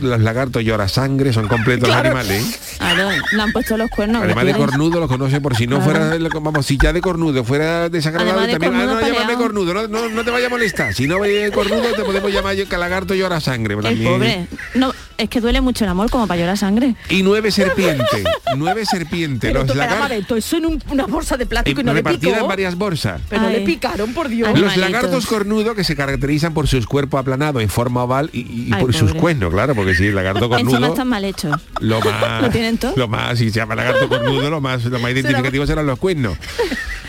los 0.00 0.20
lagartos 0.20 0.64
llora 0.64 0.88
sangre, 0.88 1.32
son 1.32 1.48
completos 1.48 1.88
Claro. 1.88 2.10
los 2.10 2.18
animales. 2.20 2.54
¿eh? 2.54 2.76
Claro, 2.78 3.08
le 3.32 3.42
han 3.42 3.52
puesto 3.52 3.76
los 3.76 3.90
cuernos. 3.90 4.22
Además 4.22 4.44
de 4.46 4.54
cornudo 4.54 5.00
lo 5.00 5.08
conoce 5.08 5.40
por 5.40 5.56
si 5.56 5.66
no 5.66 5.80
fuera, 5.80 6.16
vamos, 6.40 6.66
si 6.66 6.76
ya 6.76 6.92
de 6.92 7.00
cornudo 7.00 7.44
fuera 7.44 7.88
desagradable 7.88 8.46
de 8.46 8.58
también, 8.58 8.74
ah, 8.88 8.94
no, 9.00 9.00
llámame 9.00 9.34
cornudo, 9.34 9.74
no, 9.74 9.88
no, 9.88 10.08
no 10.08 10.24
te 10.24 10.30
vaya 10.30 10.46
a 10.46 10.50
molestar. 10.50 10.92
Si 10.94 11.06
no 11.06 11.20
ve 11.20 11.50
cornudo 11.54 11.82
te 11.96 12.02
podemos 12.02 12.32
llamar 12.32 12.54
yo 12.56 12.68
que 12.68 12.76
lagarto 12.76 13.14
llora 13.14 13.40
sangre. 13.40 13.74
El 13.74 14.02
pobre. 14.02 14.46
No, 14.74 14.92
es 15.18 15.28
que 15.28 15.40
duele 15.40 15.60
mucho 15.60 15.84
el 15.84 15.90
amor 15.90 16.10
como 16.10 16.26
para 16.26 16.40
llorar 16.40 16.58
sangre. 16.58 16.94
Y 17.08 17.22
nueve 17.22 17.50
serpientes, 17.50 18.24
nueve 18.56 18.84
serpientes, 18.86 19.50
Pero 19.52 19.64
los 19.64 19.76
lagartos. 19.76 20.38
eso 20.38 20.56
en 20.56 20.66
un- 20.66 20.82
una 20.90 21.06
bolsa 21.06 21.36
de 21.36 21.46
plástico 21.46 21.80
y 21.80 21.84
no 21.84 21.92
le 21.92 22.00
repartida 22.00 22.32
picó. 22.32 22.42
en 22.42 22.48
varias 22.48 22.74
bolsas. 22.76 23.20
Pero 23.28 23.42
no 23.42 23.48
Ay. 23.48 23.54
le 23.54 23.60
picaron, 23.60 24.12
por 24.14 24.28
Dios. 24.28 24.48
Ay, 24.54 24.60
Los 24.60 24.76
lagartos 24.76 25.26
cornudos 25.26 25.74
que 25.74 25.84
se 25.84 25.94
caracterizan 25.96 26.54
por 26.54 26.66
sus 26.68 26.86
cuerpos 26.86 27.20
aplanados 27.20 27.62
en 27.62 27.68
forma 27.68 28.02
oval 28.04 28.30
y, 28.32 28.40
y 28.40 28.70
Ay, 28.72 28.80
por 28.80 28.94
sus 28.94 29.14
cuernos, 29.14 29.52
claro, 29.52 29.74
porque 29.74 29.94
si 29.94 30.06
el 30.06 30.14
lagarto 30.14 30.44
Encima 30.46 30.70
cornudo 30.70 30.86
están 30.92 31.08
mal 31.08 31.24
hechos. 31.24 31.60
lo 31.80 32.00
más 32.04 32.42
¿Lo 32.42 32.50
tienen 32.50 32.78
todo? 32.78 32.92
lo 32.96 33.08
más 33.08 33.38
si 33.38 33.50
se 33.50 33.56
llama 33.60 33.74
lagarto 33.74 34.08
cornudo 34.08 34.50
lo 34.50 34.60
más 34.60 34.84
lo 34.84 34.98
más 34.98 35.10
identificativo 35.12 35.66
serán 35.66 35.86
los 35.86 35.98
cuernos. 35.98 36.36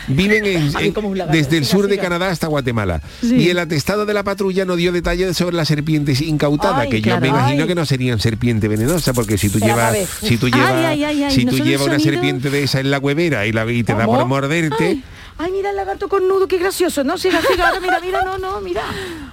Viven 0.08 0.44
en- 0.46 0.72
desde 1.32 1.56
el 1.58 1.64
sur 1.64 1.88
de. 1.88 1.96
Canadá 1.98 2.28
hasta 2.30 2.46
Guatemala. 2.46 3.00
Sí. 3.20 3.34
Y 3.36 3.48
el 3.50 3.58
atestado 3.58 4.06
de 4.06 4.14
la 4.14 4.22
patrulla 4.22 4.64
no 4.64 4.76
dio 4.76 4.92
detalles 4.92 5.36
sobre 5.36 5.56
las 5.56 5.66
serpientes 5.66 6.20
incautadas, 6.20 6.80
Ay, 6.82 6.90
que 6.90 7.02
claro. 7.02 7.16
yo 7.24 7.32
me 7.32 7.38
imagino 7.38 7.62
Ay. 7.62 7.68
que 7.68 7.74
no 7.74 7.86
serían 7.86 8.20
serpiente 8.20 8.68
venenosa, 8.68 9.12
porque 9.14 9.38
si 9.38 9.48
tú 9.48 9.58
llevas 9.58 9.96
si 10.22 10.36
tú 10.36 10.48
llevas 10.48 10.72
ay, 10.72 11.02
ay, 11.04 11.24
ay, 11.24 11.30
si 11.34 11.44
¿no 11.44 11.52
tú 11.52 11.58
llevas 11.58 11.86
un 11.86 11.94
una 11.94 12.00
serpiente 12.00 12.50
de 12.50 12.62
esa 12.62 12.80
en 12.80 12.90
la 12.90 12.98
huevera 12.98 13.46
y, 13.46 13.52
la, 13.52 13.70
y 13.72 13.82
te 13.82 13.94
da 13.94 14.04
por 14.06 14.24
morderte, 14.26 15.00
Ay, 15.38 15.52
mira 15.52 15.68
el 15.70 15.76
lagarto 15.76 16.08
cornudo, 16.08 16.48
qué 16.48 16.56
gracioso. 16.56 17.04
No, 17.04 17.18
siga, 17.18 17.40
siga, 17.42 17.68
ahora 17.68 17.80
mira, 17.80 18.00
mira, 18.00 18.22
no, 18.24 18.38
no, 18.38 18.58
mira. 18.62 18.80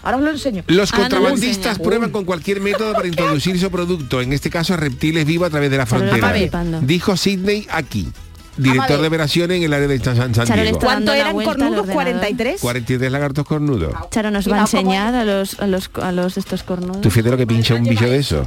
Ahora 0.01 0.17
os 0.17 0.23
lo 0.23 0.31
enseño. 0.31 0.63
Los 0.67 0.91
Ah, 0.91 0.97
no, 0.97 1.01
contrabandistas 1.03 1.79
prueban 1.79 2.09
con 2.11 2.25
cualquier 2.25 2.59
método 2.59 2.91
para 2.91 3.07
introducir 3.07 3.57
su 3.57 3.71
producto, 3.71 4.19
en 4.21 4.33
este 4.33 4.49
caso 4.49 4.75
reptiles 4.75 5.25
vivos 5.25 5.47
a 5.47 5.49
través 5.51 5.71
de 5.71 5.77
la 5.77 5.85
frontera. 5.85 6.33
Dijo 6.81 7.15
Sidney 7.15 7.67
aquí, 7.71 8.09
director 8.57 9.01
de 9.01 9.07
operaciones 9.07 9.57
en 9.57 9.63
el 9.63 9.73
área 9.73 9.87
de 9.87 9.99
San, 9.99 10.33
San 10.33 10.45
Diego. 10.45 10.79
¿Cuánto 10.79 11.13
eran 11.13 11.33
cornudos? 11.33 11.79
ordenador. 11.79 11.93
43. 11.93 12.61
43 12.61 13.11
lagartos 13.11 13.45
cornudos. 13.45 13.93
Charo 14.11 14.31
nos 14.31 14.47
va 14.47 14.51
a 14.51 14.55
Mira, 14.55 14.65
¿cómo 14.71 14.79
enseñar 14.81 15.15
a 15.15 15.23
los, 15.25 15.59
a 15.59 15.67
los, 15.67 15.89
a 16.01 16.11
los 16.11 16.37
estos 16.37 16.63
cornudos. 16.63 17.01
Tú 17.01 17.09
fíjate 17.09 17.31
lo 17.31 17.37
que 17.37 17.47
pincha 17.47 17.75
un 17.75 17.83
bicho 17.83 18.05
de 18.05 18.17
eso. 18.17 18.45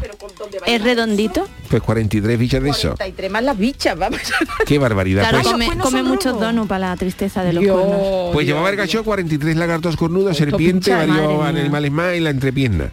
Es 0.66 0.82
redondito. 0.82 1.46
Pues 1.68 1.82
43 1.82 2.38
bichos 2.38 2.62
de 2.62 2.70
eso. 2.70 2.88
43 2.96 3.30
más 3.30 3.42
las 3.42 3.58
bichas, 3.58 3.98
vamos. 3.98 4.20
Qué 4.66 4.78
barbaridad. 4.78 5.28
Claro, 5.28 5.42
Pues, 5.56 5.76
come, 5.80 6.02
muchos 6.02 6.38
donuts 6.38 6.68
para 6.68 6.90
la 6.90 6.96
tristeza 6.96 7.42
de 7.42 7.52
los 7.52 7.62
Dios, 7.62 7.76
cuernos. 7.80 8.00
pues 8.32 8.46
Dios, 8.46 8.54
llevaba 8.54 8.70
el 8.70 8.76
gacho 8.76 9.04
43 9.04 9.56
lagartos 9.56 9.96
cornudos, 9.96 10.36
serpiente, 10.36 10.94
varios 10.94 11.42
animales 11.44 11.90
más 11.90 12.12
en 12.14 12.24
la 12.24 12.30
entrepierna. 12.30 12.90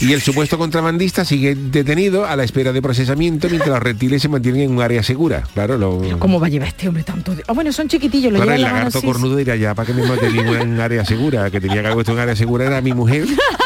Y 0.00 0.12
el 0.12 0.20
supuesto 0.20 0.58
contrabandista 0.58 1.24
sigue 1.24 1.54
detenido 1.54 2.26
a 2.26 2.36
la 2.36 2.44
espera 2.44 2.72
de 2.72 2.80
procesamiento 2.82 3.48
mientras 3.48 3.70
los 3.70 3.82
reptiles 3.82 4.22
se 4.22 4.28
mantienen 4.28 4.62
en 4.62 4.70
un 4.72 4.82
área 4.82 5.02
segura. 5.02 5.42
Claro, 5.54 5.76
lo, 5.78 6.00
¿Cómo 6.18 6.40
va 6.40 6.46
a 6.46 6.50
llevar 6.50 6.68
este 6.68 6.88
hombre 6.88 7.02
tanto? 7.02 7.34
de- 7.34 7.42
Ah, 7.46 7.52
bueno, 7.52 7.72
son 7.72 7.88
chiquitillos, 7.88 8.32
lo 8.32 8.38
Claro, 8.38 8.56
lleva 8.56 8.68
el 8.68 8.74
lagarto 8.74 9.02
cornudo 9.02 9.36
dirá 9.36 9.56
ya, 9.56 9.74
¿para 9.74 9.86
qué 9.86 9.92
me 9.94 10.02
tenía 10.16 10.60
en 10.60 10.80
área 10.80 11.04
segura? 11.04 11.50
Que 11.50 11.60
tenía 11.60 11.76
que 11.76 11.86
haber 11.88 11.94
puesto 11.94 12.12
en 12.12 12.18
área 12.18 12.36
segura 12.36 12.66
era 12.66 12.80
mi 12.80 12.92
mujer 12.92 13.26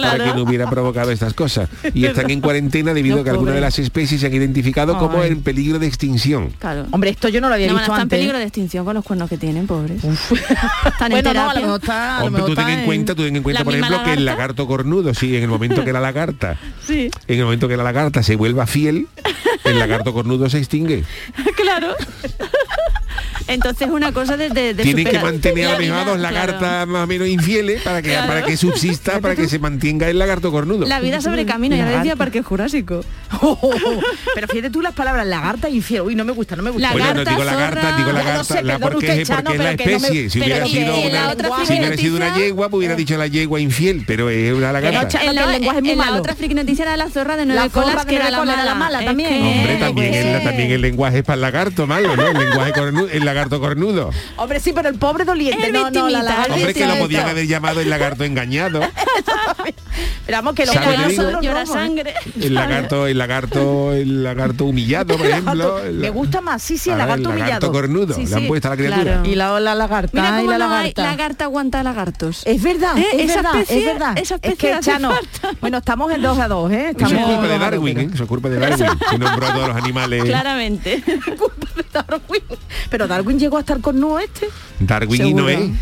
para 0.00 0.24
que 0.24 0.34
no 0.34 0.42
hubiera 0.42 0.68
provocado 0.68 1.10
estas 1.10 1.34
cosas. 1.34 1.68
Y 1.94 2.04
están 2.06 2.30
en 2.30 2.40
cuarentena 2.40 2.94
debido 2.94 3.16
No, 3.16 3.22
a 3.22 3.24
que 3.24 3.30
algunas 3.30 3.54
de 3.54 3.60
las 3.60 3.78
especies 3.78 4.20
se 4.20 4.26
han 4.26 4.34
identificado 4.34 4.98
como 4.98 5.22
en 5.24 5.42
peligro 5.42 5.78
de 5.78 5.86
extinción. 5.86 6.50
Claro. 6.58 6.86
Hombre, 6.90 7.10
esto 7.10 7.28
yo 7.28 7.40
no 7.40 7.48
lo 7.48 7.54
había 7.54 7.68
No, 7.68 7.74
visto 7.74 7.92
está 7.92 8.02
en 8.02 8.08
peligro 8.08 8.38
de 8.38 8.44
extinción 8.44 8.84
con 8.84 8.94
los 8.94 9.04
cuernos 9.04 9.28
que 9.28 9.38
tienen, 9.38 9.66
pobres. 9.66 10.02
Están 10.84 11.12
en 11.12 11.12
no, 11.12 11.16
a 11.16 11.22
lo 11.22 11.22
terapia. 11.22 11.60
mejor 11.62 11.80
está, 11.80 12.16
a 12.16 12.20
lo 12.20 12.26
Hombre, 12.26 12.42
mejor 12.42 12.54
tú 12.56 12.62
ten 12.62 12.68
en 12.78 12.86
cuenta, 12.86 13.14
tú 13.14 13.22
ten 13.24 13.36
en 13.36 13.42
cuenta, 13.42 13.64
por 13.64 13.74
ejemplo, 13.74 14.02
que 14.04 14.12
el 14.12 14.24
lagarto 14.24 14.66
cornudo, 14.66 15.14
sí, 15.14 15.36
en 15.36 15.42
el 15.42 15.48
momento 15.48 15.84
que 15.84 15.92
la 15.92 16.00
lagarta, 16.00 16.58
Sí, 16.86 17.10
en 17.26 17.38
el 17.38 17.44
momento 17.44 17.68
que 17.68 17.76
la 17.76 17.82
lagarta 17.84 18.22
se 18.22 18.36
vuelva 18.36 18.66
fiel, 18.66 19.08
el 19.64 19.78
lagarto 19.78 20.12
cornudo 20.12 20.48
se 20.48 20.58
extingue. 20.58 21.04
claro. 21.56 21.94
Entonces 23.48 23.88
una 23.90 24.12
cosa 24.12 24.36
de, 24.36 24.48
de, 24.50 24.74
de 24.74 24.82
Tienen 24.82 25.06
que 25.06 25.18
mantener 25.18 25.66
a 25.66 25.68
la 25.70 25.74
lo 25.74 25.80
mejor 25.80 25.96
a 25.98 26.02
vida, 26.02 26.12
dos 26.12 26.18
claro. 26.18 26.34
lagartas 26.34 26.86
más 26.88 27.04
o 27.04 27.06
menos 27.06 27.28
infieles 27.28 27.82
para 27.82 28.02
que, 28.02 28.10
Claro. 28.10 28.26
para 28.28 28.42
que 28.44 28.56
subsista, 28.56 29.20
para 29.20 29.34
que 29.36 29.48
se 29.48 29.58
mantenga 29.58 30.08
el 30.08 30.18
lagarto 30.18 30.50
cornudo. 30.50 30.86
La 30.86 31.00
vida 31.00 31.20
sobre 31.20 31.44
camino, 31.46 31.76
ya 31.76 31.84
lo 31.86 31.96
decía. 31.98 32.16
Parque 32.16 32.42
Jurásico. 32.42 33.04
Oh, 33.42 33.58
oh, 33.60 33.70
oh. 33.70 34.00
Pero 34.34 34.46
fíjate 34.48 34.70
tú 34.70 34.80
las 34.80 34.94
palabras 34.94 35.26
lagarta 35.26 35.68
infiel. 35.68 36.02
Uy, 36.02 36.14
no 36.14 36.24
me 36.24 36.32
gusta, 36.32 36.56
no 36.56 36.62
me 36.62 36.70
gusta. 36.70 36.88
La- 36.88 36.94
Oye, 36.94 37.04
no 37.04 37.08
Lagarta, 37.24 37.30
digo 37.32 37.44
lagarta, 37.44 37.80
zorra. 37.82 37.96
digo 37.96 38.12
lagarta, 38.12 38.44
sé, 38.44 38.62
la, 38.62 38.78
porque, 38.78 38.96
usted, 38.98 39.18
es, 39.18 39.28
Chano, 39.28 39.42
porque 39.44 39.56
es 39.58 39.64
la 39.64 39.76
que 39.76 39.84
no 39.84 39.90
me- 39.90 39.96
especie. 40.06 40.30
si 40.30 40.38
hubiera 40.40 40.66
sido 40.66 40.94
una, 41.00 41.34
si 41.66 41.72
hubiera 41.72 41.96
sido 41.96 42.16
una 42.16 42.36
yegua, 42.36 42.68
pues 42.70 42.78
hubiera 42.78 42.94
dicho 42.94 43.16
la 43.18 43.26
yegua 43.26 43.60
infiel, 43.60 44.04
pero 44.06 44.30
es 44.30 44.52
una 44.54 44.68
no, 44.68 44.72
lagarta. 44.74 45.08
Chano, 45.08 45.30
En 45.30 45.34
la, 45.34 45.46
lenguaje 45.46 45.78
es 45.78 45.82
muy 45.84 45.92
en 45.92 45.98
la 45.98 46.12
otra 46.14 46.34
friki 46.36 46.54
noticia 46.54 46.84
era 46.84 46.96
la 46.96 47.10
zorra 47.10 47.36
de 47.36 47.46
nueve 47.46 47.60
La 47.62 47.68
zorra 47.68 47.84
colas, 47.90 48.06
de 48.06 48.10
que 48.10 48.16
era 48.16 48.30
la 48.30 48.38
colas 48.38 48.76
mala. 48.76 49.04
también. 49.04 49.42
Hombre, 49.44 49.76
también 49.76 50.14
el, 50.14 50.32
la- 50.32 50.42
también 50.42 50.70
el 50.70 50.80
lenguaje 50.80 51.18
es 51.18 51.24
para 51.24 51.34
el 51.34 51.40
lagarto 51.42 51.86
malo, 51.86 52.16
¿no? 52.16 52.26
El 52.28 52.38
lenguaje 52.38 52.72
cornudo, 52.72 53.08
el 53.12 53.24
lagarto 53.26 53.60
cornudo. 53.60 54.10
Hombre, 54.36 54.60
sí, 54.60 54.72
pero 54.72 54.88
el 54.88 54.94
pobre 54.98 55.24
doliente. 55.26 55.66
El 55.66 55.72
no, 55.74 55.90
no, 55.90 56.08
la 56.08 56.20
el 56.46 56.52
Hombre, 56.52 56.72
que 56.72 56.86
lo 56.86 56.96
podían 56.96 57.28
haber 57.28 57.46
llamado 57.46 57.80
el 57.80 57.90
lagarto 57.90 58.24
engañado. 58.24 58.80
Pero 60.26 60.38
vamos, 60.38 60.54
que 60.54 60.66
los 60.66 60.74
llora 61.40 61.64
sangre. 61.66 62.14
El 62.40 62.54
lagarto, 62.54 63.06
el 63.06 63.16
lagarto, 63.16 63.92
el 63.92 64.24
lagarto 64.24 64.64
humillado, 64.64 65.16
por 65.16 65.24
ejemplo. 65.26 65.78
el- 65.78 65.94
Me 65.94 66.10
gusta 66.10 66.40
más, 66.40 66.62
sí, 66.62 66.76
sí, 66.78 66.90
el 66.90 66.98
lagarto 66.98 67.30
humillado. 67.30 67.70
cornudo, 67.72 68.14
Sí, 68.14 68.26
le 68.26 68.34
han 68.34 68.40
sí, 68.42 68.46
puesto 68.48 68.66
a 68.68 68.70
la 68.72 68.76
criatura. 68.76 69.02
claro. 69.02 69.24
Y 69.28 69.34
la, 69.36 69.60
la 69.60 69.74
lagarta 69.76 70.10
Mira 70.20 70.28
y 70.42 70.44
cómo 70.44 70.50
la 70.50 70.58
no 70.58 70.64
hay 70.64 70.70
lagarta. 70.70 71.02
lagarta 71.04 71.44
aguanta 71.44 71.82
lagartos. 71.84 72.42
Es 72.44 72.60
verdad, 72.62 72.98
¿Eh? 72.98 73.06
es 73.12 73.30
Esa 73.30 73.36
verdad, 73.36 73.60
especie- 73.60 73.78
es 73.78 73.84
verdad. 73.86 74.18
esa 74.18 74.38
es 74.42 74.58
que 74.58 74.76
Chano, 74.80 75.12
bueno, 75.60 75.78
estamos 75.78 76.12
en 76.12 76.22
dos 76.22 76.38
a 76.38 76.48
dos, 76.48 76.72
¿eh? 76.72 76.80
Eso 76.90 76.90
Estamos 76.90 77.12
es 77.12 77.24
culpa 77.24 77.46
de 77.48 77.58
Darwin, 77.58 77.98
¿eh? 77.98 78.10
Eso 78.12 78.22
es 78.24 78.28
culpa 78.28 78.48
de 78.48 78.58
Darwin. 78.58 78.86
Que 79.10 79.18
nombró 79.18 79.46
a 79.46 79.52
todos 79.54 79.68
los 79.68 79.76
animales. 79.76 80.24
Claramente. 80.24 81.02
culpa 81.38 81.68
de 81.76 81.84
Darwin. 81.92 82.42
Pero 82.90 83.06
Darwin 83.16 83.38
llegó 83.38 83.56
a 83.56 83.60
estar 83.60 83.80
con 83.80 83.98
Nuo 83.98 84.18
este. 84.18 84.46
Darwin 84.78 85.22
y 85.22 85.28
Seguro. 85.28 85.44
Noé. 85.44 85.72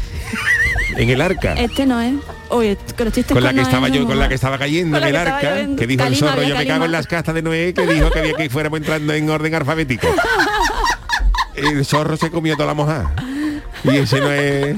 En 0.97 1.11
el 1.11 1.21
arca. 1.21 1.55
Este 1.55 1.85
no 1.85 2.01
es. 2.01 2.15
Oye, 2.49 2.79
que 2.97 3.05
los 3.05 3.13
chistes 3.13 3.33
con 3.33 3.43
la 3.43 3.49
que 3.49 3.57
Noé 3.57 3.65
estaba 3.65 3.89
yo, 3.89 4.07
con 4.07 4.17
la 4.21 4.29
que 4.29 4.37
estaba 4.37 4.57
cayendo 4.57 4.97
Con 4.97 5.09
en 5.09 5.15
el 5.17 5.21
arca, 5.21 5.67
que 5.77 5.87
dijo 5.89 6.05
el 6.05 6.15
zorro, 6.15 6.45
yo 6.45 6.57
me 6.57 6.65
cago 6.65 6.85
en 6.85 6.93
las 6.93 7.09
castas 7.09 7.35
de 7.35 7.43
Noé, 7.43 7.75
que 7.75 7.85
dijo 7.89 8.09
que 8.11 8.21
había 8.21 8.35
que 8.35 8.49
fuéramos 8.49 8.79
entrando 8.79 9.13
en 9.13 9.29
orden 9.29 9.53
alfabético. 9.57 10.07
El 11.57 11.85
zorro 11.85 12.17
se 12.17 12.31
comió 12.31 12.55
toda 12.55 12.67
la 12.67 12.75
moja. 12.75 13.13
Y 13.85 13.97
ese 13.97 14.21
no 14.21 14.31
es. 14.31 14.77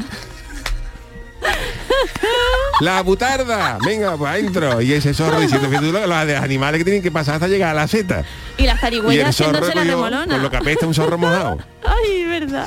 La 2.81 3.03
butarda, 3.03 3.79
venga, 3.85 4.17
pues 4.17 4.31
adentro. 4.33 4.81
Y 4.83 4.93
ese 4.93 5.15
zorro 5.15 5.41
diciendo 5.41 5.71
que 5.71 5.79
tú 5.79 5.93
lo- 5.93 6.07
los 6.07 6.27
de 6.27 6.37
animales 6.37 6.79
que 6.79 6.85
tienen 6.85 7.03
que 7.03 7.11
pasar 7.11 7.35
hasta 7.35 7.49
llegar 7.49 7.71
a 7.71 7.75
la 7.75 7.89
seta. 7.89 8.23
Y 8.59 8.65
las 8.65 8.81
zarigüeyas 8.81 9.29
haciéndose 9.31 9.69
la 9.75 9.81
cogió 9.83 9.91
remolona. 9.93 10.27
con 10.35 10.43
lo 10.43 10.51
que 10.51 10.57
apesta 10.59 10.87
un 10.87 10.95
zorro 10.95 11.17
mojado. 11.19 11.59
Ay, 11.85 12.25
verdad. 12.27 12.67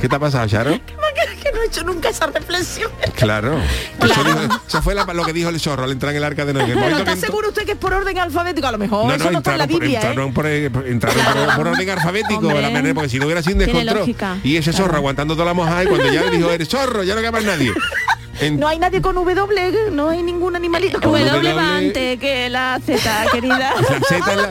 ¿Qué 0.00 0.08
te 0.08 0.16
ha 0.16 0.18
pasado, 0.18 0.46
Charo? 0.48 0.70
No 1.58 1.64
hecho 1.64 1.82
nunca 1.82 2.08
esa 2.08 2.26
reflexión. 2.26 2.90
Claro. 3.16 3.58
Eso, 4.00 4.24
dijo- 4.24 4.60
eso 4.68 4.82
fue 4.82 4.94
la- 4.94 5.04
lo 5.04 5.24
que 5.24 5.32
dijo 5.32 5.48
el 5.48 5.58
zorro 5.58 5.84
al 5.84 5.90
entrar 5.92 6.12
en 6.12 6.18
el 6.18 6.24
arca 6.24 6.44
de 6.44 6.52
Noé. 6.54 6.72
Pero 6.74 6.98
¿está 6.98 7.16
seguro 7.16 7.48
usted 7.48 7.64
que 7.64 7.72
es 7.72 7.78
por 7.78 7.92
orden 7.92 8.16
alfabético? 8.18 8.66
A 8.68 8.72
lo 8.72 8.78
mejor 8.78 9.06
No, 9.06 9.14
eso 9.14 9.24
no, 9.24 9.30
no 9.32 9.38
está 9.38 9.52
en 9.52 9.58
la 9.58 9.64
entraron 9.64 9.72
por, 9.72 9.80
Biblia, 9.80 9.98
¿eh? 10.00 10.06
entraron 10.06 10.32
por, 10.34 10.86
entraron 11.16 11.46
por- 11.46 11.56
por 11.56 11.68
orden 11.68 11.90
alfabético, 11.90 12.52
la 12.52 12.70
manera, 12.70 12.94
porque 12.94 13.08
si 13.08 13.18
no 13.18 13.24
hubiera 13.26 13.42
sido 13.42 13.54
un 13.54 13.58
descontrol. 13.58 14.40
Y 14.44 14.56
ese 14.56 14.72
zorro 14.72 14.96
aguantando 14.96 15.34
toda 15.34 15.46
la 15.46 15.54
moja 15.54 15.82
y 15.82 15.86
cuando 15.88 16.12
ya 16.12 16.22
le 16.22 16.30
dijo, 16.36 16.50
eres 16.52 16.68
zorro, 16.68 17.02
ya 17.02 17.14
no 17.14 17.20
queda 17.20 17.32
más 17.32 17.44
nadie. 17.44 17.72
En- 18.40 18.58
No 18.60 18.68
hay 18.68 18.78
nadie 18.78 19.00
con 19.02 19.14
W, 19.14 19.90
no 19.92 20.10
hay 20.10 20.22
ningún 20.22 20.54
animalito 20.56 21.00
con 21.00 21.10
W 21.12 21.24
W. 21.30 21.52
va 21.54 21.76
antes 21.76 22.18
que 22.20 22.48
la 22.48 22.78
Z, 22.84 23.26
querida. 23.32 23.58
la 23.80 24.00
Z 24.08 24.16
es 24.16 24.36
la, 24.36 24.48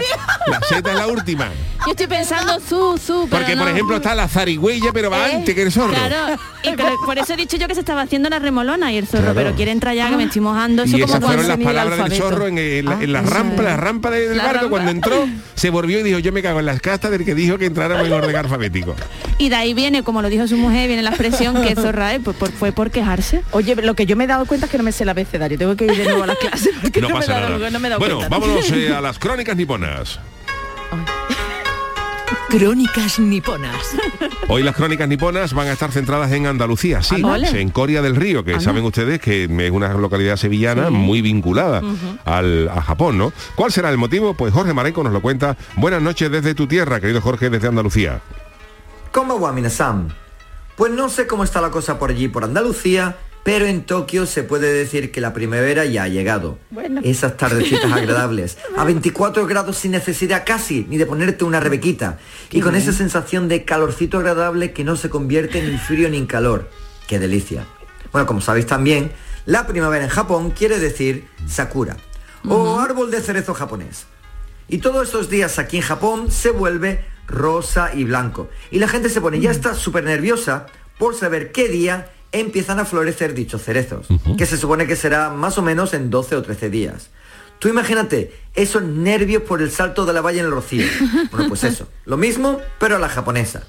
la 0.47 0.60
Z 0.62 0.91
es 0.91 0.97
la 0.97 1.08
última. 1.08 1.50
Yo 1.86 1.91
estoy 1.91 2.08
pensando 2.08 2.60
su, 2.60 2.97
su, 2.97 3.28
pero 3.30 3.43
Porque, 3.43 3.56
por 3.56 3.67
ejemplo, 3.69 3.95
está 3.97 4.13
la 4.15 4.28
zarigüeya, 4.28 4.91
pero 4.93 5.10
va 5.10 5.30
Eh, 5.30 5.36
antes 5.36 5.56
que 5.56 5.62
el 5.62 5.71
zorro. 5.71 5.93
Claro, 5.93 6.36
y 6.63 6.71
por 7.06 7.17
eso 7.17 7.34
he 7.34 7.38
dicho 7.38 7.56
yo 7.56 7.67
que 7.67 7.76
se 7.76 7.80
estaba 7.82 8.02
haciendo 8.02 8.30
la 8.30 8.39
remolona 8.39 8.91
y 8.91 8.97
el 8.97 9.08
zorro, 9.08 9.21
Claro. 9.26 9.36
pero 9.36 9.56
quiere 9.56 9.71
entrar 9.71 9.95
ya 9.95 10.10
que 10.10 10.17
me 10.17 10.23
estoy 10.23 10.41
mojando. 10.41 10.84
Eso 10.84 10.97
Y 10.97 11.02
como 11.02 11.13
esas 11.13 11.23
fueron 11.26 11.47
las 11.47 11.58
palabras 11.60 12.10
del 12.10 12.19
zorro 12.19 12.47
en, 12.47 12.58
en 12.58 12.86
la, 12.86 12.93
en 13.02 13.13
la 13.13 13.19
Ah, 13.19 13.23
rampa, 13.26 13.62
la 13.63 13.78
rampa 13.78 14.10
de- 14.12 14.28
del 14.28 14.38
La 14.38 14.43
barco 14.45 14.60
rampa. 14.62 14.69
cuando 14.71 14.91
entró, 14.91 15.28
se 15.56 15.69
volvió 15.69 16.00
y 16.00 16.04
dijo, 16.04 16.19
yo 16.19 16.34
me 16.34 16.41
cago 16.41 16.60
en 16.60 16.65
las 16.65 16.82
castas 16.82 17.12
del 17.12 17.23
que 17.23 17.36
dijo 17.36 17.58
que 17.58 17.67
entráramos 17.67 18.06
en 18.08 18.12
orden 18.13 18.36
alfabético. 18.36 18.95
Y 19.38 19.47
de 19.50 19.56
ahí 19.56 19.73
viene, 19.73 20.04
como 20.04 20.21
lo 20.21 20.30
dijo 20.30 20.47
su 20.47 20.58
mujer, 20.58 20.88
viene 20.88 21.04
la 21.04 21.12
expresión 21.12 21.62
que 21.62 21.76
zorra 21.76 22.15
es, 22.15 22.21
pues 22.21 22.36
por- 22.36 22.52
fue 22.52 22.71
por 22.73 22.89
quejarse. 22.91 23.43
Oye, 23.52 23.76
lo 23.83 23.95
que 23.95 24.05
yo 24.05 24.15
me 24.15 24.23
he 24.23 24.27
dado 24.27 24.45
cuenta 24.45 24.65
es 24.65 24.71
que 24.71 24.77
no 24.77 24.83
me 24.83 24.91
sé 24.91 25.03
el 25.03 25.09
abecedario. 25.09 25.57
Tengo 25.57 25.75
que 25.75 25.85
ir 25.85 25.95
de 25.95 26.03
nuevo 26.05 26.23
a 26.23 26.27
las 26.27 26.37
clases. 26.37 26.73
porque 26.81 27.01
No 27.01 27.09
me 27.09 27.13
pasa 27.15 27.37
he 27.37 27.41
dado- 27.41 27.57
nada. 27.57 27.69
no 27.69 27.79
me 27.79 27.87
he 27.87 27.89
dado 27.89 27.99
bueno, 27.99 28.17
cuenta. 28.17 28.37
vámonos 28.37 28.71
eh, 28.71 28.93
a 28.93 29.01
las 29.01 29.19
crónicas 29.19 29.55
niponas. 29.55 30.19
Crónicas 32.49 33.19
niponas. 33.19 33.75
Hoy 34.47 34.63
las 34.63 34.73
crónicas 34.73 35.07
niponas 35.09 35.53
van 35.53 35.67
a 35.67 35.73
estar 35.73 35.91
centradas 35.91 36.31
en 36.31 36.47
Andalucía, 36.47 37.03
sí, 37.03 37.21
Ah, 37.25 37.37
en 37.37 37.69
Coria 37.71 38.01
del 38.01 38.15
Río, 38.15 38.45
que 38.45 38.59
saben 38.61 38.85
ustedes 38.85 39.19
que 39.19 39.43
es 39.43 39.71
una 39.71 39.93
localidad 39.95 40.37
sevillana 40.37 40.89
muy 40.89 41.21
vinculada 41.21 41.81
al, 42.23 42.69
a 42.69 42.81
Japón, 42.81 43.17
¿no? 43.17 43.33
¿Cuál 43.55 43.73
será 43.73 43.89
el 43.89 43.97
motivo? 43.97 44.33
Pues 44.33 44.53
Jorge 44.53 44.73
Marenco 44.73 45.03
nos 45.03 45.11
lo 45.11 45.21
cuenta. 45.21 45.57
Buenas 45.75 46.01
noches 46.01 46.31
desde 46.31 46.55
tu 46.55 46.67
tierra, 46.67 47.01
querido 47.01 47.19
Jorge, 47.19 47.49
desde 47.49 47.67
Andalucía. 47.67 48.21
¿Cómo 49.11 49.41
va 49.41 49.51
Minasan? 49.51 50.13
Pues 50.77 50.93
no 50.93 51.09
sé 51.09 51.27
cómo 51.27 51.43
está 51.43 51.59
la 51.59 51.69
cosa 51.71 51.99
por 51.99 52.11
allí, 52.11 52.29
por 52.29 52.45
Andalucía, 52.45 53.17
pero 53.47 53.65
en 53.65 53.83
Tokio 53.83 54.25
se 54.25 54.43
puede 54.43 54.73
decir 54.73 55.10
que 55.10 55.21
la 55.21 55.33
primavera 55.33 55.86
ya 55.86 56.03
ha 56.03 56.07
llegado. 56.10 56.60
Bueno. 56.69 56.99
Esas 57.01 57.38
tardecitas 57.38 57.89
agradables, 57.89 58.57
a 58.77 58.83
24 58.83 59.47
grados 59.47 59.77
sin 59.77 59.91
necesidad 59.91 60.43
casi 60.45 60.86
ni 60.89 60.97
de 60.97 61.05
ponerte 61.05 61.45
una 61.45 61.62
rebequita, 61.62 62.19
y 62.51 62.60
con 62.60 62.75
esa 62.75 62.91
sensación 62.91 63.47
de 63.47 63.63
calorcito 63.63 64.17
agradable 64.17 64.73
que 64.73 64.83
no 64.83 64.97
se 64.97 65.10
convierte 65.10 65.62
ni 65.62 65.69
en 65.69 65.79
frío 65.79 66.10
ni 66.10 66.17
en 66.17 66.25
calor. 66.25 66.69
¡Qué 67.07 67.19
delicia! 67.19 67.65
Bueno, 68.12 68.27
como 68.27 68.41
sabéis 68.41 68.65
también, 68.65 69.13
la 69.45 69.65
primavera 69.65 70.03
en 70.03 70.10
Japón 70.10 70.51
quiere 70.51 70.77
decir 70.77 71.29
sakura, 71.47 71.95
o 72.49 72.81
árbol 72.81 73.12
de 73.12 73.21
cerezo 73.21 73.53
japonés. 73.53 74.07
Y 74.67 74.79
todos 74.79 75.07
estos 75.07 75.29
días 75.29 75.57
aquí 75.57 75.77
en 75.77 75.83
Japón 75.83 76.31
se 76.31 76.51
vuelve 76.51 77.05
rosa 77.27 77.91
y 77.93 78.03
blanco. 78.03 78.49
Y 78.71 78.79
la 78.79 78.89
gente 78.89 79.07
se 79.07 79.21
pone, 79.21 79.39
ya 79.39 79.51
está 79.51 79.73
súper 79.73 80.03
nerviosa 80.03 80.65
por 80.97 81.15
saber 81.15 81.53
qué 81.53 81.69
día 81.69 82.10
empiezan 82.31 82.79
a 82.79 82.85
florecer 82.85 83.33
dichos 83.33 83.63
cerezos, 83.63 84.07
que 84.37 84.45
se 84.45 84.57
supone 84.57 84.87
que 84.87 84.95
será 84.95 85.29
más 85.29 85.57
o 85.57 85.61
menos 85.61 85.93
en 85.93 86.09
12 86.09 86.35
o 86.35 86.41
13 86.41 86.69
días. 86.69 87.09
Tú 87.59 87.69
imagínate 87.69 88.33
esos 88.53 88.83
nervios 88.83 89.43
por 89.43 89.61
el 89.61 89.71
salto 89.71 90.05
de 90.05 90.13
la 90.13 90.21
valla 90.21 90.39
en 90.39 90.45
el 90.45 90.51
rocío. 90.51 90.85
Bueno, 91.31 91.49
pues 91.49 91.63
eso, 91.63 91.87
lo 92.05 92.17
mismo, 92.17 92.59
pero 92.79 92.95
a 92.95 92.99
la 92.99 93.09
japonesa. 93.09 93.63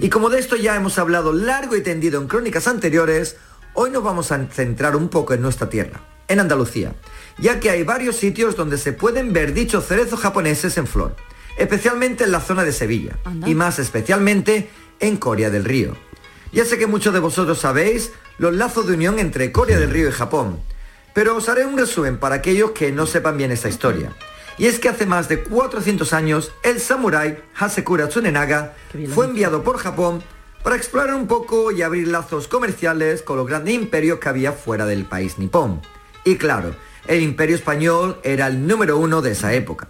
Y 0.00 0.08
como 0.08 0.30
de 0.30 0.38
esto 0.38 0.56
ya 0.56 0.74
hemos 0.76 0.98
hablado 0.98 1.32
largo 1.32 1.76
y 1.76 1.82
tendido 1.82 2.20
en 2.20 2.28
crónicas 2.28 2.66
anteriores, 2.66 3.36
hoy 3.74 3.90
nos 3.90 4.02
vamos 4.02 4.32
a 4.32 4.46
centrar 4.46 4.96
un 4.96 5.08
poco 5.08 5.34
en 5.34 5.42
nuestra 5.42 5.68
tierra, 5.68 6.00
en 6.28 6.40
Andalucía, 6.40 6.94
ya 7.38 7.60
que 7.60 7.70
hay 7.70 7.82
varios 7.82 8.16
sitios 8.16 8.56
donde 8.56 8.78
se 8.78 8.92
pueden 8.92 9.32
ver 9.32 9.52
dichos 9.52 9.86
cerezos 9.86 10.20
japoneses 10.20 10.78
en 10.78 10.86
flor, 10.86 11.14
especialmente 11.58 12.24
en 12.24 12.32
la 12.32 12.40
zona 12.40 12.64
de 12.64 12.72
Sevilla, 12.72 13.18
Anda. 13.24 13.48
y 13.48 13.54
más 13.54 13.78
especialmente 13.78 14.70
en 15.00 15.16
Coria 15.18 15.50
del 15.50 15.64
Río. 15.64 15.96
Ya 16.52 16.64
sé 16.64 16.78
que 16.78 16.86
muchos 16.86 17.12
de 17.12 17.20
vosotros 17.20 17.58
sabéis 17.58 18.12
los 18.38 18.54
lazos 18.54 18.86
de 18.86 18.94
unión 18.94 19.18
entre 19.18 19.52
Corea 19.52 19.78
del 19.78 19.90
Río 19.90 20.08
y 20.08 20.12
Japón, 20.12 20.60
pero 21.14 21.36
os 21.36 21.48
haré 21.48 21.66
un 21.66 21.78
resumen 21.78 22.18
para 22.18 22.36
aquellos 22.36 22.72
que 22.72 22.92
no 22.92 23.06
sepan 23.06 23.36
bien 23.36 23.50
esa 23.50 23.68
historia. 23.68 24.12
Y 24.58 24.66
es 24.66 24.78
que 24.78 24.88
hace 24.88 25.04
más 25.04 25.28
de 25.28 25.42
400 25.42 26.12
años, 26.12 26.52
el 26.62 26.80
samurái 26.80 27.38
Hasekura 27.58 28.08
Tsunenaga 28.08 28.74
fue 29.14 29.26
enviado 29.26 29.62
por 29.62 29.78
Japón 29.78 30.22
para 30.62 30.76
explorar 30.76 31.14
un 31.14 31.26
poco 31.26 31.72
y 31.72 31.82
abrir 31.82 32.08
lazos 32.08 32.48
comerciales 32.48 33.22
con 33.22 33.36
los 33.36 33.46
grandes 33.46 33.74
imperios 33.74 34.18
que 34.18 34.28
había 34.28 34.52
fuera 34.52 34.86
del 34.86 35.04
país 35.04 35.38
nipón. 35.38 35.82
Y 36.24 36.36
claro, 36.36 36.74
el 37.06 37.22
imperio 37.22 37.54
español 37.54 38.18
era 38.22 38.46
el 38.46 38.66
número 38.66 38.98
uno 38.98 39.22
de 39.22 39.32
esa 39.32 39.52
época. 39.52 39.88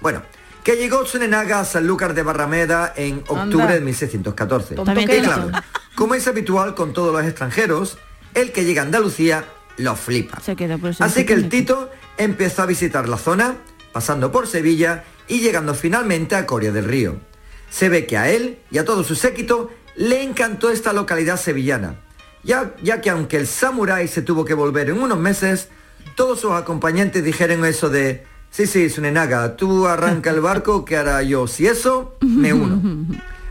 Bueno, 0.00 0.22
que 0.66 0.74
llegó 0.74 1.04
Tsunenaga 1.04 1.60
a 1.60 1.64
Sanlúcar 1.64 2.12
de 2.12 2.24
Barrameda 2.24 2.92
en 2.96 3.18
octubre 3.28 3.66
Anda. 3.66 3.74
de 3.74 3.80
1614. 3.82 4.74
También 4.74 5.02
Y 5.02 5.06
te 5.06 5.22
claro, 5.22 5.46
digo. 5.46 5.58
como 5.94 6.16
es 6.16 6.26
habitual 6.26 6.74
con 6.74 6.92
todos 6.92 7.12
los 7.12 7.24
extranjeros, 7.24 7.98
el 8.34 8.50
que 8.50 8.64
llega 8.64 8.82
a 8.82 8.84
Andalucía 8.84 9.44
lo 9.76 9.94
flipa. 9.94 10.40
Se 10.40 10.56
queda 10.56 10.76
por 10.76 10.90
eso 10.90 11.04
Así 11.04 11.24
que 11.24 11.34
el 11.34 11.48
Tito 11.48 11.88
empezó 12.18 12.62
a 12.62 12.66
visitar 12.66 13.08
la 13.08 13.16
zona, 13.16 13.58
pasando 13.92 14.32
por 14.32 14.48
Sevilla 14.48 15.04
y 15.28 15.38
llegando 15.38 15.72
finalmente 15.72 16.34
a 16.34 16.46
Coria 16.46 16.72
del 16.72 16.86
Río. 16.86 17.14
Se 17.70 17.88
ve 17.88 18.04
que 18.04 18.16
a 18.18 18.28
él 18.28 18.58
y 18.72 18.78
a 18.78 18.84
todo 18.84 19.04
su 19.04 19.14
séquito 19.14 19.70
le 19.94 20.24
encantó 20.24 20.72
esta 20.72 20.92
localidad 20.92 21.36
sevillana, 21.36 22.00
ya, 22.42 22.74
ya 22.82 23.00
que 23.00 23.10
aunque 23.10 23.36
el 23.36 23.46
samurái 23.46 24.08
se 24.08 24.20
tuvo 24.20 24.44
que 24.44 24.54
volver 24.54 24.90
en 24.90 25.00
unos 25.00 25.18
meses, 25.20 25.68
todos 26.16 26.40
sus 26.40 26.50
acompañantes 26.50 27.22
dijeron 27.22 27.64
eso 27.64 27.88
de, 27.88 28.26
sí, 28.56 28.66
sí, 28.66 28.88
Sunenaga, 28.88 29.54
tú 29.54 29.86
arranca 29.86 30.30
el 30.30 30.40
barco 30.40 30.86
que 30.86 30.96
hará 30.96 31.22
yo, 31.22 31.46
si 31.46 31.66
eso, 31.66 32.16
me 32.22 32.54
uno. 32.54 32.80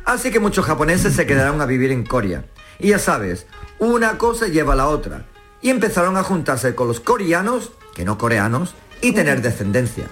Así 0.03 0.31
que 0.31 0.39
muchos 0.39 0.65
japoneses 0.65 1.13
se 1.13 1.27
quedaron 1.27 1.61
a 1.61 1.67
vivir 1.67 1.91
en 1.91 2.03
Coria. 2.03 2.45
Y 2.79 2.87
ya 2.87 2.97
sabes, 2.97 3.45
una 3.77 4.17
cosa 4.17 4.47
lleva 4.47 4.73
a 4.73 4.77
la 4.77 4.87
otra. 4.87 5.27
Y 5.61 5.69
empezaron 5.69 6.17
a 6.17 6.23
juntarse 6.23 6.73
con 6.73 6.87
los 6.87 7.01
coreanos, 7.01 7.71
que 7.93 8.03
no 8.03 8.17
coreanos, 8.17 8.73
y 8.99 9.11
tener 9.11 9.43
descendencia. 9.43 10.07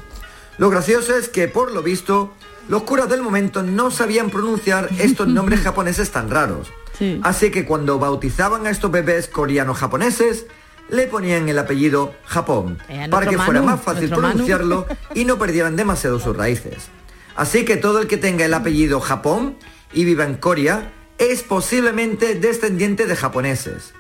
Lo 0.60 0.70
gracioso 0.70 1.16
es 1.16 1.28
que, 1.28 1.48
por 1.48 1.72
lo 1.72 1.82
visto, 1.82 2.32
los 2.70 2.84
curas 2.84 3.10
del 3.10 3.24
momento 3.24 3.64
no 3.64 3.90
sabían 3.90 4.30
pronunciar 4.30 4.90
estos 5.00 5.28
nombres 5.28 5.62
japoneses 5.64 6.12
tan 6.12 6.30
raros. 6.30 6.72
Sí. 7.00 7.20
Así 7.24 7.50
que 7.50 7.66
cuando 7.66 7.98
bautizaban 7.98 8.68
a 8.68 8.70
estos 8.70 8.92
bebés 8.92 9.28
coreanos 9.28 9.80
japoneses, 9.80 10.46
le 10.90 11.08
ponían 11.08 11.48
el 11.50 11.58
apellido 11.60 12.14
Japón, 12.26 12.78
Eh, 12.90 13.08
para 13.10 13.28
que 13.28 13.38
fuera 13.38 13.62
Manu, 13.62 13.66
más 13.72 13.82
fácil 13.82 14.10
Manu. 14.10 14.22
pronunciarlo 14.22 14.86
y 15.16 15.26
no 15.26 15.38
perdieran 15.40 15.76
demasiado 15.76 16.20
sus 16.20 16.36
raíces. 16.36 16.90
Así 17.36 17.66
que 17.66 17.78
todo 17.78 18.00
el 18.02 18.08
que 18.08 18.18
tenga 18.18 18.46
el 18.46 18.54
apellido 18.54 19.00
Japón 19.00 19.56
y 19.92 20.06
viva 20.06 20.24
en 20.26 20.36
Corea 20.36 20.92
es 21.18 21.42
posiblemente 21.44 22.36
descendiente 22.36 23.06
de 23.08 23.16
japoneses. 23.16 23.94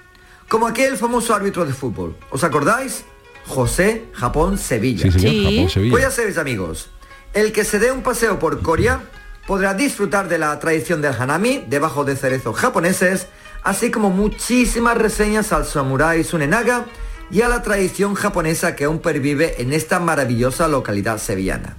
Como 0.49 0.67
aquel 0.67 0.97
famoso 0.97 1.33
árbitro 1.33 1.65
de 1.65 1.73
fútbol. 1.73 2.15
¿Os 2.29 2.43
acordáis? 2.43 3.05
José 3.47 4.05
Japón 4.13 4.57
Sevilla. 4.57 5.03
Sí, 5.03 5.11
señor, 5.11 5.31
Sí. 5.31 5.43
Japón, 5.55 5.69
Sevilla. 5.69 5.91
Pues 5.91 6.03
ya 6.03 6.11
sabéis 6.11 6.37
amigos, 6.37 6.89
el 7.33 7.51
que 7.51 7.63
se 7.65 7.79
dé 7.79 7.91
un 7.91 8.03
paseo 8.03 8.39
por 8.39 8.61
Corea 8.61 9.01
podrá 9.47 9.73
disfrutar 9.73 10.29
de 10.29 10.37
la 10.37 10.57
tradición 10.59 11.01
del 11.01 11.13
hanami 11.19 11.65
debajo 11.67 12.05
de 12.05 12.15
cerezos 12.15 12.55
japoneses, 12.55 13.27
así 13.63 13.91
como 13.91 14.09
muchísimas 14.09 14.97
reseñas 14.97 15.53
al 15.53 15.65
samurái 15.65 16.23
Sunenaga 16.23 16.85
y 17.31 17.41
a 17.41 17.49
la 17.49 17.63
tradición 17.63 18.13
japonesa 18.13 18.75
que 18.75 18.85
aún 18.85 18.99
pervive 18.99 19.61
en 19.61 19.73
esta 19.73 19.99
maravillosa 19.99 20.67
localidad 20.67 21.17
sevillana. 21.17 21.77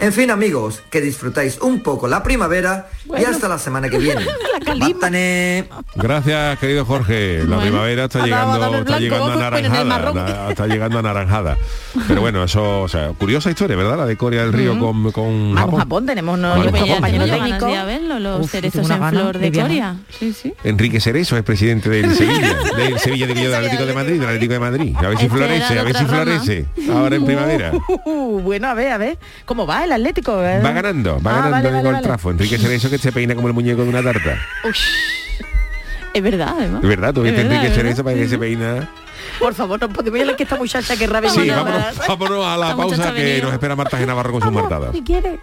En 0.00 0.12
fin 0.14 0.30
amigos, 0.30 0.82
que 0.90 1.00
disfrutáis 1.02 1.58
un 1.60 1.82
poco 1.82 2.08
la 2.08 2.22
primavera 2.22 2.88
y 3.18 3.24
hasta 3.24 3.48
la 3.48 3.58
semana 3.58 3.90
que 3.90 3.98
viene. 3.98 4.24
Gracias, 5.94 6.58
querido 6.58 6.84
Jorge. 6.86 7.38
La 7.40 7.56
Bueno. 7.56 7.60
primavera 7.62 8.04
está 8.04 8.24
llegando, 8.24 8.56
el 8.56 8.62
está 8.62 8.80
blanco, 8.80 8.98
llegando 8.98 9.32
anaranjada. 9.32 10.50
Está 10.50 10.66
llegando 10.66 10.98
anaranjada. 10.98 11.56
Pero 12.08 12.20
bueno, 12.20 12.44
eso, 12.44 12.82
o 12.82 12.88
sea, 12.88 13.08
curiosa 13.10 13.50
historia, 13.50 13.76
¿verdad? 13.76 13.98
La 13.98 14.06
de 14.06 14.16
Corea 14.16 14.42
del 14.42 14.52
Río 14.52 14.78
con, 14.78 15.10
con 15.12 15.54
Vamos, 15.54 15.58
Japón. 15.58 15.78
Japón, 15.78 16.06
tenemos 16.06 16.38
los 16.38 18.40
Uf, 18.40 18.50
cerezos 18.50 18.88
en 18.88 19.08
flor 19.08 19.38
de, 19.38 19.50
de. 19.50 19.94
Sí, 20.18 20.32
sí. 20.32 20.54
Enrique 20.64 21.00
Cerezo 21.00 21.36
es 21.36 21.42
presidente 21.42 21.90
del 21.90 22.14
Sevilla, 22.14 22.56
del 22.76 22.98
Sevilla 22.98 23.26
de 23.26 23.34
del 23.34 23.54
Atlético 23.54 23.86
de 23.86 23.94
Madrid, 23.94 24.14
del 24.20 24.28
Atlético 24.28 24.52
de 24.54 24.60
Madrid. 24.60 24.96
A 24.96 25.08
ver 25.08 25.18
si 25.18 25.24
Este 25.26 25.36
florece, 25.36 25.78
a 25.78 25.82
ver 25.82 25.96
si 25.96 26.04
florece. 26.04 26.66
Ahora 26.92 27.16
en 27.16 27.24
primavera. 27.24 27.72
Uh, 28.04 28.40
bueno, 28.40 28.68
a 28.68 28.74
ver, 28.74 28.92
a 28.92 28.98
ver. 28.98 29.18
¿Cómo 29.44 29.66
va 29.66 29.84
el 29.84 29.89
Atlético? 29.92 30.42
eh? 30.44 30.60
Va 30.64 30.72
ganando, 30.72 31.20
va 31.20 31.30
Ah, 31.30 31.34
ganando 31.36 31.50
vale, 31.50 31.68
en 31.68 31.74
vale, 31.74 31.88
el 31.88 31.94
vale. 31.94 32.06
trafo. 32.06 32.30
Enrique 32.30 32.58
Cerezo 32.58 32.90
que 32.90 32.98
se 32.98 33.12
peina 33.12 33.34
como 33.34 33.48
el 33.48 33.54
muñeco 33.54 33.82
de 33.82 33.88
una 33.88 34.02
tarta. 34.02 34.36
Es 36.12 36.22
verdad, 36.22 36.54
además. 36.58 36.82
De 36.82 36.88
verdad, 36.88 37.14
tú 37.14 37.20
Es 37.20 37.24
viste 37.26 37.42
verdad, 37.42 37.52
Enrique 37.56 37.68
es 37.72 37.74
Cerezo 37.76 38.02
verdad. 38.02 38.12
para 38.12 38.16
que 38.24 38.28
se 38.28 38.38
peina. 38.38 38.88
Por 39.38 39.54
favor, 39.54 39.80
no 39.80 39.88
podemos 39.90 40.20
ir 40.20 40.28
a 40.30 40.36
que 40.36 40.42
esta 40.42 40.56
muchacha 40.56 40.96
que 40.96 41.06
rabia. 41.06 41.30
Sí, 41.30 41.48
Vámonos. 41.48 41.98
vámonos, 42.08 42.46
a 42.46 42.56
la 42.56 42.76
pausa 42.76 43.14
que 43.14 43.22
venido. 43.22 43.44
nos 43.44 43.52
espera 43.52 43.76
Marta 43.76 43.96
Genavarro 43.96 44.32
con 44.32 44.42
sus 44.42 44.52
martadas. 44.52 44.90
Si 44.92 45.02
quiere. 45.02 45.38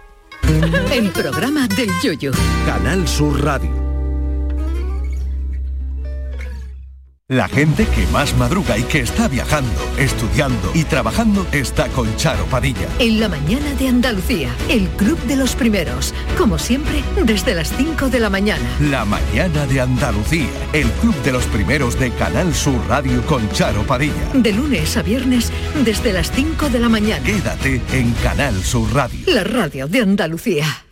El 0.92 1.10
programa 1.10 1.66
del 1.68 1.88
yoyo. 2.02 2.32
Canal 2.66 3.06
Sur 3.08 3.42
Radio. 3.42 3.87
La 7.30 7.46
gente 7.46 7.84
que 7.84 8.06
más 8.06 8.34
madruga 8.38 8.78
y 8.78 8.84
que 8.84 9.00
está 9.00 9.28
viajando, 9.28 9.70
estudiando 9.98 10.70
y 10.72 10.84
trabajando 10.84 11.46
está 11.52 11.86
con 11.88 12.16
Charo 12.16 12.46
Padilla. 12.46 12.88
En 12.98 13.20
la 13.20 13.28
mañana 13.28 13.74
de 13.74 13.88
Andalucía, 13.88 14.48
el 14.70 14.88
Club 14.96 15.18
de 15.24 15.36
los 15.36 15.54
Primeros. 15.54 16.14
Como 16.38 16.58
siempre, 16.58 17.04
desde 17.24 17.54
las 17.54 17.70
5 17.76 18.08
de 18.08 18.20
la 18.20 18.30
mañana. 18.30 18.64
La 18.80 19.04
mañana 19.04 19.66
de 19.66 19.78
Andalucía, 19.78 20.48
el 20.72 20.90
club 21.02 21.14
de 21.22 21.32
los 21.32 21.44
primeros 21.44 21.98
de 21.98 22.10
Canal 22.12 22.54
Sur 22.54 22.80
Radio 22.88 23.20
con 23.26 23.46
Charo 23.50 23.82
Padilla. 23.82 24.32
De 24.32 24.54
lunes 24.54 24.96
a 24.96 25.02
viernes, 25.02 25.52
desde 25.84 26.14
las 26.14 26.32
5 26.32 26.70
de 26.70 26.78
la 26.78 26.88
mañana. 26.88 27.22
Quédate 27.22 27.82
en 27.92 28.10
Canal 28.22 28.54
Sur 28.64 28.90
Radio. 28.94 29.20
La 29.26 29.44
radio 29.44 29.86
de 29.86 30.00
Andalucía. 30.00 30.86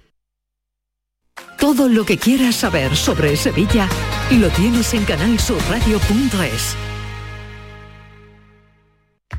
Todo 1.58 1.88
lo 1.88 2.04
que 2.04 2.18
quieras 2.18 2.56
saber 2.56 2.94
sobre 2.94 3.36
Sevilla 3.36 3.88
lo 4.34 4.48
tienes 4.50 4.92
en 4.94 5.04
canalsurradio.es. 5.04 6.95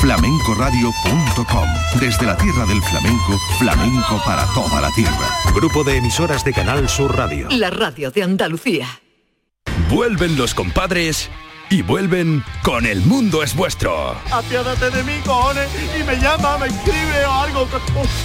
flamencoradio.com. 0.00 1.68
Desde 2.00 2.26
la 2.26 2.36
tierra 2.36 2.66
del 2.66 2.82
flamenco, 2.82 3.38
flamenco 3.58 4.20
para 4.24 4.44
toda 4.54 4.80
la 4.80 4.90
tierra. 4.92 5.28
Grupo 5.54 5.84
de 5.84 5.96
emisoras 5.96 6.44
de 6.44 6.52
Canal 6.52 6.88
Sur 6.88 7.16
Radio. 7.16 7.48
La 7.50 7.70
radio 7.70 8.10
de 8.10 8.22
Andalucía. 8.22 8.86
Vuelven 9.90 10.36
los 10.36 10.54
compadres 10.54 11.30
y 11.70 11.82
vuelven 11.82 12.44
con 12.62 12.86
El 12.86 13.00
Mundo 13.02 13.42
es 13.42 13.54
Vuestro. 13.56 14.16
Apiádate 14.30 14.90
de 14.90 15.02
mí, 15.02 15.14
cojones, 15.24 15.68
y 15.98 16.02
me 16.04 16.16
llama, 16.16 16.58
me 16.58 16.66
escribe 16.66 17.24
o 17.26 17.32
algo. 17.32 17.68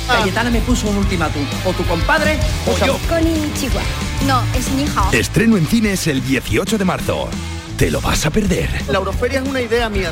Cayetana 0.07 0.49
me 0.49 0.61
puso 0.61 0.89
un 0.89 0.97
ultimátum. 0.97 1.43
O 1.65 1.73
tu 1.73 1.83
compadre 1.85 2.39
o 2.67 2.85
yo. 2.85 2.99
Konnichiwa. 3.09 3.81
No, 4.27 4.43
es 4.55 4.71
ni 4.73 4.85
hao. 4.95 5.11
Estreno 5.11 5.57
en 5.57 5.65
cines 5.65 6.07
el 6.07 6.23
18 6.23 6.77
de 6.77 6.85
marzo. 6.85 7.29
¿Te 7.77 7.89
lo 7.89 8.01
vas 8.01 8.25
a 8.25 8.29
perder? 8.29 8.69
La 8.89 8.99
Euroferia 8.99 9.39
es 9.39 9.47
una 9.47 9.61
idea 9.61 9.89
mía. 9.89 10.11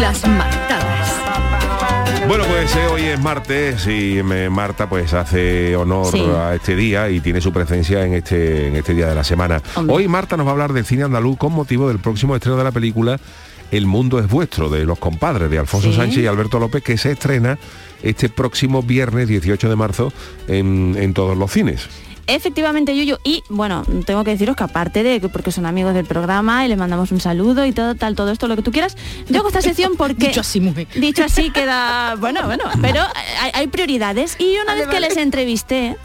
Las 0.00 0.26
martadas. 0.26 1.16
Bueno, 2.26 2.44
pues 2.48 2.74
eh, 2.76 2.86
hoy 2.86 3.02
es 3.02 3.20
martes 3.20 3.86
y 3.86 4.22
me- 4.22 4.48
Marta 4.50 4.88
pues 4.88 5.12
hace 5.14 5.74
honor 5.76 6.10
Sí. 6.12 6.20
a 6.36 6.54
este 6.54 6.76
día 6.76 7.08
y 7.10 7.20
tiene 7.20 7.40
su 7.40 7.52
presencia 7.52 8.04
en 8.04 8.14
este, 8.14 8.68
en 8.68 8.76
este 8.76 8.94
día 8.94 9.06
de 9.08 9.14
la 9.14 9.24
semana. 9.24 9.60
Hombre. 9.74 9.96
Hoy 9.96 10.08
Marta 10.08 10.36
nos 10.36 10.46
va 10.46 10.50
a 10.50 10.52
hablar 10.52 10.72
del 10.72 10.84
cine 10.84 11.02
andaluz 11.04 11.36
con 11.38 11.52
motivo 11.52 11.88
del 11.88 11.98
próximo 11.98 12.34
estreno 12.36 12.56
de 12.56 12.64
la 12.64 12.72
película 12.72 13.18
El 13.72 13.86
mundo 13.86 14.18
es 14.18 14.28
vuestro, 14.28 14.68
de 14.68 14.84
los 14.84 14.98
compadres 14.98 15.50
de 15.50 15.58
Alfonso 15.58 15.90
Sí. 15.90 15.96
Sánchez 15.96 16.18
y 16.24 16.26
Alberto 16.26 16.58
López, 16.58 16.82
que 16.82 16.96
se 16.98 17.12
estrena 17.12 17.58
este 18.02 18.28
próximo 18.28 18.82
viernes 18.82 19.28
18 19.28 19.68
de 19.68 19.76
marzo 19.76 20.12
en, 20.48 20.96
en 20.98 21.14
todos 21.14 21.36
los 21.36 21.50
cines. 21.52 21.88
Efectivamente, 22.34 22.96
Yuyo. 22.96 23.18
Y 23.24 23.42
bueno, 23.48 23.84
tengo 24.06 24.24
que 24.24 24.30
deciros 24.30 24.56
que 24.56 24.64
aparte 24.64 25.02
de 25.02 25.20
que 25.20 25.28
porque 25.28 25.52
son 25.52 25.66
amigos 25.66 25.94
del 25.94 26.06
programa 26.06 26.64
y 26.64 26.68
les 26.68 26.78
mandamos 26.78 27.12
un 27.12 27.20
saludo 27.20 27.66
y 27.66 27.72
todo, 27.72 27.94
tal, 27.94 28.14
todo 28.14 28.30
esto, 28.30 28.48
lo 28.48 28.56
que 28.56 28.62
tú 28.62 28.72
quieras, 28.72 28.96
yo 29.28 29.40
hago 29.40 29.48
esta 29.48 29.62
sección 29.62 29.94
porque... 29.96 30.28
Dicho 30.28 30.40
así, 30.40 30.60
mujer. 30.60 30.86
Dicho 30.94 31.24
así 31.24 31.50
queda... 31.50 32.14
Bueno, 32.16 32.44
bueno, 32.46 32.64
pero 32.80 33.00
hay, 33.40 33.50
hay 33.52 33.66
prioridades. 33.66 34.36
Y 34.38 34.56
una 34.62 34.74
vez 34.74 34.86
que 34.88 35.00
les 35.00 35.16
entrevisté, 35.16 35.96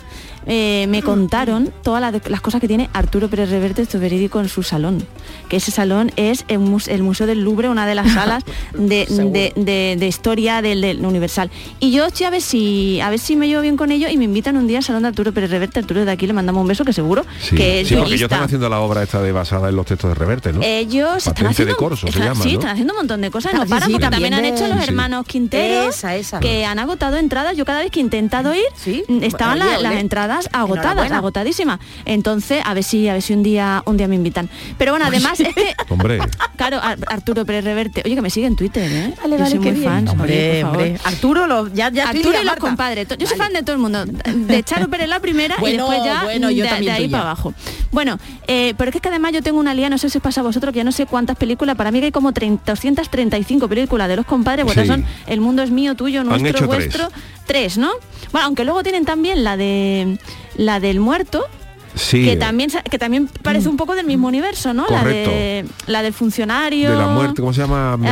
eh, 0.47 0.85
me 0.89 1.01
contaron 1.01 1.73
todas 1.83 2.01
las, 2.01 2.29
las 2.29 2.41
cosas 2.41 2.61
que 2.61 2.67
tiene 2.67 2.89
Arturo 2.93 3.29
Pérez 3.29 3.49
Reverte, 3.49 3.81
esto 3.81 3.97
es 3.97 4.01
verídico, 4.01 4.39
en 4.39 4.49
su 4.49 4.63
salón. 4.63 5.05
Que 5.49 5.57
ese 5.57 5.71
salón 5.71 6.11
es 6.15 6.45
el, 6.47 6.59
mus- 6.59 6.87
el 6.87 7.03
Museo 7.03 7.27
del 7.27 7.43
Louvre, 7.43 7.69
una 7.69 7.85
de 7.87 7.95
las 7.95 8.11
salas 8.13 8.43
de, 8.73 9.05
de- 9.09 9.53
de- 9.55 9.95
de 9.99 10.07
historia 10.07 10.61
del, 10.61 10.81
del 10.81 11.05
Universal. 11.05 11.51
Y 11.79 11.91
yo 11.91 12.05
estoy 12.05 12.25
a 12.25 12.29
ver 12.29 12.41
si 12.41 12.99
a 13.01 13.09
ver 13.09 13.19
si 13.19 13.35
me 13.35 13.47
llevo 13.47 13.61
bien 13.61 13.77
con 13.77 13.91
ello 13.91 14.07
y 14.09 14.17
me 14.17 14.25
invitan 14.25 14.57
un 14.57 14.67
día 14.67 14.79
al 14.79 14.83
salón 14.83 15.03
de 15.03 15.09
Arturo 15.09 15.31
Pérez 15.33 15.49
Reverte. 15.51 15.79
Arturo 15.79 16.05
de 16.05 16.11
aquí 16.11 16.27
le 16.27 16.33
mandamos 16.33 16.61
un 16.61 16.67
beso 16.67 16.83
que 16.85 16.93
seguro 16.93 17.25
Sí, 17.41 17.55
que 17.55 17.81
es 17.81 17.87
sí 17.87 17.95
porque 17.95 18.11
ellos 18.15 18.23
están 18.23 18.43
haciendo 18.43 18.69
la 18.69 18.79
obra 18.79 19.03
esta 19.03 19.21
de 19.21 19.31
basada 19.31 19.69
en 19.69 19.75
los 19.75 19.85
textos 19.85 20.09
de 20.09 20.15
Reverte, 20.15 20.53
¿no? 20.53 20.61
Ellos 20.63 21.27
están 21.27 21.47
haciendo, 21.47 21.73
de 21.73 21.77
corso 21.77 22.07
se 22.07 22.11
están- 22.13 22.27
llama, 22.29 22.43
sí, 22.43 22.53
¿no? 22.53 22.59
están 22.59 22.71
haciendo 22.71 22.93
un 22.93 22.97
montón 22.97 23.21
de 23.21 23.31
cosas, 23.31 23.53
no 23.53 23.63
Sí, 23.63 23.69
paran 23.69 23.87
sí, 23.87 23.93
porque 23.93 24.09
también 24.09 24.33
han 24.33 24.45
hecho 24.45 24.67
los 24.67 24.77
Sí. 24.77 24.83
hermanos 24.89 25.25
Quintero, 25.25 25.89
Esa, 25.89 26.15
esa. 26.15 26.39
que 26.39 26.65
han 26.65 26.79
agotado 26.79 27.17
entradas. 27.17 27.55
Yo 27.57 27.65
cada 27.65 27.79
vez 27.81 27.91
que 27.91 27.99
he 27.99 28.03
intentado 28.03 28.53
ir, 28.53 28.63
Sí. 28.75 29.03
mm, 29.07 29.23
estaban 29.23 29.59
la- 29.59 29.79
las 29.79 29.95
entradas 29.95 30.49
agotadas, 30.53 31.11
agotadísimas. 31.11 31.79
Entonces, 32.05 32.61
a 32.65 32.73
ver 32.73 32.83
si, 32.83 33.07
a 33.07 33.13
ver 33.13 33.21
si 33.21 33.33
un 33.33 33.43
día, 33.43 33.83
un 33.85 33.97
día 33.97 34.07
me 34.07 34.15
invitan. 34.15 34.49
Pero 34.77 34.91
bueno, 34.91 35.05
además 35.15 35.39
es 35.39 35.53
que 35.55 35.75
Hombre, 35.89 36.19
Claro, 36.57 36.79
Ar- 36.81 36.97
Arturo 37.07 37.45
Pérez 37.45 37.63
Reverte. 37.65 38.01
Oye, 38.05 38.15
que 38.15 38.21
me 38.21 38.29
sigue 38.29 38.47
en 38.47 38.55
Twitter, 38.55 38.89
¿eh? 38.91 39.13
Vale, 39.21 39.37
Yo 39.37 39.45
soy 39.45 39.59
qué 39.59 39.71
muy 39.71 39.79
bien. 39.81 39.91
fan. 39.91 40.07
Hombre. 40.09 40.97
Arturo, 41.03 41.47
lo, 41.47 41.67
ya, 41.73 41.89
ya 41.91 42.09
Arturo 42.09 42.41
y 42.41 42.45
los 42.45 42.55
compadres. 42.55 43.07
Yo 43.17 43.27
soy 43.27 43.37
fan 43.37 43.53
de 43.53 43.61
todo 43.63 43.75
el 43.75 43.81
mundo. 43.81 44.05
De 44.05 44.63
Charo 44.63 44.87
Pérez 44.89 45.07
la 45.09 45.19
primera 45.19 45.55
y 45.57 45.59
Bueno, 45.61 45.87
después 45.89 46.05
ya 46.05 46.23
bueno, 46.23 46.49
yo 46.51 46.63
de, 46.63 46.69
también 46.69 46.93
de 46.93 46.97
ahí 47.03 47.07
para 47.09 47.23
abajo. 47.23 47.53
Bueno, 47.91 48.17
eh, 48.47 48.73
pero 48.77 48.89
es 48.89 48.91
que, 48.93 48.97
es 48.97 49.01
que 49.01 49.09
además 49.09 49.33
yo 49.33 49.41
tengo 49.41 49.59
una 49.59 49.73
lía, 49.73 49.89
no 49.89 49.97
sé 49.97 50.09
si 50.09 50.17
os 50.17 50.23
pasa 50.23 50.41
a 50.41 50.43
vosotros, 50.43 50.71
que 50.73 50.77
ya 50.77 50.83
no 50.83 50.91
sé 50.91 51.05
cuántas 51.05 51.37
películas, 51.37 51.75
para 51.75 51.91
mí 51.91 51.99
que 51.99 52.05
hay 52.05 52.11
como 52.11 52.31
30, 52.33 52.63
235 52.71 53.67
películas 53.67 54.07
de 54.07 54.15
los 54.15 54.25
compadres, 54.25 54.65
bueno, 54.65 54.81
Sí. 54.81 54.87
son 54.87 55.05
El 55.27 55.41
mundo 55.41 55.63
es 55.63 55.71
mío, 55.71 55.95
tuyo, 55.95 56.23
nuestro, 56.23 56.49
hecho 56.49 56.57
tres. 56.57 56.67
vuestro, 56.67 57.09
tres, 57.45 57.77
¿no? 57.77 57.91
Bueno, 58.31 58.47
aunque 58.47 58.63
luego 58.65 58.83
tienen 58.83 59.05
también 59.05 59.43
la 59.43 59.55
de 59.57 60.17
la 60.57 60.79
del 60.79 60.99
muerto, 60.99 61.45
sí. 61.95 62.23
que 62.25 62.35
también 62.35 62.69
que 62.89 62.99
también 62.99 63.27
parece 63.41 63.69
un 63.69 63.77
poco 63.77 63.95
del 63.95 64.05
mismo 64.05 64.27
universo, 64.27 64.73
¿no? 64.73 64.85
La 64.89 64.99
Correcto. 64.99 65.29
de 65.31 65.65
la 65.87 66.03
del 66.03 66.13
funcionario. 66.13 66.91
de 66.91 66.97
la 66.97 67.07
muerte, 67.07 67.41
¿cómo 67.41 67.53
se 67.53 67.61
llama? 67.61 67.97
Eh, 68.03 68.11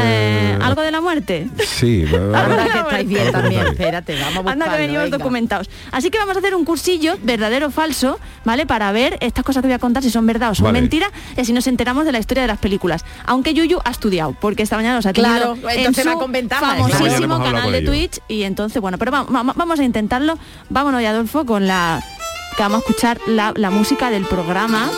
Eh, 0.53 0.59
algo 0.61 0.81
de 0.81 0.91
la 0.91 1.01
muerte. 1.01 1.47
Sí, 1.67 2.05
Ahora 2.13 2.65
que 2.71 2.79
estáis 2.79 3.07
bien 3.07 3.21
Algo 3.21 3.31
también, 3.33 3.61
comentario. 3.61 3.71
espérate, 3.71 4.19
vamos 4.19 4.45
a 4.47 4.51
Anda 4.51 4.69
que 4.71 4.77
venimos 4.77 5.03
venga. 5.03 5.17
documentados. 5.17 5.69
Así 5.91 6.09
que 6.09 6.17
vamos 6.17 6.35
a 6.35 6.39
hacer 6.39 6.55
un 6.55 6.65
cursillo, 6.65 7.17
verdadero 7.23 7.67
o 7.67 7.71
falso, 7.71 8.19
¿vale? 8.45 8.65
Para 8.65 8.91
ver 8.91 9.17
estas 9.21 9.43
cosas 9.43 9.61
que 9.61 9.67
voy 9.67 9.75
a 9.75 9.79
contar 9.79 10.03
si 10.03 10.09
son 10.09 10.25
verdad 10.25 10.51
o 10.51 10.55
son 10.55 10.65
Vale. 10.65 10.79
mentira, 10.81 11.11
y 11.37 11.41
así 11.41 11.53
nos 11.53 11.67
enteramos 11.67 12.05
de 12.05 12.11
la 12.11 12.19
historia 12.19 12.41
de 12.43 12.47
las 12.47 12.59
películas. 12.59 13.03
Aunque 13.25 13.53
Yuyu 13.53 13.79
ha 13.83 13.91
estudiado, 13.91 14.35
porque 14.39 14.63
esta 14.63 14.75
mañana 14.77 14.95
nos 14.95 15.05
ha 15.05 15.13
tenido 15.13 15.33
Claro, 15.33 15.57
en 15.69 15.79
entonces 15.79 16.03
su 16.05 16.17
con 16.19 16.31
ventaja, 16.31 16.75
famosísimo 16.75 17.41
canal 17.43 17.71
de. 17.71 17.81
Twitch 17.81 18.19
y 18.27 18.43
entonces, 18.43 18.81
bueno, 18.81 18.97
pero 18.97 19.11
va- 19.11 19.23
va- 19.23 19.53
vamos 19.55 19.79
a 19.79 19.83
intentarlo. 19.83 20.37
Vámonos 20.69 21.01
ya, 21.01 21.09
Adolfo, 21.11 21.45
con 21.45 21.67
la 21.67 22.01
que 22.55 22.63
vamos 22.63 22.77
a 22.77 22.79
escuchar 22.79 23.19
la, 23.25 23.53
la 23.55 23.69
música 23.71 24.09
del 24.09 24.25
programa 24.25 24.91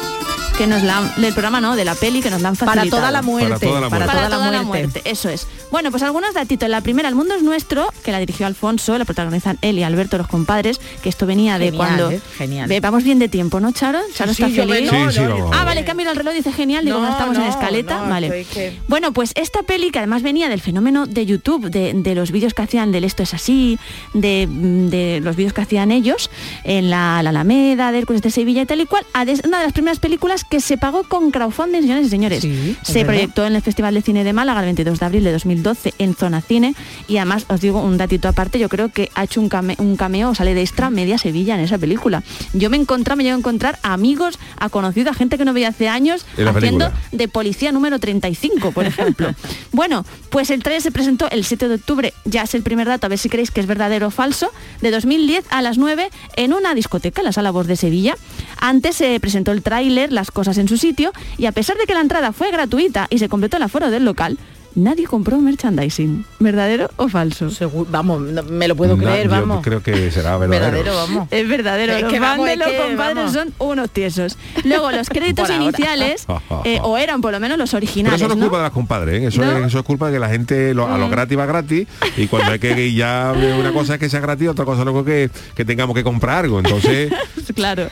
que 0.57 0.67
nos 0.67 0.83
la 0.83 0.97
han- 0.99 1.21
del 1.21 1.33
programa 1.33 1.59
no, 1.61 1.75
de 1.75 1.83
la 1.85 1.95
peli 1.95 2.21
que 2.21 2.29
nos 2.29 2.41
la 2.41 2.49
han 2.49 2.55
Para 2.55 2.85
toda 2.85 3.11
la 3.11 3.21
muerte. 3.21 3.65
toda 3.67 3.81
la 3.81 3.89
muerte. 3.89 4.07
Para 4.07 4.29
toda 4.29 4.51
la 4.51 4.61
muerte, 4.63 5.01
eso 5.05 5.29
es. 5.29 5.47
Bueno, 5.71 5.91
pues 5.91 6.01
algunos 6.03 6.33
datitos. 6.33 6.69
La 6.69 6.81
primera, 6.81 7.09
El 7.09 7.15
mundo 7.15 7.35
es 7.35 7.43
nuestro, 7.43 7.87
que 8.03 8.11
la 8.11 8.19
dirigió 8.19 8.45
Alfonso, 8.47 8.97
la 8.97 9.05
protagonizan 9.05 9.57
él 9.61 9.77
y 9.79 9.83
Alberto, 9.83 10.17
los 10.17 10.27
compadres, 10.27 10.79
que 11.03 11.09
esto 11.09 11.25
venía 11.25 11.57
de 11.59 11.73
cuando... 11.73 12.09
¿eh? 12.11 12.21
Genial. 12.37 12.67
Ve, 12.69 12.79
Vamos 12.79 13.03
bien 13.03 13.19
de 13.19 13.27
tiempo, 13.27 13.59
¿no, 13.59 13.71
Charo? 13.71 13.99
Charo 14.13 14.33
Sí, 14.33 14.43
está 14.43 14.55
feliz. 14.63 14.91
me- 14.91 14.99
no, 14.99 15.11
Sí, 15.11 15.17
sí, 15.17 15.23
no, 15.23 15.29
vamos, 15.37 15.51
Ah, 15.53 15.65
vale, 15.65 15.85
mira 15.95 16.11
el 16.11 16.17
reloj 16.17 16.33
dice 16.33 16.51
genial, 16.53 16.85
digo, 16.85 16.97
No, 16.99 17.05
no, 17.05 17.11
estamos 17.11 17.37
en 17.37 17.43
escaleta, 17.43 18.01
no, 18.03 18.09
vale. 18.09 18.45
que- 18.53 18.79
Bueno, 18.87 19.11
pues 19.13 19.31
esta 19.35 19.63
peli 19.63 19.91
que 19.91 19.99
además 19.99 20.21
venía 20.23 20.47
del 20.49 20.61
fenómeno 20.61 21.05
de 21.05 21.25
YouTube, 21.25 21.69
de, 21.69 21.93
de 21.93 22.15
los 22.15 22.31
vídeos 22.31 22.53
que 22.53 22.61
hacían 22.61 22.91
del 22.91 23.03
Esto 23.03 23.23
es 23.23 23.33
así, 23.33 23.77
de, 24.13 24.47
de 24.49 25.19
los 25.21 25.35
vídeos 25.35 25.53
que 25.53 25.61
hacían 25.61 25.91
ellos 25.91 26.29
en 26.63 26.89
la, 26.89 27.21
la 27.23 27.29
Alameda, 27.31 27.91
de 27.91 27.97
Hércules 27.99 28.21
de 28.21 28.31
Sevilla 28.31 28.61
y 28.61 28.65
tal 28.65 28.79
y 28.81 28.85
cual, 28.85 29.05
una 29.45 29.57
de 29.59 29.63
las 29.65 29.73
primeras 29.73 29.99
películas 29.99 30.44
que 30.49 30.59
se 30.61 30.77
pagó 30.77 31.03
con 31.03 31.31
crowdfunding, 31.31 31.81
señores 31.81 32.07
y 32.07 32.09
señores. 32.09 32.43
es 32.43 32.77
se 32.83 32.93
verdad. 32.99 33.05
proyectó 33.07 33.45
en 33.45 33.55
el 33.55 33.61
Festival 33.61 33.93
de 33.93 34.01
Cine 34.01 34.23
de 34.23 34.33
Málaga 34.33 34.59
el 34.59 34.65
22 34.65 34.99
de 34.99 35.05
abril 35.05 35.23
de 35.23 35.31
2012 35.31 35.93
en 35.97 36.15
Zona 36.15 36.41
Cine 36.41 36.75
y 37.07 37.17
además 37.17 37.45
os 37.49 37.61
digo 37.61 37.81
un 37.81 37.97
datito 37.97 38.27
aparte, 38.27 38.59
yo 38.59 38.69
creo 38.69 38.89
que 38.89 39.09
ha 39.15 39.23
hecho 39.23 39.41
un, 39.41 39.49
came- 39.49 39.75
un 39.79 39.95
cameo, 39.97 40.29
o 40.29 40.35
sale 40.35 40.53
de 40.53 40.61
extra 40.61 40.89
media 40.89 41.17
Sevilla 41.17 41.55
en 41.55 41.61
esa 41.61 41.77
película. 41.77 42.23
Yo 42.53 42.69
me 42.69 42.77
encontré, 42.77 43.15
me 43.15 43.23
llego 43.23 43.35
a 43.35 43.39
encontrar 43.39 43.79
a 43.83 43.93
amigos, 43.93 44.39
a 44.57 44.69
conocidos, 44.69 45.15
a 45.15 45.17
gente 45.17 45.37
que 45.37 45.45
no 45.45 45.53
veía 45.53 45.69
hace 45.69 45.87
años 45.89 46.25
haciendo 46.33 46.85
película. 46.91 46.93
de 47.11 47.27
policía 47.27 47.71
número 47.71 47.99
35, 47.99 48.71
por 48.71 48.85
ejemplo. 48.85 49.33
bueno, 49.71 50.05
pues 50.29 50.49
el 50.49 50.61
trailer 50.63 50.81
se 50.81 50.91
presentó 50.91 51.29
el 51.31 51.43
7 51.45 51.67
de 51.67 51.75
octubre, 51.75 52.13
ya 52.25 52.43
es 52.43 52.53
el 52.55 52.61
primer 52.63 52.87
dato, 52.87 53.05
a 53.07 53.09
ver 53.09 53.17
si 53.19 53.29
creéis 53.29 53.51
que 53.51 53.59
es 53.61 53.67
verdadero 53.67 54.07
o 54.07 54.11
falso, 54.11 54.51
de 54.81 54.91
2010 54.91 55.45
a 55.49 55.61
las 55.61 55.77
9 55.77 56.09
en 56.35 56.53
una 56.53 56.73
discoteca, 56.75 57.21
en 57.21 57.25
la 57.25 57.31
Sala 57.33 57.51
Voz 57.51 57.67
de 57.67 57.75
Sevilla. 57.75 58.15
Antes 58.59 58.95
se 58.95 59.19
presentó 59.19 59.51
el 59.51 59.61
tráiler, 59.61 60.11
las 60.11 60.31
cosas 60.31 60.57
en 60.57 60.67
su 60.67 60.77
sitio, 60.77 61.11
y 61.37 61.45
a 61.45 61.51
pesar 61.51 61.77
de 61.77 61.85
que 61.85 61.93
la 61.93 62.01
entrada 62.01 62.31
fue 62.31 62.51
gratuita 62.51 63.07
y 63.09 63.19
se 63.19 63.29
completó 63.29 63.57
el 63.57 63.63
aforo 63.63 63.91
del 63.91 64.05
local, 64.05 64.37
nadie 64.75 65.05
compró 65.05 65.39
merchandising. 65.39 66.25
¿Verdadero 66.37 66.89
o 66.97 67.07
falso? 67.07 67.47
vamos, 67.89 68.21
no- 68.21 68.43
me 68.43 68.67
lo 68.67 68.75
puedo 68.75 68.97
creer, 68.97 69.25
Yo 69.25 69.31
vamos. 69.31 69.63
creo 69.63 69.81
que 69.81 70.11
será 70.11 70.37
verdadero. 70.37 70.65
Verdadero, 70.83 70.95
vamos. 70.95 71.27
Es 71.31 71.47
verdadero, 71.47 71.93
Es 71.93 72.01
los 72.01 72.11
que 72.11 72.19
vamos, 72.19 72.45
de 72.45 72.53
es 72.53 72.59
los 72.59 72.67
que, 72.67 72.77
compadres 72.77 73.15
vamos. 73.15 73.33
son 73.33 73.53
unos 73.57 73.89
tiesos. 73.89 74.37
Luego, 74.65 74.91
los 74.91 75.07
créditos 75.09 75.49
iniciales, 75.49 76.25
eh, 76.65 76.79
o 76.83 76.97
eran 76.97 77.21
por 77.21 77.31
lo 77.31 77.39
menos 77.39 77.57
los 77.57 77.69
Pero 77.69 77.77
originales, 77.77 78.19
eso 78.19 78.27
no 78.27 78.33
es 78.33 78.37
¿no? 78.39 78.45
culpa 78.45 78.57
de 78.57 78.63
las 78.63 78.71
compadres, 78.73 79.21
¿eh? 79.23 79.27
eso, 79.27 79.41
¿No? 79.45 79.57
es, 79.59 79.67
eso 79.67 79.79
es 79.79 79.85
culpa 79.85 80.07
de 80.07 80.13
que 80.13 80.19
la 80.19 80.29
gente 80.29 80.73
lo- 80.73 80.93
a 80.93 80.97
lo 80.97 81.07
Mm. 81.07 81.11
gratis 81.11 81.37
va 81.39 81.45
gratis 81.45 81.87
y 82.17 82.27
cuando 82.27 82.51
hay 82.51 82.59
que 82.59 82.93
ya 82.93 83.33
una 83.57 83.71
cosa 83.71 83.93
es 83.93 83.99
que 84.01 84.09
sea 84.09 84.19
gratis, 84.19 84.49
otra 84.49 84.65
cosa 84.65 84.83
luego 84.83 85.05
que, 85.05 85.29
que 85.55 85.63
tengamos 85.63 85.95
que 85.95 86.03
comprar 86.03 86.43
algo. 86.43 86.59
Entonces, 86.59 87.13
claro. 87.55 87.87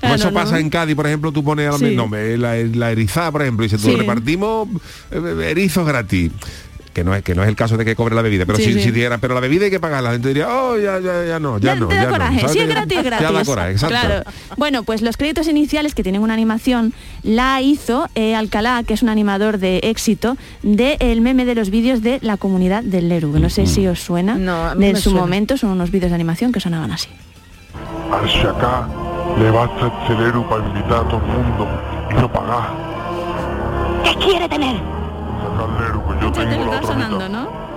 como 0.00 0.14
eso 0.14 0.24
no, 0.24 0.30
no. 0.32 0.34
pasa 0.34 0.58
en 0.58 0.68
Cádiz, 0.68 0.96
por 0.96 1.06
ejemplo, 1.06 1.30
tú 1.30 1.44
pones 1.44 1.68
a 1.68 1.72
la, 1.72 1.78
Sí. 1.78 1.94
no, 1.94 2.08
la, 2.10 2.56
la 2.56 2.90
erizada, 2.90 3.30
por 3.30 3.42
ejemplo, 3.42 3.64
y 3.64 3.68
dice, 3.68 3.80
tú 3.80 3.90
Sí. 3.92 3.96
repartimos 3.96 4.68
eh, 5.12 5.46
erizos 5.50 5.86
gratis. 5.86 6.32
Que 6.98 7.04
no, 7.04 7.14
es, 7.14 7.22
que 7.22 7.32
no 7.36 7.44
es 7.44 7.48
el 7.48 7.54
caso 7.54 7.76
de 7.76 7.84
que 7.84 7.94
cobre 7.94 8.16
la 8.16 8.22
bebida, 8.22 8.44
pero 8.44 8.58
Sí, 8.58 8.64
si, 8.64 8.72
sí. 8.74 8.80
si 8.82 8.90
diera, 8.90 9.18
pero 9.18 9.32
la 9.34 9.40
bebida 9.40 9.66
hay 9.66 9.70
que 9.70 9.78
pagarla, 9.78 10.08
la 10.08 10.12
gente 10.14 10.26
diría, 10.28 10.48
oh, 10.48 10.76
ya, 10.76 10.98
ya, 10.98 11.24
ya 11.24 11.38
no, 11.38 11.58
ya, 11.58 11.74
Ya 11.74 11.80
no, 11.80 11.86
te 11.86 11.94
da 11.94 12.00
ya 12.02 12.06
no. 12.08 12.12
coraje. 12.12 12.40
¿Sabes 12.40 12.52
Si 12.52 12.58
es 12.58 12.68
gratis, 12.68 13.02
gratis. 13.04 13.28
Ya 13.28 13.32
da 13.32 13.44
coraje, 13.44 13.70
exacto. 13.70 13.94
Claro. 14.00 14.24
Bueno, 14.56 14.82
pues 14.82 15.00
los 15.00 15.16
créditos 15.16 15.46
iniciales 15.46 15.94
que 15.94 16.02
tienen 16.02 16.22
una 16.22 16.34
animación 16.34 16.92
la 17.22 17.60
hizo 17.60 18.08
eh, 18.16 18.34
Alcalá, 18.34 18.82
que 18.82 18.94
es 18.94 19.02
un 19.04 19.10
animador 19.10 19.58
de 19.58 19.78
éxito, 19.84 20.36
del 20.64 21.20
meme 21.20 21.44
de 21.44 21.54
los 21.54 21.70
vídeos 21.70 22.02
de 22.02 22.18
la 22.20 22.36
comunidad 22.36 22.82
del 22.82 23.08
Leru. 23.08 23.32
que 23.32 23.38
No 23.38 23.48
sé 23.48 23.66
si 23.66 23.86
os 23.86 24.00
suena. 24.00 24.34
mí 24.74 24.86
de 24.86 24.96
su 24.96 25.10
suena. 25.10 25.20
momento 25.20 25.56
son 25.56 25.70
unos 25.70 25.92
vídeos 25.92 26.10
de 26.10 26.16
animación 26.16 26.50
que 26.50 26.58
sonaban 26.58 26.90
así. 26.90 27.08
Al 28.10 28.26
Shaka 28.26 28.88
le 29.40 29.50
basta 29.52 29.86
el 29.86 30.08
celero 30.08 30.48
para 30.48 30.66
invitar 30.66 30.98
a 31.04 31.08
todo 31.08 31.20
el 31.20 31.26
mundo 31.26 31.68
y 32.10 32.14
no 32.14 32.32
pagar. 32.32 32.70
¿Qué 34.02 34.14
quiere 34.24 34.48
tener? 34.48 34.97
Sacarlero, 35.58 36.06
que 36.06 36.20
yo 36.24 36.32
tengo 36.32 36.70
la 36.70 36.78
otra 36.78 36.94
mitad. 36.94 37.28
¿no? 37.28 37.68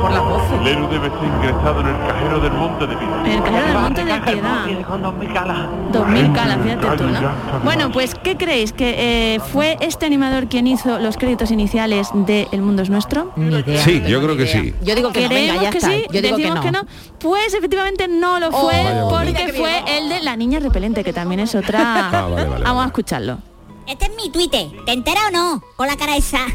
por 0.00 0.10
la 0.12 0.20
voz. 0.20 0.42
El 0.60 0.66
Eru 0.66 0.88
debe 0.88 1.08
ser 1.08 1.24
ingresado 1.24 1.80
en 1.80 1.86
el 1.86 1.96
cajero 2.06 2.40
del 2.40 2.52
Monte 2.52 2.86
de 2.86 2.96
Piedad. 2.96 3.26
En 3.26 3.32
el 3.32 3.42
cajero 3.42 3.66
del 3.68 3.78
Monte 3.78 4.04
de 4.04 4.20
Piedad. 4.20 4.66
2000 5.92 6.32
calas, 6.32 6.58
fíjate 6.62 6.96
tú, 6.96 7.04
¿no? 7.04 7.20
Bueno, 7.62 7.92
pues, 7.92 8.14
¿qué 8.16 8.36
creéis? 8.36 8.72
¿Que 8.72 9.34
eh, 9.36 9.40
fue 9.52 9.76
este 9.80 10.06
animador 10.06 10.48
quien 10.48 10.66
hizo 10.66 10.98
los 10.98 11.16
créditos 11.16 11.52
iniciales 11.52 12.10
de 12.12 12.48
El 12.50 12.62
Mundo 12.62 12.82
es 12.82 12.90
Nuestro? 12.90 13.32
Ni 13.36 13.56
idea. 13.56 13.80
Sí, 13.84 14.02
yo 14.06 14.20
creo 14.20 14.36
que 14.36 14.46
sí. 14.48 14.74
Yo 14.82 14.94
digo 14.96 15.12
que 15.12 15.22
no, 15.22 15.28
venga, 15.28 15.54
Creemos 15.54 15.62
ya 15.62 15.70
que 15.70 15.78
está. 15.78 15.90
sí, 15.90 16.06
Yo 16.10 16.20
digo 16.20 16.36
que 16.36 16.42
decimos 16.42 16.72
no. 16.72 16.80
Pues 17.20 17.54
efectivamente 17.54 18.08
no 18.08 18.40
lo 18.40 18.48
Oh, 18.48 18.68
fue 18.68 18.82
vaya. 18.82 19.04
porque 19.08 19.52
fue 19.52 19.82
el 19.96 20.08
de 20.08 20.22
la 20.22 20.36
niña 20.36 20.58
repelente, 20.58 21.04
que 21.04 21.12
también 21.12 21.40
es 21.40 21.54
otra. 21.54 22.10
Ah, 22.12 22.28
vale, 22.28 22.48
vale, 22.48 22.64
Vamos 22.64 22.82
a 22.82 22.86
escucharlo. 22.86 23.38
Este 23.86 24.06
es 24.06 24.10
mi 24.16 24.30
Twitter. 24.30 24.68
¿Te 24.86 24.92
entera 24.92 25.20
o 25.28 25.30
no? 25.30 25.62
Con 25.76 25.86
la 25.86 25.96
cara 25.96 26.16
esa 26.16 26.46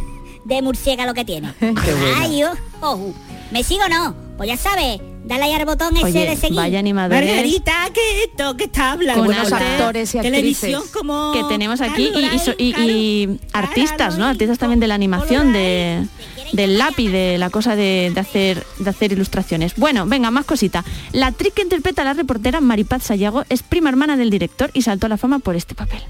de 0.45 0.61
murciélago 0.61 1.13
que 1.13 1.25
tiene. 1.25 1.53
Ay, 2.17 2.43
oh, 2.43 2.53
oh. 2.81 3.13
¿Me 3.51 3.63
sigo 3.63 3.83
o 3.85 3.89
no? 3.89 4.15
Pues 4.37 4.47
ya 4.47 4.57
sabes, 4.57 5.01
dale 5.25 5.43
ahí 5.43 5.51
al 5.53 5.65
botón 5.65 5.95
ese 5.97 6.05
Oye, 6.05 6.25
de 6.29 6.35
seguir. 6.37 6.55
vaya 6.57 6.79
animadores. 6.79 7.27
Margarita, 7.29 7.73
¿qué 7.93 8.23
esto? 8.23 8.55
¿Qué 8.55 8.63
está 8.65 8.93
hablando? 8.93 9.25
Con 9.25 9.33
arte, 9.33 9.53
actores 9.53 10.15
y 10.15 10.19
televisión 10.19 10.83
como 10.93 11.33
que 11.33 11.43
tenemos 11.49 11.81
aquí 11.81 12.09
y, 12.15 12.25
y 12.35 12.39
so- 12.39 12.53
y- 12.57 12.73
y 12.79 13.39
artistas, 13.51 14.17
¿no? 14.17 14.25
Artistas 14.25 14.57
también 14.57 14.79
de 14.79 14.87
la 14.87 14.95
animación, 14.95 15.51
de 15.51 16.05
del 16.53 16.77
lápiz, 16.79 17.09
de 17.09 17.37
la 17.37 17.49
cosa 17.49 17.75
de, 17.75 18.11
de 18.13 18.19
hacer 18.19 18.65
de 18.79 18.89
hacer 18.89 19.11
ilustraciones. 19.11 19.75
Bueno, 19.75 20.05
venga, 20.07 20.31
más 20.31 20.45
cosita. 20.45 20.85
La 21.11 21.27
actriz 21.27 21.53
que 21.53 21.61
interpreta 21.63 22.01
a 22.03 22.05
la 22.05 22.13
reportera 22.13 22.61
Maripaz 22.61 23.03
Sayago 23.03 23.43
es 23.49 23.61
prima 23.61 23.89
hermana 23.89 24.15
del 24.15 24.29
director 24.29 24.71
y 24.73 24.83
saltó 24.83 25.07
a 25.07 25.09
la 25.09 25.17
fama 25.17 25.39
por 25.39 25.55
este 25.57 25.75
papel. 25.75 26.01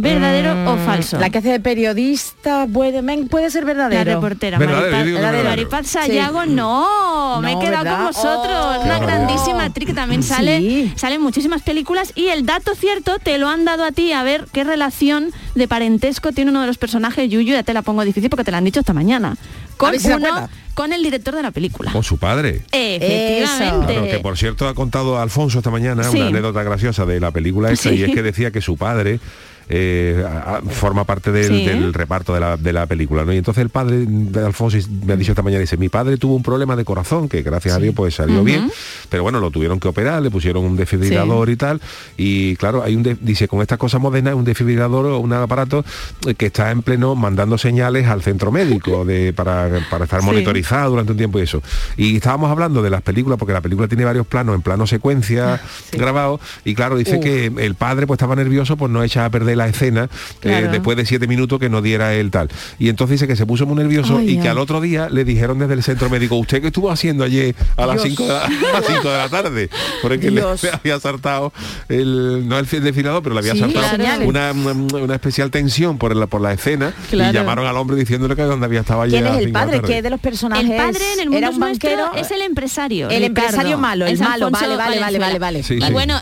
¿Verdadero 0.00 0.52
o 0.70 0.76
Mm, 0.76 0.84
falso? 0.86 1.18
La 1.18 1.30
que 1.30 1.38
hace 1.38 1.48
de 1.50 1.60
periodista 1.60 2.66
puede, 2.72 3.02
puede 3.26 3.50
ser 3.50 3.64
verdadero. 3.64 4.04
La 4.10 4.14
reportera 4.16 4.58
Verdadero, 4.58 4.82
Maripaz, 4.90 5.04
Verdadero. 5.04 5.20
verdadero. 5.32 5.48
Maripaz 5.50 5.86
Sayago, 5.88 6.46
no, 6.46 7.40
me 7.42 7.52
he 7.52 7.58
quedado 7.58 7.84
¿verdad? 7.84 7.96
con 7.96 8.06
vosotros. 8.06 8.76
Oh. 8.78 8.82
Una 8.84 8.98
grandísima 8.98 9.64
actriz 9.64 9.86
que 9.88 9.94
también 9.94 10.22
sale, 10.22 10.58
Sí. 10.60 10.92
sale 10.96 11.16
en 11.16 11.22
muchísimas 11.22 11.62
películas 11.62 12.12
y 12.14 12.28
el 12.28 12.46
dato 12.46 12.74
cierto 12.74 13.18
te 13.18 13.38
lo 13.38 13.48
han 13.48 13.64
dado 13.64 13.84
a 13.84 13.92
ti 13.92 14.12
a 14.12 14.22
ver 14.22 14.46
qué 14.52 14.64
relación 14.64 15.30
de 15.54 15.66
parentesco 15.68 16.32
tiene 16.32 16.50
uno 16.50 16.60
de 16.60 16.66
los 16.68 16.78
personajes 16.78 17.28
Yuyu, 17.28 17.52
ya 17.54 17.62
te 17.62 17.74
la 17.74 17.82
pongo 17.82 18.04
difícil 18.04 18.30
porque 18.30 18.44
te 18.44 18.50
la 18.52 18.58
han 18.58 18.64
dicho 18.64 18.80
esta 18.80 18.92
mañana. 18.92 19.36
Con 19.76 19.92
ver 19.92 20.00
si 20.00 20.08
se 20.08 20.16
uno, 20.16 20.48
con 20.74 20.92
el 20.92 21.02
director 21.02 21.34
de 21.34 21.42
la 21.42 21.50
película. 21.52 21.92
Con 21.92 22.02
su 22.04 22.18
padre. 22.18 22.62
Efectivamente. 22.72 23.92
Claro, 23.94 24.06
que 24.10 24.18
por 24.20 24.36
cierto 24.36 24.68
ha 24.68 24.74
contado 24.74 25.18
Alfonso 25.20 25.58
esta 25.58 25.70
mañana 25.70 26.04
Sí. 26.04 26.18
una 26.18 26.28
anécdota 26.28 26.62
graciosa 26.62 27.04
de 27.06 27.20
la 27.20 27.30
película 27.30 27.70
esta 27.70 27.90
Sí. 27.90 27.96
y 27.96 28.02
es 28.04 28.12
que 28.14 28.22
decía 28.22 28.50
que 28.50 28.60
su 28.60 28.76
padre 28.76 29.20
eh, 29.68 30.24
a- 30.26 30.60
forma 30.70 31.04
parte 31.04 31.30
del, 31.32 31.46
Sí. 31.48 31.66
del 31.66 31.92
reparto 31.94 32.32
de 32.34 32.40
la, 32.40 32.56
de 32.56 32.72
la 32.72 32.86
película 32.86 33.24
¿no? 33.24 33.32
y 33.32 33.36
entonces 33.36 33.62
el 33.62 33.68
padre 33.70 34.04
de 34.06 34.44
Alfonso 34.46 34.78
me 35.04 35.12
ha 35.12 35.16
dicho 35.16 35.32
esta 35.32 35.42
mañana 35.42 35.60
dice 35.60 35.76
mi 35.76 35.88
padre 35.88 36.16
tuvo 36.16 36.34
un 36.36 36.42
problema 36.42 36.74
de 36.76 36.84
corazón 36.84 37.28
que 37.28 37.42
gracias 37.42 37.74
a 37.76 37.78
Dios 37.78 37.94
pues 37.94 38.14
salió 38.14 38.42
bien 38.44 38.70
pero 39.08 39.22
bueno 39.24 39.40
lo 39.40 39.50
tuvieron 39.50 39.78
que 39.80 39.88
operar 39.88 40.22
le 40.22 40.30
pusieron 40.30 40.64
un 40.64 40.76
desfibrilador 40.76 41.50
y 41.50 41.56
tal 41.56 41.80
y 42.16 42.56
claro 42.56 42.82
hay 42.82 42.96
un 42.96 43.18
dice 43.20 43.46
con 43.48 43.60
estas 43.60 43.78
cosas 43.78 44.00
modernas 44.00 44.34
un 44.34 44.44
desfibrilador 44.44 45.06
o 45.06 45.18
un 45.18 45.32
aparato 45.34 45.84
eh, 46.26 46.34
que 46.34 46.46
está 46.46 46.70
en 46.70 46.82
pleno 46.82 47.14
mandando 47.14 47.58
señales 47.58 48.06
al 48.06 48.22
centro 48.22 48.50
médico 48.50 49.04
de, 49.04 49.32
para, 49.34 49.68
para 49.90 50.04
estar 50.04 50.22
monitorizado 50.22 50.90
durante 50.90 51.12
un 51.12 51.18
tiempo 51.18 51.38
y 51.38 51.42
eso 51.42 51.62
y 51.96 52.16
estábamos 52.16 52.50
hablando 52.50 52.80
de 52.82 52.90
las 52.90 53.02
películas 53.02 53.38
porque 53.38 53.52
la 53.52 53.60
película 53.60 53.86
tiene 53.88 54.04
varios 54.04 54.26
planos 54.26 54.54
en 54.54 54.62
plano 54.62 54.86
secuencia 54.86 55.60
grabados 55.92 56.40
y 56.64 56.74
claro 56.74 56.96
dice 56.96 57.16
Uf. 57.18 57.22
que 57.22 57.46
el 57.58 57.74
padre 57.74 58.06
pues 58.06 58.16
estaba 58.16 58.34
nervioso 58.36 58.76
por 58.76 58.88
no 58.88 59.02
echar 59.02 59.26
a 59.26 59.30
perder 59.30 59.57
la 59.58 59.68
escena 59.68 60.08
eh, 60.42 60.68
después 60.72 60.96
de 60.96 61.04
siete 61.04 61.26
minutos 61.26 61.58
que 61.58 61.68
no 61.68 61.82
diera 61.82 62.14
el 62.14 62.30
tal 62.30 62.48
y 62.78 62.88
entonces 62.88 63.16
dice 63.20 63.26
que 63.28 63.36
se 63.36 63.44
puso 63.44 63.66
muy 63.66 63.76
nervioso 63.76 64.16
Ay, 64.18 64.30
y 64.30 64.38
que 64.38 64.48
al 64.48 64.58
otro 64.58 64.80
día 64.80 65.08
le 65.10 65.24
dijeron 65.24 65.58
desde 65.58 65.74
el 65.74 65.82
centro 65.82 66.08
médico 66.08 66.36
usted 66.36 66.60
qué 66.62 66.68
estuvo 66.68 66.90
haciendo 66.90 67.24
ayer 67.24 67.54
a 67.76 67.86
las 67.86 68.02
Dios. 68.02 68.16
5 68.16 68.22
de 68.22 68.28
la, 68.28 68.48
de 69.12 69.18
la 69.18 69.28
tarde 69.28 69.70
porque 70.02 70.30
le, 70.30 70.42
había 70.72 70.98
saltado 71.00 71.52
el 71.88 72.46
no 72.48 72.58
el 72.58 72.66
desfilador 72.66 73.22
pero 73.22 73.34
le 73.34 73.40
había 73.40 73.52
Sí, 73.54 73.60
saltado 73.60 73.96
claro. 73.96 74.26
una, 74.26 74.52
una, 74.52 74.72
una 74.72 75.14
especial 75.14 75.50
tensión 75.50 75.98
por 75.98 76.14
la 76.14 76.26
por 76.26 76.40
la 76.40 76.52
escena 76.52 76.92
Claro. 77.10 77.30
y 77.30 77.34
llamaron 77.34 77.66
al 77.66 77.76
hombre 77.76 77.96
diciéndole 77.96 78.36
que 78.36 78.42
donde 78.42 78.66
había 78.66 78.80
estado 78.80 79.02
ayer 79.02 79.22
¿Quién 79.22 79.34
es 79.34 79.44
el 79.46 79.52
padre? 79.52 79.78
tarde. 79.80 79.88
¿Qué 79.94 80.02
de 80.02 80.10
los 80.10 80.20
personajes? 80.20 80.68
El 80.70 80.76
padre 80.76 81.04
en 81.14 81.20
el 81.20 81.26
mundo 81.30 81.38
era 81.38 81.48
es 81.48 81.54
un 81.54 81.60
nuestro 81.60 81.90
banquero. 81.90 82.14
es 82.16 82.30
el 82.30 82.42
empresario. 82.42 83.08
El 83.10 83.22
Ricardo, 83.22 83.26
empresario 83.48 83.78
malo, 83.78 84.06
el 84.06 84.12
es 84.14 84.20
malo. 84.20 84.50
Vale, 84.50 84.76
vale, 84.76 85.00
vale, 85.00 85.18
vale, 85.18 85.38
vale. 85.38 85.62
Sí, 85.62 85.74
y 85.74 85.80
sí. 85.82 85.92
bueno, 85.92 86.20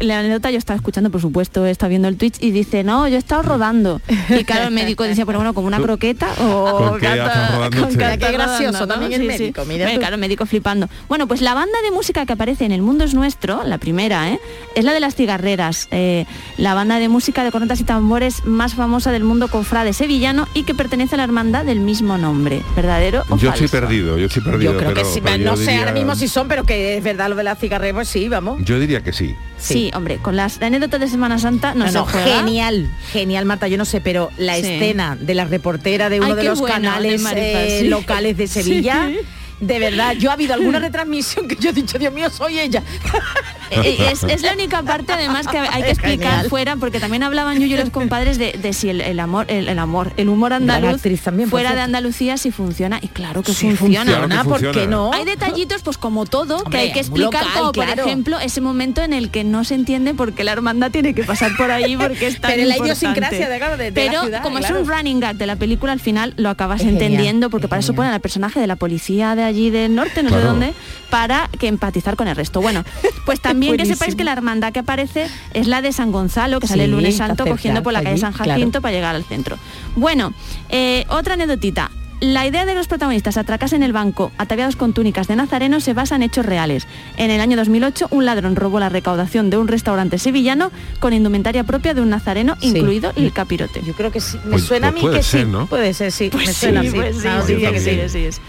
la 0.00 0.18
anécdota 0.20 0.50
yo 0.50 0.58
estaba 0.58 0.76
escuchando, 0.76 1.10
por 1.10 1.20
supuesto, 1.20 1.64
está 1.66 1.88
viendo 1.88 2.08
el 2.08 2.16
Twitch 2.16 2.36
y 2.40 2.50
dice, 2.50 2.73
no, 2.82 3.06
yo 3.06 3.16
he 3.16 3.18
estado 3.18 3.42
rodando. 3.42 4.00
Y 4.30 4.44
claro, 4.44 4.64
el 4.64 4.70
médico 4.74 5.04
decía, 5.04 5.26
pero 5.26 5.38
bueno, 5.38 5.54
como 5.54 5.66
una 5.66 5.78
croqueta 5.80 6.28
o 6.40 6.88
¿Con 6.88 7.00
qué 7.00 8.18
con 8.18 8.32
gracioso 8.32 8.86
también 8.86 9.12
el 9.20 9.26
médico, 9.26 9.64
mira 9.66 9.88
claro, 9.98 10.14
el 10.14 10.20
médico 10.20 10.46
flipando. 10.46 10.88
Bueno, 11.08 11.28
pues 11.28 11.40
la 11.40 11.54
banda 11.54 11.80
de 11.82 11.90
música 11.90 12.26
que 12.26 12.32
aparece 12.32 12.64
en 12.64 12.72
El 12.72 12.82
Mundo 12.82 13.04
es 13.04 13.14
Nuestro, 13.14 13.62
la 13.64 13.78
primera, 13.78 14.30
¿eh? 14.30 14.40
es 14.74 14.84
la 14.84 14.92
de 14.92 15.00
las 15.00 15.14
cigarreras, 15.14 15.88
eh, 15.90 16.24
la 16.56 16.74
banda 16.74 16.98
de 16.98 17.08
música 17.08 17.44
de 17.44 17.52
cornetas 17.52 17.80
y 17.80 17.84
tambores 17.84 18.44
más 18.44 18.74
famosa 18.74 19.12
del 19.12 19.24
mundo 19.24 19.48
cofrade 19.48 19.92
sevillano 19.92 20.48
y 20.54 20.62
que 20.64 20.74
pertenece 20.74 21.14
a 21.16 21.18
la 21.18 21.24
hermandad 21.24 21.64
del 21.64 21.80
mismo 21.80 22.16
nombre. 22.18 22.62
¿Verdadero 22.74 23.22
o 23.28 23.36
yo 23.36 23.50
falso? 23.50 23.64
estoy 23.64 23.80
perdido 23.80 24.18
yo 24.18 24.26
estoy 24.26 24.42
perdido 24.42 24.72
Yo 24.72 24.78
creo 24.78 24.94
pero- 24.94 25.02
que 25.06 25.12
sí, 25.12 25.20
pero 25.22 25.38
no 25.44 25.56
sé 25.56 25.62
diría- 25.62 25.78
ahora 25.80 25.92
mismo 25.92 26.14
si 26.14 26.28
son, 26.28 26.48
pero 26.48 26.64
que 26.64 26.96
es 26.96 27.04
verdad 27.04 27.28
lo 27.28 27.36
de 27.36 27.44
la 27.44 27.54
cigarrera, 27.56 27.94
pues 27.94 28.08
sí, 28.08 28.28
vamos. 28.28 28.60
yo 28.64 28.78
diría 28.78 29.02
que 29.02 29.12
sí 29.12 29.34
Sí, 29.56 29.90
hombre, 29.94 30.18
con 30.18 30.36
las 30.36 30.60
anécdotas 30.60 31.00
de 31.00 31.08
Semana 31.08 31.38
Santa 31.38 31.72
no, 31.74 31.84
No, 31.86 31.90
se 31.90 31.98
no, 31.98 32.04
juega. 32.06 32.26
genial, 32.40 32.63
genial 33.12 33.44
Marta, 33.44 33.68
yo 33.68 33.76
no 33.78 33.84
sé, 33.84 34.00
pero 34.00 34.30
la 34.36 34.54
Sí. 34.56 34.60
escena 34.62 35.16
de 35.20 35.34
la 35.34 35.44
reportera 35.44 36.08
de 36.08 36.18
uno 36.20 36.30
Ay, 36.30 36.34
de 36.36 36.44
los 36.44 36.60
buena, 36.60 36.74
canales 36.76 37.22
de 37.24 37.78
eh, 37.78 37.80
sí. 37.80 37.88
locales 37.88 38.36
de 38.36 38.46
Sevilla, 38.48 39.08
Sí. 39.08 39.18
De 39.66 39.78
verdad, 39.78 40.14
yo 40.18 40.30
ha 40.30 40.34
habido 40.34 40.54
alguna 40.54 40.78
retransmisión 40.78 41.48
que 41.48 41.56
yo 41.56 41.70
he 41.70 41.72
dicho, 41.72 41.98
Dios 41.98 42.12
mío, 42.12 42.28
soy 42.30 42.58
ella. 42.60 42.82
Eh, 43.70 43.96
Es, 44.12 44.22
es 44.22 44.42
la 44.42 44.52
única 44.52 44.82
parte 44.82 45.12
además 45.12 45.46
que 45.48 45.58
hay 45.58 45.82
que 45.82 45.90
explicar 45.90 46.30
genial. 46.32 46.48
fuera 46.50 46.76
porque 46.76 47.00
también 47.00 47.22
hablaban 47.22 47.58
yo 47.58 47.66
y 47.66 47.76
los 47.76 47.90
compadres 47.90 48.38
de, 48.38 48.52
de 48.52 48.72
si 48.72 48.88
el, 48.90 49.00
el 49.00 49.18
amor 49.18 49.46
el, 49.48 49.68
el 49.68 49.78
amor 49.78 50.12
el 50.16 50.28
humor 50.28 50.52
andaluz 50.52 51.00
también, 51.22 51.48
fuera 51.48 51.74
de. 51.74 51.80
Andalucía 51.80 52.36
si 52.36 52.50
funciona 52.50 52.98
y 53.02 53.08
claro 53.08 53.42
que 53.42 53.52
Sí, 53.52 53.68
funciona, 53.74 54.12
funciona, 54.12 54.26
Claro 54.26 54.42
que 54.44 54.48
¿por 54.48 54.58
qué 54.60 54.64
funciona. 54.66 54.90
no? 54.90 55.12
hay 55.12 55.24
detallitos 55.24 55.82
pues 55.82 55.96
como 55.98 56.24
todo 56.26 56.58
Hombre, 56.58 56.70
que 56.70 56.78
hay 56.78 56.92
que 56.92 57.00
explicar 57.00 57.42
local, 57.44 57.58
como 57.58 57.72
por 57.72 57.88
ejemplo 57.88 58.38
ese 58.38 58.60
momento 58.60 59.02
en 59.02 59.12
el 59.12 59.30
que 59.30 59.44
no 59.44 59.64
se 59.64 59.74
entiende 59.74 60.14
por 60.14 60.34
qué 60.34 60.44
la 60.44 60.52
hermandad 60.52 60.90
tiene 60.90 61.14
que 61.14 61.24
pasar 61.24 61.50
por 61.56 61.70
ahí 61.70 61.96
porque 61.96 62.26
es 62.26 62.40
tan 62.40 62.52
Pero 62.52 62.66
la 62.68 62.76
idiosincrasia 62.78 63.48
de, 63.48 63.58
claro, 63.58 63.76
de- 63.76 63.90
de 63.90 64.04
la 64.04 64.10
pero 64.10 64.22
ciudad, 64.22 64.42
como 64.42 64.58
claro. 64.58 64.76
es 64.76 64.82
un 64.82 64.88
running 64.88 65.20
gag 65.20 65.36
de 65.36 65.46
la 65.46 65.56
película 65.56 65.92
al 65.92 66.00
final 66.00 66.34
lo 66.36 66.50
acabas 66.50 66.80
Es 66.80 66.86
genial, 66.86 67.02
entendiendo 67.02 67.50
porque 67.50 67.66
para 67.68 67.80
eso 67.80 67.94
ponen 67.94 68.12
al 68.12 68.20
personaje 68.20 68.60
de 68.60 68.66
la 68.66 68.76
policía 68.76 69.34
de 69.34 69.42
allí 69.42 69.53
del 69.70 69.94
norte 69.94 70.22
no 70.22 70.28
sé 70.30 70.34
Claro. 70.36 70.50
dónde 70.50 70.74
para 71.10 71.48
que 71.58 71.68
empatizar 71.68 72.16
con 72.16 72.26
el 72.28 72.34
resto 72.36 72.60
bueno 72.60 72.84
pues 73.24 73.40
también 73.48 73.76
que 73.76 73.86
sepáis 73.86 74.14
que 74.16 74.24
la 74.24 74.32
hermandad 74.32 74.72
que 74.72 74.80
aparece 74.80 75.28
es 75.52 75.66
la 75.66 75.80
de 75.82 75.92
San 75.92 76.10
Gonzalo, 76.12 76.60
que 76.60 76.66
sale 76.66 76.84
el 76.84 76.90
Sí, 76.90 76.96
lunes 76.96 77.16
santo 77.16 77.46
cogiendo 77.46 77.82
por 77.82 77.92
la 77.92 78.00
calle 78.00 78.12
allí, 78.12 78.20
San 78.20 78.32
claro. 78.32 78.50
Jacinto 78.52 78.80
para 78.82 78.94
llegar 78.94 79.14
al 79.14 79.24
centro. 79.24 79.56
Bueno, 79.96 80.32
eh, 80.70 81.04
otra 81.08 81.34
anécdotita. 81.34 81.90
La 82.20 82.46
idea 82.46 82.64
de 82.64 82.72
que 82.72 82.78
los 82.78 82.86
protagonistas 82.88 83.36
atracasen 83.36 83.82
el 83.82 83.92
banco 83.92 84.32
ataviados 84.38 84.76
con 84.76 84.92
túnicas 84.94 85.26
de 85.28 85.36
nazareno 85.36 85.80
se 85.80 85.92
basa 85.94 86.16
en 86.16 86.22
hechos 86.22 86.46
reales. 86.46 86.86
En 87.16 87.30
el 87.30 87.40
año 87.40 87.56
2008, 87.56 88.06
un 88.10 88.24
ladrón 88.24 88.56
robó 88.56 88.80
la 88.80 88.88
recaudación 88.88 89.50
de 89.50 89.58
un 89.58 89.68
restaurante 89.68 90.18
sevillano 90.18 90.70
con 91.00 91.12
indumentaria 91.12 91.64
propia 91.64 91.92
de 91.92 92.00
un 92.00 92.10
nazareno, 92.10 92.56
Sí. 92.60 92.68
incluido 92.68 93.12
el 93.16 93.32
capirote. 93.32 93.82
Yo 93.84 93.92
creo 93.94 94.10
que 94.10 94.20
sí. 94.20 94.38
Me 94.44 94.52
Pues- 94.52 94.64
suena 94.64 94.90
pues 94.90 94.94
a 94.94 94.94
mí 94.94 95.00
puede 95.02 95.16
que 95.18 95.22
ser, 95.22 95.44
sí. 95.44 95.50
¿no? 95.52 95.66
Puede 95.66 95.92
ser, 95.92 96.12
sí. 96.12 96.28
Pues 96.30 96.46
me 96.46 96.52
sí, 96.54 96.60
suena 96.60 96.80
así. 96.80 96.90
pues 96.90 97.16
sí, 97.16 97.28
sí, 97.46 97.78
sí, 97.78 98.08
sí. 98.08 98.32
sí 98.32 98.40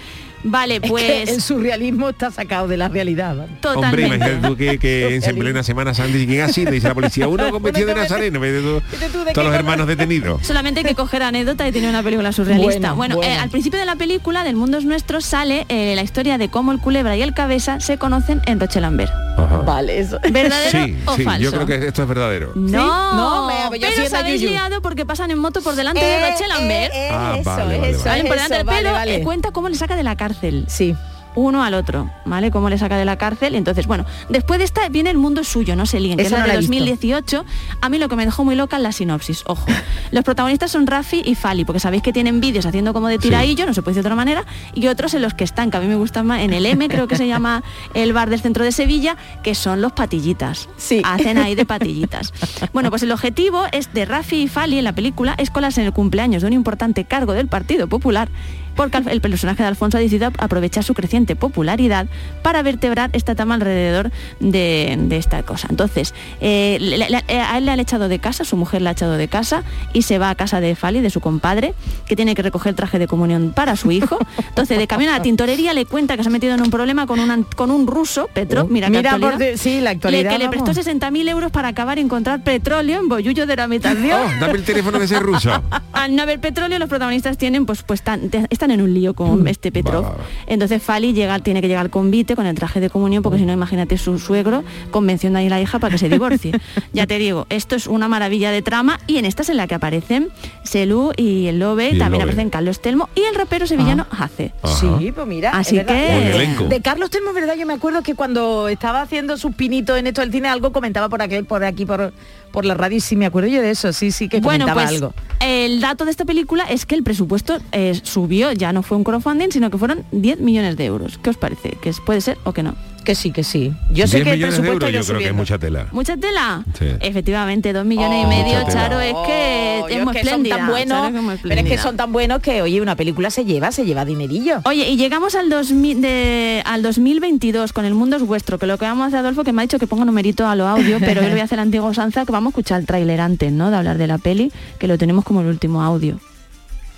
Vale, 0.48 0.76
Es 0.76 0.82
que 0.82 0.88
pues 0.90 1.30
el 1.30 1.42
surrealismo 1.42 2.10
está 2.10 2.30
sacado 2.30 2.68
de 2.68 2.78
la 2.78 2.88
realidad. 2.88 3.36
vamos. 3.36 3.50
Hombre, 3.50 3.60
totalmente. 3.74 4.16
imagínate 4.16 4.48
tú 4.48 4.56
que, 4.56 4.78
que 4.78 5.16
en 5.16 5.40
plena 5.40 5.64
Semana 5.64 5.94
Santa 5.96 6.18
y 6.18 6.28
quién 6.28 6.42
ha 6.42 6.50
sido, 6.50 6.72
dice 6.72 6.88
la 6.88 6.94
policía, 6.94 7.28
uno 7.28 7.50
con 7.50 7.64
vestido 7.64 7.88
de 7.88 7.96
Nazareno, 7.96 8.36
en 8.36 8.42
vez 8.42 8.54
de 8.54 8.62
todo- 8.62 8.82
Vete 8.92 9.10
tú, 9.10 9.24
¿de 9.24 9.34
todos 9.34 9.48
los 9.48 9.56
hermanos 9.56 9.88
detenidos. 9.88 10.46
Solamente 10.46 10.82
hay 10.82 10.86
que 10.86 10.96
coger 10.96 11.24
anécdota 11.24 11.68
y 11.68 11.72
tiene 11.72 11.90
una 11.90 12.04
película 12.04 12.32
surrealista. 12.32 12.94
Bueno, 12.94 12.96
Bueno, 12.96 13.16
eh, 13.16 13.28
bueno. 13.28 13.42
al 13.42 13.50
principio 13.50 13.80
de 13.80 13.86
la 13.86 13.96
película, 13.96 14.44
del 14.44 14.56
Mundo 14.56 14.78
es 14.78 14.86
Nuestro, 14.86 15.20
sale 15.20 15.66
eh, 15.70 15.94
la 15.96 16.04
historia 16.04 16.38
de 16.38 16.50
cómo 16.50 16.72
el 16.72 16.80
culebra 16.80 17.18
y 17.18 17.24
el 17.24 17.34
cabeza 17.34 17.80
se 17.80 17.98
conocen 17.98 18.42
en 18.46 18.60
Rochelambert. 18.60 19.12
Ajá. 19.38 19.58
Vale, 19.58 20.00
eso. 20.00 20.20
¿Verdadero 20.32 20.86
Sí, 20.86 20.98
o 21.06 21.16
sí, 21.16 21.24
falso? 21.24 21.42
yo 21.44 21.52
creo 21.52 21.66
que 21.66 21.88
esto 21.88 22.02
es 22.04 22.08
verdadero. 22.08 22.52
No, 22.56 23.14
No, 23.16 23.48
me- 23.48 23.80
yo 23.80 23.88
pero 23.88 23.94
sí 23.96 24.02
os 24.04 24.14
habéis 24.14 24.42
Yuyu. 24.42 24.52
liado 24.54 24.82
porque 24.82 25.06
pasan 25.06 25.32
en 25.32 25.40
moto 25.40 25.62
por 25.62 25.76
delante 25.76 26.02
Eh, 26.02 26.20
de 26.22 26.32
Rochelambert. 26.32 26.94
eh, 26.94 27.08
eh, 27.08 27.10
Ah, 27.12 27.36
eso, 27.40 27.50
vale, 27.50 27.64
vale, 27.78 27.90
eso, 27.92 28.04
vale. 28.06 28.24
Por 28.24 28.38
eso, 28.38 28.44
delante 28.44 28.56
del 28.56 28.66
vale, 28.66 28.78
pelo, 28.80 28.92
vale. 28.94 29.16
eh, 29.16 29.24
cuenta 29.24 29.52
cómo 29.52 29.70
le 29.70 29.76
saca 29.76 29.96
de 29.96 30.04
la 30.04 30.16
cárcel. 30.16 30.66
Sí. 30.68 30.96
Uno 31.36 31.64
al 31.64 31.74
otro, 31.74 32.10
¿vale? 32.26 32.52
Cómo 32.52 32.70
le 32.70 32.78
saca 32.78 32.98
de 32.98 33.06
la 33.06 33.18
cárcel. 33.18 33.56
Entonces, 33.56 33.88
bueno, 33.88 34.06
después 34.30 34.60
de 34.60 34.66
esta 34.66 34.88
viene 34.90 35.10
El 35.10 35.18
Mundo 35.18 35.42
es 35.42 35.48
Suyo, 35.48 35.76
no 35.76 35.86
se 35.86 36.00
líen, 36.00 36.18
que 36.18 36.24
Esa 36.24 36.28
es 36.28 36.32
no 36.32 36.38
la 36.40 36.44
de 36.44 36.48
la 36.48 36.54
he 36.56 36.58
visto. 36.60 36.74
2018. 36.74 37.46
A 37.82 37.90
mí 37.90 37.98
lo 38.00 38.10
que 38.10 38.16
me 38.16 38.26
dejó 38.26 38.44
muy 38.46 38.56
loca 38.56 38.78
es 38.78 38.84
la 38.84 38.92
sinopsis, 38.92 39.44
ojo. 39.48 39.66
Los 40.12 40.24
protagonistas 40.24 40.72
son 40.72 40.88
Rafi 40.88 41.22
y 41.26 41.36
Fali, 41.36 41.66
porque 41.66 41.80
sabéis 41.80 42.04
que 42.04 42.14
tienen 42.14 42.40
vídeos 42.40 42.66
haciendo 42.66 42.94
como 42.94 43.08
de 43.08 43.18
tiraillo, 43.18 43.66
no 43.66 43.74
se 43.74 43.82
puede 43.82 43.94
decir 43.94 44.04
de 44.04 44.08
otra 44.08 44.16
manera, 44.16 44.46
y 44.74 44.88
otros 44.88 45.14
en 45.14 45.22
los 45.22 45.34
que 45.34 45.44
están, 45.44 45.72
que 45.72 45.78
a 45.78 45.82
mí 45.82 45.88
me 45.88 45.96
gustan 45.96 46.26
más, 46.26 46.42
en 46.42 46.54
el 46.54 46.66
M, 46.66 46.88
creo 46.88 47.08
que 47.08 47.16
se 47.16 47.28
llama 47.28 47.64
el 47.94 48.14
bar 48.14 48.30
del 48.30 48.40
centro 48.40 48.64
de 48.64 48.72
Sevilla, 48.72 49.18
que 49.44 49.56
son 49.56 49.82
los 49.82 49.92
patillitas. 49.94 50.70
Sí. 50.78 51.02
Hacen 51.04 51.38
ahí 51.38 51.56
de 51.56 51.66
patillitas. 51.66 52.34
Bueno, 52.72 52.90
pues 52.90 53.04
el 53.04 53.12
objetivo 53.12 53.66
es 53.72 53.94
de 53.94 54.06
Rafi 54.06 54.44
y 54.44 54.48
Fali 54.48 54.78
en 54.78 54.84
la 54.84 54.94
película 54.94 55.36
es 55.38 55.50
colarse 55.50 55.82
en 55.82 55.88
el 55.88 55.94
cumpleaños 55.94 56.42
de 56.42 56.48
un 56.48 56.54
importante 56.54 57.06
cargo 57.06 57.34
del 57.34 57.48
Partido 57.48 57.88
Popular 57.88 58.30
porque 58.76 58.98
el 59.10 59.22
personaje 59.22 59.64
de 59.64 59.68
Alfonso 59.70 59.98
ha 59.98 60.02
decidido 60.02 60.32
aprovechar 60.38 60.84
su 60.84 60.94
creciente 60.94 61.36
popularidad 61.36 62.08
para 62.42 62.62
vertebrar 62.64 63.10
esta 63.14 63.36
trama 63.36 63.56
alrededor 63.56 64.12
de, 64.40 64.96
de 65.00 65.18
esta 65.18 65.44
cosa. 65.44 65.68
Entonces, 65.70 66.14
eh, 66.42 66.78
le- 66.80 66.98
le- 66.98 67.10
le- 67.10 67.40
a 67.42 67.58
él 67.58 67.66
le 67.66 67.72
han 67.72 67.80
echado 67.80 68.08
de 68.08 68.20
casa, 68.20 68.44
su 68.46 68.58
mujer 68.58 68.82
le 68.82 68.90
ha 68.90 68.92
echado 68.92 69.18
de 69.18 69.28
casa 69.28 69.64
y 69.94 70.04
se 70.04 70.18
va 70.18 70.30
a 70.30 70.36
casa 70.36 70.60
de 70.62 70.76
Fali, 70.76 71.02
de 71.02 71.10
su 71.10 71.22
compadre, 71.22 71.74
que 72.08 72.16
tiene 72.16 72.36
que 72.36 72.42
recoger 72.42 72.72
el 72.72 72.76
traje 72.76 73.00
de 73.00 73.08
comunión 73.08 73.54
para 73.56 73.76
su 73.76 73.92
hijo. 73.92 74.18
Entonces, 74.50 74.78
de 74.78 74.88
camino 74.88 75.12
a 75.12 75.18
la 75.18 75.22
tintorería 75.24 75.74
le 75.74 75.86
cuenta 75.86 76.18
que 76.18 76.24
se 76.24 76.30
ha 76.30 76.32
metido 76.32 76.54
en 76.54 76.62
un 76.62 76.70
problema 76.70 77.06
con, 77.08 77.20
una- 77.20 77.40
con 77.56 77.72
un 77.72 77.88
ruso, 77.88 78.30
Petrov, 78.34 78.70
mira, 78.70 78.88
qué 78.88 78.98
Mira, 78.98 79.18
por 79.18 79.38
de- 79.38 79.58
sí, 79.58 79.82
la 79.82 79.92
actualidad, 79.92 80.24
le- 80.24 80.30
que 80.30 80.38
le 80.40 80.48
vamos. 80.48 80.64
prestó 80.70 80.90
60.000 80.92 81.28
euros 81.30 81.52
para 81.52 81.70
acabar 81.70 81.98
y 81.98 82.02
encontrar 82.02 82.44
petróleo 82.44 83.00
en 83.00 83.08
Bollullo 83.10 83.46
de 83.46 83.56
la 83.56 83.64
habitación. 83.64 84.20
Oh, 84.22 84.40
dame 84.40 84.54
el 84.54 84.64
teléfono 84.64 85.00
de 85.00 85.06
ese 85.06 85.20
ruso. 85.20 85.50
Al 85.94 86.16
no 86.16 86.24
haber 86.24 86.40
petróleo, 86.40 86.78
los 86.80 86.90
protagonistas 86.90 87.38
tienen, 87.38 87.66
pues, 87.66 87.84
pues 87.84 88.02
tan- 88.02 88.30
están 88.66 88.80
en 88.80 88.82
un 88.82 88.94
lío 88.94 89.14
con 89.14 89.48
este 89.48 89.72
Petrov. 89.72 90.04
va, 90.04 90.10
va. 90.10 90.18
Entonces 90.48 90.82
Fali 90.82 91.14
llega, 91.14 91.38
tiene 91.40 91.62
que 91.62 91.68
llegar 91.68 91.86
al 91.86 91.92
convite 91.92 92.36
con 92.36 92.46
el 92.46 92.56
traje 92.56 92.80
de 92.80 92.90
comunión, 92.90 93.22
porque 93.22 93.38
si 93.40 93.46
no, 93.46 93.54
imagínate 93.54 93.98
su 93.98 94.18
suegro 94.20 94.64
convenciendo 94.92 95.40
ahí 95.40 95.48
a 95.48 95.50
la 95.50 95.62
hija 95.62 95.80
para 95.80 95.92
que 95.92 95.98
se 95.98 96.10
divorcie. 96.10 96.52
ya 96.94 97.06
te 97.06 97.18
digo, 97.20 97.46
esto 97.50 97.76
es 97.76 97.88
una 97.88 98.08
maravilla 98.08 98.52
de 98.52 98.62
trama 98.62 99.00
y 99.08 99.18
en 99.18 99.26
esta 99.26 99.44
es 99.44 99.50
en 99.50 99.58
la 99.58 99.68
que 99.68 99.76
aparecen 99.76 100.30
Selú 100.64 101.12
y 101.16 101.48
el 101.48 101.60
Lobe, 101.60 101.90
Y 101.90 101.94
el 101.94 102.00
también 102.00 102.22
Lobe. 102.22 102.32
aparecen 102.32 102.50
Carlos 102.50 102.82
Telmo 102.82 103.10
y 103.16 103.22
el 103.22 103.36
rapero 103.36 103.68
sevillano 103.68 104.08
Hace. 104.10 104.54
Ajá. 104.64 104.76
Sí, 105.00 105.12
pues 105.12 105.28
mira. 105.28 105.52
Así 105.52 105.78
es 105.78 105.86
que-. 105.86 106.66
De 106.68 106.82
Carlos 106.82 107.10
Telmo, 107.10 107.34
verdad, 107.34 107.56
yo 107.56 107.66
me 107.66 107.74
acuerdo 107.74 108.02
que 108.02 108.16
cuando 108.16 108.68
estaba 108.68 109.02
haciendo 109.02 109.38
sus 109.38 109.54
pinitos 109.54 109.98
en 109.98 110.08
esto 110.08 110.22
del 110.22 110.32
cine, 110.32 110.48
algo 110.48 110.72
comentaba 110.72 111.10
por 111.10 111.22
aquel, 111.22 111.46
por 111.46 111.64
aquí, 111.64 111.86
por, 111.86 112.14
por 112.56 112.66
la 112.66 112.74
radio, 112.74 112.98
y 112.98 113.02
sí 113.02 113.16
me 113.16 113.26
acuerdo 113.28 113.50
yo 113.50 113.62
de 113.62 113.70
eso, 113.70 113.94
sí, 113.94 114.12
sí 114.12 114.28
que 114.30 114.40
Bueno, 114.40 114.66
comentaba 114.66 114.88
pues 114.88 115.02
algo. 115.02 115.14
el 115.42 115.82
dato 115.82 116.06
de 116.06 116.12
esta 116.12 116.26
película 116.26 116.64
es 116.64 116.86
que 116.86 116.96
el 116.96 117.04
presupuesto 117.04 117.58
eh, 117.72 118.00
subió, 118.02 118.52
ya 118.54 118.74
no 118.74 118.82
fue 118.82 118.98
un 118.98 119.04
crowdfunding, 119.04 119.50
sino 119.52 119.70
que 119.70 119.78
fueron 119.78 120.04
10 120.12 120.40
millones 120.40 120.78
de 120.78 120.86
euros. 120.86 121.20
¿Qué 121.22 121.30
os 121.30 121.38
parece? 121.38 121.72
¿Que 121.82 121.92
puede 122.06 122.22
ser 122.22 122.38
o 122.46 122.54
que 122.54 122.64
no? 122.64 122.74
Que 123.06 123.16
sí, 123.16 123.32
que 123.32 123.44
sí. 123.44 123.72
Yo 123.92 124.08
sé 124.08 124.18
10 124.18 124.24
que 124.26 124.32
el 124.32 124.38
millones 124.38 124.56
de 124.56 124.62
presupuesto 124.62 124.86
euros 124.88 124.92
yo 125.08 125.14
creo 125.14 125.20
que 125.20 125.28
es 125.30 125.34
mucha 125.36 125.58
tela. 125.60 125.88
¿Mucha 125.92 126.18
tela? 126.18 126.64
Sí. 126.78 126.86
Efectivamente, 127.00 127.72
dos 127.72 127.86
millones 127.86 128.24
y 128.24 128.26
Oh, 128.26 128.30
medio. 128.30 128.64
Charo, 128.68 129.00
es 129.00 129.14
que 129.28 129.80
Oh, 129.84 129.88
es 129.88 130.04
muy 130.04 130.14
que 130.14 130.20
son 130.20 130.28
espléndida. 130.28 130.58
tan 130.58 130.68
buenos, 130.68 130.98
Charo, 130.98 131.12
que 131.12 131.18
es 131.18 131.24
muy 131.24 131.38
pero 131.44 131.62
es 131.62 131.68
que 131.68 131.78
son 131.78 131.96
tan 131.98 132.12
buenos 132.12 132.40
que, 132.42 132.62
oye, 132.64 132.82
una 132.82 132.96
película 132.96 133.30
se 133.30 133.46
lleva, 133.46 133.72
se 133.72 133.86
lleva 133.86 134.04
dinerillo. 134.06 134.62
Oye, 134.66 134.90
y 134.90 134.98
llegamos 134.98 135.36
al, 135.36 135.50
2000 135.50 136.02
de- 136.02 136.64
al 136.66 136.82
2022 136.82 137.72
con 137.74 137.86
El 137.86 137.94
Mundo 137.94 138.16
es 138.18 138.24
Vuestro, 138.24 138.58
que 138.58 138.66
lo 138.66 138.78
que 138.80 138.86
vamos 138.86 139.04
a 139.04 139.08
hacer, 139.08 139.20
Adolfo, 139.20 139.44
que 139.44 139.54
me 139.54 139.62
ha 139.62 139.66
dicho 139.66 139.78
que 139.80 139.86
ponga 139.88 140.04
numerito 140.04 140.48
a 140.48 140.56
los 140.56 140.68
audios, 140.68 141.00
pero 141.06 141.22
yo 141.22 141.28
le 141.28 141.34
voy 141.34 141.42
a 141.42 141.44
hacer 141.46 141.60
antiguo 141.60 141.94
Sanza, 141.94 142.26
que 142.26 142.32
vamos 142.32 142.50
a 142.50 142.52
escuchar 142.52 142.80
el 142.80 142.88
tráiler 142.88 143.22
antes, 143.22 143.52
¿no? 143.52 143.70
De 143.70 143.78
hablar 143.78 143.98
de 144.00 144.08
la 144.08 144.18
peli, 144.18 144.52
que 144.80 144.88
lo 144.88 144.98
tenemos 144.98 145.24
como 145.24 145.42
el 145.42 145.48
último 145.48 145.84
audio. 145.84 146.20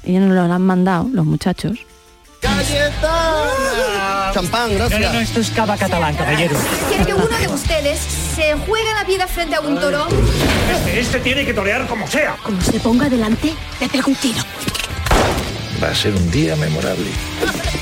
Ellos 0.06 0.22
nos 0.24 0.34
lo 0.34 0.54
han 0.54 0.62
mandado, 0.62 1.10
los 1.12 1.26
muchachos. 1.26 1.78
Champán, 4.34 4.76
gracias. 4.76 5.02
No, 5.02 5.14
no, 5.14 5.20
esto 5.20 5.40
es 5.40 5.50
cava 5.52 5.78
catalán, 5.78 6.16
caballero. 6.16 6.56
¿Quiere 6.90 7.06
que 7.06 7.14
uno 7.14 7.28
de 7.28 7.48
ustedes 7.48 8.00
se 8.36 8.54
juegue 8.66 8.94
la 8.94 9.04
vida 9.04 9.28
frente 9.28 9.56
a 9.56 9.62
un 9.62 9.80
toro? 9.80 10.08
Este, 10.72 11.00
este 11.00 11.20
tiene 11.20 11.46
que 11.46 11.54
torear 11.54 11.88
como 11.88 12.08
sea. 12.08 12.36
Como 12.44 12.62
se 12.62 12.80
ponga 12.80 13.10
delante, 13.10 13.54
le 13.80 13.90
pego 13.90 14.10
un 14.10 14.16
tiro. 14.16 14.42
Va 15.82 15.90
a 15.90 15.96
ser 15.96 16.14
un 16.14 16.32
día 16.32 16.56
memorable. 16.56 17.10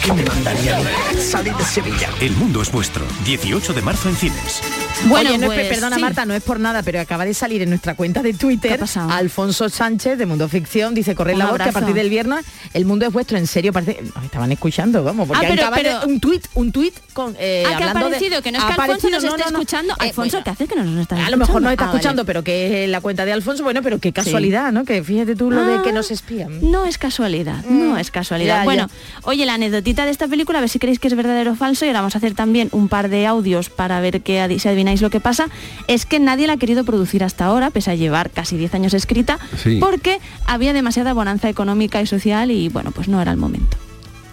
¿Quién 0.04 0.18
me 0.18 0.24
mandaría 0.24 0.78
a 0.78 0.80
mí? 0.80 0.90
salir 1.20 1.54
de 1.56 1.64
Sevilla? 1.64 2.10
El 2.20 2.32
mundo 2.34 2.62
es 2.62 2.72
vuestro. 2.72 3.06
18 3.24 3.74
de 3.74 3.82
marzo 3.82 4.10
en 4.10 4.16
cines. 4.16 4.62
Bueno, 5.04 5.30
Oye, 5.30 5.38
no 5.38 5.52
es- 5.52 5.60
pues, 5.60 5.68
perdona 5.68 5.98
sí. 5.98 6.02
Marta, 6.02 6.26
no 6.26 6.34
es 6.34 6.42
por 6.42 6.60
nada, 6.60 6.82
pero 6.82 7.00
acaba 7.00 7.26
de 7.26 7.34
salir 7.34 7.62
en 7.62 7.70
nuestra 7.70 7.96
cuenta 7.96 8.24
de 8.24 8.34
Twitter 8.34 8.80
Alfonso 9.10 9.70
Sánchez 9.70 10.18
de 10.18 10.26
Mundo 10.26 10.48
Ficción, 10.50 10.96
dice 10.96 11.14
correr 11.16 11.38
la 11.38 11.48
voz 11.48 11.58
que 11.60 11.70
a 11.70 11.72
partir 11.72 11.94
del 11.94 12.10
viernes 12.10 12.46
el 12.74 12.86
mundo 12.86 13.06
es 13.06 13.14
vuestro, 13.14 13.38
en 13.38 13.46
serio, 13.46 13.72
parece, 13.74 14.02
nos 14.16 14.24
estaban 14.24 14.52
escuchando, 14.52 15.04
vamos, 15.04 15.28
porque 15.28 15.46
Ah, 15.46 15.72
pero- 15.76 16.00
de- 16.00 16.06
un 16.08 16.20
tuit, 16.20 16.48
un 16.56 16.72
tuit 16.72 16.94
con 17.14 17.36
eh, 17.38 17.64
ah, 17.66 17.70
que 17.70 17.74
ha 17.74 17.78
hablando 17.90 18.00
de- 18.00 18.06
aparecido, 18.16 18.42
que 18.42 18.52
no 18.52 18.58
es 18.58 18.64
que 18.64 18.72
Alfonso 18.72 18.84
aparecido, 18.94 19.12
nos 19.12 19.24
no, 19.24 19.30
esté 19.30 19.44
no, 19.44 19.52
no. 19.52 19.58
escuchando. 19.60 19.94
Eh, 19.94 19.96
Alfonso, 20.10 20.32
bueno, 20.38 20.44
¿qué 20.44 20.50
hace 20.50 20.68
que 20.68 20.76
no 20.76 20.84
nos 20.84 21.02
está 21.02 21.16
a 21.16 21.20
escuchando? 21.20 21.32
lo 21.32 21.38
mejor 21.38 21.62
no 21.62 21.70
está 21.70 21.84
Ah, 21.84 21.88
vale. 21.88 21.98
escuchando, 21.98 22.26
pero 22.26 22.44
que 22.44 22.84
es 22.86 22.90
la 22.90 23.02
cuenta 23.02 23.26
de 23.26 23.34
Alfonso, 23.34 23.64
bueno, 23.64 23.82
pero 23.84 24.00
qué 24.00 24.12
casualidad, 24.14 24.72
¿no? 24.72 24.86
Que 24.86 25.04
fíjate 25.04 25.36
tú 25.36 25.52
lo 25.52 25.64
de 25.66 25.76
Ah. 25.76 25.82
que 25.84 25.92
nos 25.92 26.10
espían. 26.12 26.60
No 26.72 26.86
es 26.86 26.98
casualidad, 26.98 27.64
no 27.66 27.98
es 27.98 28.12
casualidad. 28.12 28.60
ya, 28.60 28.64
bueno, 28.64 28.90
oye, 29.24 29.46
la 29.46 29.54
anécdotita 29.56 30.06
de 30.06 30.12
esta 30.12 30.28
película, 30.28 30.58
a 30.60 30.62
ver 30.62 30.70
si 30.70 30.80
creéis 30.80 31.00
que 31.00 31.08
es 31.10 31.16
verdadero 31.16 31.52
o 31.52 31.56
falso, 31.56 31.86
y 31.86 31.90
ahora 31.90 32.00
vamos 32.02 32.16
a 32.16 32.18
hacer 32.18 32.34
también 32.34 32.70
un 32.72 32.88
par 32.90 33.10
de 33.10 33.28
audios 33.28 33.70
para 33.70 34.00
ver 34.00 34.22
que, 34.22 34.40
adi- 34.42 34.60
si 34.60 34.68
adivináis 34.86 35.02
lo 35.02 35.10
que 35.10 35.20
pasa, 35.20 35.48
es 35.88 36.06
que 36.06 36.20
nadie 36.20 36.46
la 36.48 36.54
ha 36.54 36.58
querido 36.58 36.84
producir 36.84 37.24
hasta 37.24 37.46
ahora, 37.46 37.72
pese 37.72 37.92
a 37.92 37.96
llevar 37.96 38.30
casi 38.30 38.56
10 38.58 38.76
años 38.76 38.94
escrita, 38.94 39.40
Sí. 39.58 39.78
porque 39.80 40.20
había 40.46 40.74
demasiada 40.74 41.14
bonanza 41.14 41.50
económica 41.50 42.02
y 42.02 42.06
social 42.06 42.52
y 42.52 42.70
bueno, 42.70 42.92
pues 42.92 43.08
no 43.08 43.22
era 43.22 43.32
el 43.32 43.38
momento. 43.38 43.78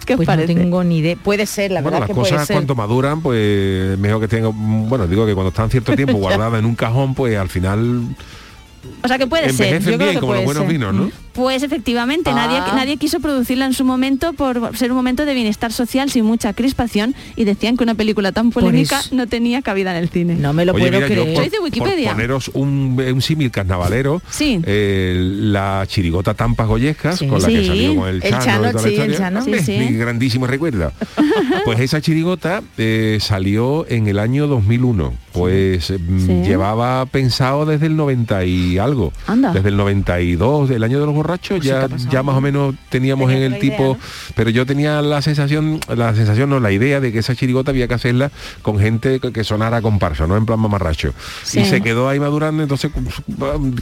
¿Qué 0.05 0.15
Pues 0.17 0.27
parece? 0.27 0.53
no 0.53 0.59
tengo 0.61 0.83
ni 0.83 0.97
idea. 0.99 1.15
Puede 1.15 1.45
ser, 1.45 1.71
la 1.71 1.81
Bueno, 1.81 1.95
verdad 1.95 1.99
las 2.01 2.07
que 2.07 2.13
puede 2.13 2.31
cosas 2.33 2.47
ser. 2.47 2.55
cuanto 2.57 2.75
maduran, 2.75 3.21
pues 3.21 3.97
mejor 3.97 4.19
que 4.21 4.27
tengan, 4.27 4.87
bueno, 4.89 5.07
digo 5.07 5.25
que 5.25 5.33
cuando 5.33 5.49
están 5.49 5.69
cierto 5.69 5.93
tiempo 5.95 6.17
guardadas 6.17 6.59
en 6.59 6.65
un 6.65 6.75
cajón, 6.75 7.15
pues 7.15 7.37
al 7.37 7.47
final 7.49 8.01
O 9.01 9.07
sea 9.07 9.17
que 9.17 9.27
puede 9.27 9.51
ser. 9.53 9.79
yo 9.79 9.85
creo 9.85 9.97
bien, 9.97 10.13
que 10.15 10.19
como 10.19 10.33
los 10.33 10.43
puede 10.43 10.45
buenos 10.45 10.63
ser. 10.63 10.71
vinos, 10.73 10.93
¿no? 10.93 11.09
Pues 11.33 11.63
efectivamente, 11.63 12.29
Ah. 12.29 12.35
nadie, 12.35 12.59
nadie 12.75 12.97
quiso 12.97 13.19
producirla 13.19 13.65
en 13.65 13.73
su 13.73 13.83
momento 13.85 14.33
por 14.33 14.75
ser 14.77 14.91
un 14.91 14.97
momento 14.97 15.25
de 15.25 15.33
bienestar 15.33 15.71
social 15.73 16.09
sin 16.11 16.25
mucha 16.25 16.53
crispación 16.53 17.15
y 17.35 17.43
decían 17.43 17.75
que 17.75 17.83
una 17.83 17.95
película 17.95 18.31
tan 18.31 18.51
polémica 18.51 19.01
no 19.11 19.27
tenía 19.27 19.61
cabida 19.61 19.91
en 19.91 19.97
el 20.03 20.09
cine. 20.09 20.35
No 20.35 20.53
me 20.53 20.63
lo 20.65 20.73
Oye, 20.73 20.81
puedo 20.89 20.93
mira, 20.99 21.07
yo 21.07 21.13
creer. 21.13 21.33
por, 21.33 21.43
Soy 21.43 21.49
de 21.49 21.57
por 21.57 21.63
Wikipedia. 21.65 22.11
poneros 22.11 22.51
un, 22.53 23.01
un 23.13 23.21
símil 23.21 23.49
carnavalero, 23.51 24.21
Sí. 24.29 24.61
eh, 24.65 25.15
la 25.17 25.85
chirigota 25.87 26.33
Tampas 26.33 26.67
Goyescas, 26.67 27.17
Sí. 27.19 27.27
con 27.27 27.41
la 27.41 27.47
que 27.47 27.65
salió 27.65 27.95
con 27.95 28.09
el 28.09 28.15
El 28.15 28.21
Chano, 28.31 28.43
Chano, 28.45 28.71
toda 28.71 28.73
la 28.83 28.89
sí, 28.89 28.95
el. 28.95 29.17
Chano. 29.17 29.41
Sí. 29.43 29.71
mi 29.77 29.93
grandísimo 29.97 30.47
recuerdo. 30.47 30.91
pues 31.65 31.79
esa 31.79 31.99
chirigota 32.01 32.61
eh, 32.77 33.17
salió 33.21 33.85
en 33.89 34.07
el 34.07 34.19
año 34.19 34.47
2001. 34.47 35.13
Pues 35.33 35.89
mm, 35.91 36.19
Sí. 36.25 36.33
llevaba 36.47 37.05
pensado 37.07 37.65
desde 37.65 37.87
el 37.87 37.95
90 37.95 38.45
y 38.45 38.77
algo. 38.77 39.11
Anda. 39.25 39.51
Desde 39.51 39.69
el 39.69 39.77
92, 39.77 40.69
del 40.69 40.83
año 40.83 40.99
de 40.99 41.05
los 41.07 41.15
borrachos, 41.23 41.57
Pues 41.57 41.63
ya, 41.67 41.87
ya 42.09 42.23
más 42.23 42.35
o 42.35 42.41
menos 42.41 42.75
teníamos 42.89 43.31
en 43.31 43.37
el 43.43 43.51
idea, 43.53 43.59
tipo, 43.59 43.83
¿no? 43.83 43.97
pero 44.35 44.49
yo 44.49 44.65
tenía 44.65 45.01
la 45.01 45.21
sensación, 45.21 45.79
la 45.95 46.13
sensación 46.15 46.49
no, 46.49 46.59
la 46.59 46.71
idea 46.71 46.99
de 46.99 47.11
que 47.11 47.19
esa 47.19 47.35
chirigota 47.35 47.71
había 47.71 47.87
que 47.87 47.93
hacerla 47.93 48.31
con 48.61 48.79
gente 48.79 49.19
que, 49.19 49.43
sonara 49.43 49.81
comparsa, 49.81 50.27
no 50.27 50.37
en 50.37 50.45
plan 50.45 50.59
mamarracho. 50.59 51.13
Sí. 51.43 51.61
Y 51.61 51.65
se 51.65 51.81
quedó 51.81 52.07
ahí 52.09 52.19
madurando, 52.19 52.63
entonces 52.63 52.91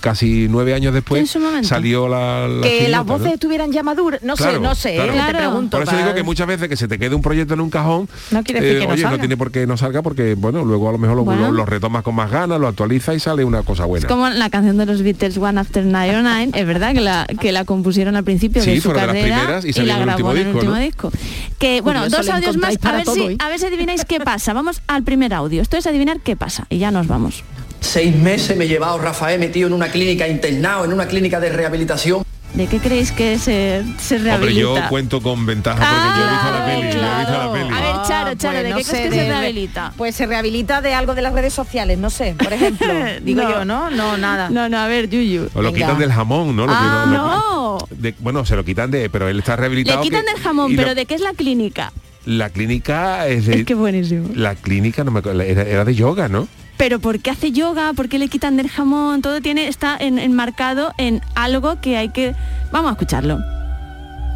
casi 0.01 0.47
nueve 0.49 0.73
años 0.73 0.93
después 0.93 1.35
salió 1.63 2.07
la, 2.07 2.47
la 2.47 2.61
que 2.61 2.87
las 2.89 3.05
¿no? 3.05 3.17
voces 3.17 3.33
estuvieran 3.33 3.71
ya 3.71 3.83
maduras. 3.83 4.21
No 4.23 4.35
Claro, 4.35 4.53
sé, 4.53 4.59
no 4.59 4.75
sé, 4.75 4.95
claro. 4.95 5.11
eh, 5.13 5.15
te 5.15 5.21
Claro. 5.21 5.37
pregunto. 5.37 5.77
Por 5.77 5.83
eso 5.83 5.91
para- 5.91 6.03
digo 6.03 6.15
que 6.15 6.23
muchas 6.23 6.47
veces 6.47 6.67
que 6.69 6.75
se 6.77 6.87
te 6.87 6.97
quede 6.97 7.15
un 7.15 7.21
proyecto 7.21 7.53
en 7.53 7.61
un 7.61 7.69
cajón, 7.69 8.07
No 8.31 8.43
quiere 8.43 8.61
decir 8.61 8.79
que 8.79 8.87
no 8.87 8.93
oye, 8.93 9.01
salga. 9.03 9.17
no 9.17 9.21
tiene 9.21 9.37
por 9.37 9.51
qué 9.51 9.67
no 9.67 9.77
salga 9.77 10.01
porque, 10.01 10.35
bueno, 10.35 10.63
luego 10.65 10.89
a 10.89 10.91
lo 10.91 10.97
mejor 10.97 11.17
lo, 11.17 11.23
Bueno. 11.23 11.47
lo- 11.47 11.51
lo 11.51 11.65
retomas 11.65 12.03
con 12.03 12.15
más 12.15 12.31
ganas, 12.31 12.59
lo 12.59 12.67
actualiza 12.67 13.13
y 13.13 13.19
sale 13.19 13.43
una 13.43 13.63
cosa 13.63 13.85
buena. 13.85 14.05
Es 14.07 14.11
como 14.11 14.29
la 14.29 14.49
canción 14.49 14.77
de 14.77 14.85
los 14.85 15.01
Beatles 15.03 15.37
One 15.37 15.59
After 15.59 15.85
99, 15.85 16.51
es 16.59 16.65
verdad 16.65 16.93
que 16.93 17.01
la, 17.01 17.25
que 17.39 17.51
la 17.51 17.65
compusieron 17.65 18.15
al 18.15 18.23
principio 18.23 18.61
Sí, 18.61 18.71
de 18.71 18.75
su 18.77 18.91
fueron 18.91 19.01
de 19.01 19.07
las 19.07 19.15
carrera 19.15 19.37
primeras 19.37 19.65
y 19.65 19.73
la 19.73 19.93
en 19.93 19.99
el 19.99 20.05
grabó 20.05 20.29
último 20.29 20.31
en 20.31 20.37
el 20.37 20.43
disco, 20.45 20.57
último 20.57 20.73
¿no? 20.73 20.79
disco. 20.81 21.11
Que 21.59 21.81
bueno, 21.81 22.01
Curioso, 22.01 22.17
dos 22.17 22.29
audios 22.29 22.57
más, 22.57 22.77
a 22.81 22.91
ver, 22.91 23.03
todo, 23.03 23.15
si, 23.15 23.21
¿eh? 23.21 23.35
a 23.39 23.49
ver 23.49 23.59
si 23.59 23.65
adivináis 23.65 24.05
qué 24.05 24.19
pasa. 24.19 24.53
Vamos 24.53 24.81
al 24.87 25.03
primer 25.03 25.33
audio. 25.33 25.61
Esto 25.61 25.77
es 25.77 25.85
adivinar 25.87 26.19
qué 26.19 26.35
pasa 26.35 26.65
y 26.69 26.77
ya 26.79 26.91
nos 26.91 27.07
vamos. 27.07 27.43
Seis 27.79 28.15
meses 28.15 28.55
me 28.57 28.65
he 28.65 28.67
llevado 28.67 28.97
Rafael 28.99 29.39
metido 29.39 29.67
en 29.67 29.73
una 29.73 29.89
clínica 29.89 30.27
internado, 30.27 30.85
en 30.85 30.93
una 30.93 31.07
clínica 31.07 31.39
de 31.39 31.49
rehabilitación. 31.49 32.23
¿De 32.53 32.67
qué 32.67 32.79
creéis 32.79 33.13
que 33.13 33.37
se, 33.39 33.81
se 33.97 34.15
Hombre, 34.17 34.31
rehabilita? 34.31 34.59
yo 34.59 34.89
cuento 34.89 35.21
con 35.21 35.45
ventaja 35.45 35.77
porque 35.77 36.19
yo 36.19 36.27
he 36.27 36.31
visto 36.31 36.51
la 36.51 36.57
Ah, 36.57 36.65
peli, 36.65 36.81
yo 36.81 36.87
he 36.87 37.17
visto 37.19 37.37
la 37.37 37.53
peli. 37.53 37.69
A 37.73 37.81
ver, 37.81 38.07
Charo, 38.07 38.35
Charo, 38.35 38.57
¿de 38.57 38.63
pues 38.63 38.69
no 38.71 38.75
qué 38.77 38.83
sé, 38.83 38.91
crees 38.91 39.09
que 39.09 39.15
se 39.15 39.21
de- 39.23 39.29
rehabilita? 39.29 39.93
Pues 39.97 40.15
se 40.15 40.25
rehabilita 40.25 40.81
de 40.81 40.93
algo 40.93 41.15
de 41.15 41.21
las 41.21 41.33
redes 41.33 41.53
sociales, 41.53 41.97
no 41.97 42.09
sé, 42.09 42.35
por 42.37 42.51
ejemplo. 42.51 42.87
Digo 43.23 43.41
No. 43.43 43.49
yo, 43.49 43.65
¿no? 43.65 43.89
No, 43.89 44.17
nada. 44.17 44.49
No, 44.49 44.67
no, 44.67 44.77
a 44.79 44.87
ver, 44.87 45.09
Yuyu. 45.09 45.49
O 45.53 45.61
lo 45.61 45.71
Venga. 45.71 45.85
quitan 45.87 45.99
del 45.99 46.11
jamón, 46.11 46.53
¿no? 46.55 46.65
Lo 46.67 46.73
Ah, 46.75 47.05
no. 47.09 47.77
de- 47.89 48.13
bueno, 48.19 48.45
se 48.45 48.57
lo 48.57 48.65
quitan 48.65 48.91
de, 48.91 49.09
pero 49.09 49.29
él 49.29 49.39
está 49.39 49.55
rehabilitado. 49.55 49.99
Le 49.99 50.03
quitan 50.03 50.25
que- 50.25 50.31
del 50.33 50.41
jamón, 50.41 50.75
lo- 50.75 50.81
pero 50.81 50.93
¿de 50.93 51.05
qué 51.05 51.15
es 51.15 51.21
la 51.21 51.33
clínica? 51.33 51.93
La 52.25 52.49
clínica 52.49 53.27
es 53.27 53.45
de... 53.47 53.59
Es 53.61 53.65
que 53.65 53.73
buenísimo. 53.75 54.27
La 54.35 54.55
clínica, 54.55 55.03
no 55.05 55.11
me 55.11 55.19
acuerdo, 55.19 55.41
era, 55.41 55.63
era 55.63 55.85
de 55.85 55.95
yoga, 55.95 56.27
¿no? 56.27 56.47
Pero 56.81 56.97
¿por 56.97 57.19
qué 57.19 57.29
hace 57.29 57.51
yoga? 57.51 57.93
¿Por 57.93 58.09
qué 58.09 58.17
le 58.17 58.27
quitan 58.27 58.57
del 58.57 58.67
jamón? 58.67 59.21
Todo 59.21 59.39
tiene 59.39 59.67
está 59.67 59.95
en- 59.99 60.17
enmarcado 60.17 60.95
en 60.97 61.21
algo 61.35 61.79
que 61.79 61.95
hay 61.95 62.09
que... 62.09 62.33
Vamos 62.71 62.89
a 62.89 62.93
escucharlo. 62.93 63.37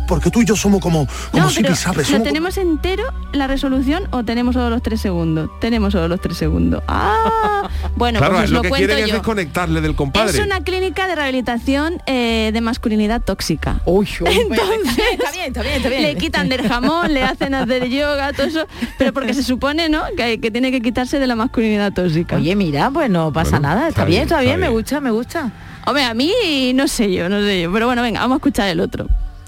Porque 0.08 0.30
tú 0.32 0.42
y 0.42 0.46
yo 0.46 0.56
somos 0.56 0.80
como, 0.82 1.08
como 1.32 1.44
No, 1.46 1.50
si 1.50 1.62
pero 1.62 1.76
sabes, 1.76 1.98
¿Lo 1.98 2.04
somos 2.04 2.20
como- 2.20 2.24
tenemos 2.26 2.58
entero 2.58 3.04
la 3.34 3.48
resolución 3.48 4.08
o 4.12 4.24
tenemos 4.24 4.54
solo 4.54 4.70
los 4.70 4.82
tres 4.82 5.02
segundos? 5.02 5.50
Tenemos 5.60 5.94
solo 5.94 6.08
los 6.08 6.22
tres 6.22 6.38
segundos. 6.38 6.84
Ah, 6.88 7.68
bueno, 7.96 8.20
claro, 8.20 8.36
pues 8.36 8.46
os 8.46 8.50
lo 8.52 8.56
lo, 8.58 8.62
que 8.64 8.70
cuento 8.70 8.88
quieren 8.88 9.04
es 9.06 9.10
yo. 9.10 9.16
desconectarle 9.16 9.82
del 9.82 9.96
compadre. 9.96 10.38
Es 10.38 10.46
una 10.46 10.62
clínica 10.62 11.08
de 11.08 11.16
rehabilitación 11.16 12.02
eh, 12.06 12.52
de 12.54 12.62
masculinidad 12.62 13.22
tóxica. 13.22 13.82
Uy, 13.86 14.08
Entonces, 14.26 14.98
está 15.14 15.32
bien, 15.32 15.46
está 15.48 15.62
bien, 15.62 15.74
está 15.76 15.90
bien. 15.90 16.02
le 16.04 16.16
quitan 16.18 16.50
del 16.50 16.68
jamón, 16.68 17.14
le 17.14 17.24
hacen 17.24 17.54
hacer 17.56 17.88
yoga, 17.90 18.32
todo 18.34 18.48
eso, 18.48 18.68
pero 18.98 19.12
porque 19.14 19.34
se 19.34 19.44
supone, 19.44 19.90
¿no? 19.90 20.04
Que, 20.16 20.40
que 20.40 20.52
tiene 20.52 20.72
que 20.72 20.82
quitarse 20.82 21.20
de 21.20 21.28
la 21.28 21.36
masculinidad 21.36 21.92
tóxica. 21.94 22.36
Oye, 22.38 22.56
mira, 22.56 22.90
pues 22.92 23.10
no 23.10 23.34
pasa 23.34 23.52
Bueno, 23.60 23.68
nada. 23.70 23.80
Está, 23.88 23.90
está 23.90 24.06
bien, 24.06 24.10
bien, 24.18 24.24
está 24.24 24.36
está 24.36 24.42
bien, 24.44 24.60
me 24.60 24.68
bien. 24.68 24.74
gusta, 24.74 25.02
me 25.02 25.12
gusta. 25.12 25.52
Hombre, 25.88 26.04
a 26.04 26.14
mí 26.14 26.32
no 26.74 26.88
sé 26.88 27.12
yo, 27.14 27.30
no 27.30 27.40
sé 27.42 27.62
yo. 27.62 27.72
Pero 27.72 27.86
bueno, 27.88 28.02
venga, 28.02 28.20
vamos 28.22 28.36
a 28.36 28.38
escuchar 28.38 28.70
el 28.70 28.80
otro. 28.80 29.08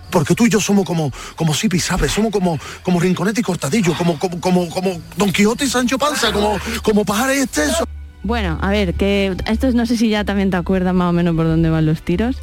Porque 0.10 0.36
tú 0.36 0.46
y 0.46 0.50
yo 0.50 0.60
somos 0.60 0.86
como, 0.86 1.12
como 1.36 1.54
Sipi, 1.54 1.80
¿sabes? 1.80 2.12
Somos 2.12 2.32
como, 2.32 2.60
como 2.84 3.00
Rinconete 3.00 3.42
y 3.42 3.44
Cortadillo, 3.44 3.94
como, 3.94 4.18
como, 4.18 4.70
como, 4.70 5.02
Don 5.18 5.32
Quijote 5.32 5.66
y 5.66 5.70
Sancho 5.70 5.98
Panza, 5.98 6.32
como, 6.32 6.58
como 6.82 7.04
pajares 7.06 7.38
y 7.38 7.42
extenso. 7.42 7.86
Bueno, 8.24 8.58
a 8.62 8.70
ver, 8.72 8.94
que 8.94 9.36
esto 9.46 9.72
no 9.72 9.86
sé 9.86 9.98
si 9.98 10.10
ya 10.10 10.24
también 10.24 10.50
te 10.50 10.58
acuerdas 10.58 10.94
más 10.94 11.10
o 11.10 11.14
menos 11.14 11.36
por 11.36 11.46
dónde 11.46 11.70
van 11.70 11.86
los 11.86 12.02
tiros. 12.02 12.38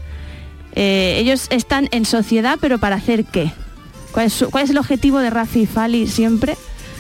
Eh, 0.75 1.17
ellos 1.19 1.47
están 1.51 1.89
en 1.93 2.05
sociedad, 2.05 2.59
pero 2.61 2.79
¿para 2.79 2.97
hacer 2.97 3.25
qué? 3.25 3.53
¿Cuál 4.13 4.27
es, 4.27 4.45
cuál 4.51 4.65
es 4.65 4.71
el 4.71 4.79
objetivo 4.79 5.19
de 5.19 5.31
Rafi 5.31 5.63
y 5.63 5.67
Fali 5.67 6.07
siempre? 6.07 6.57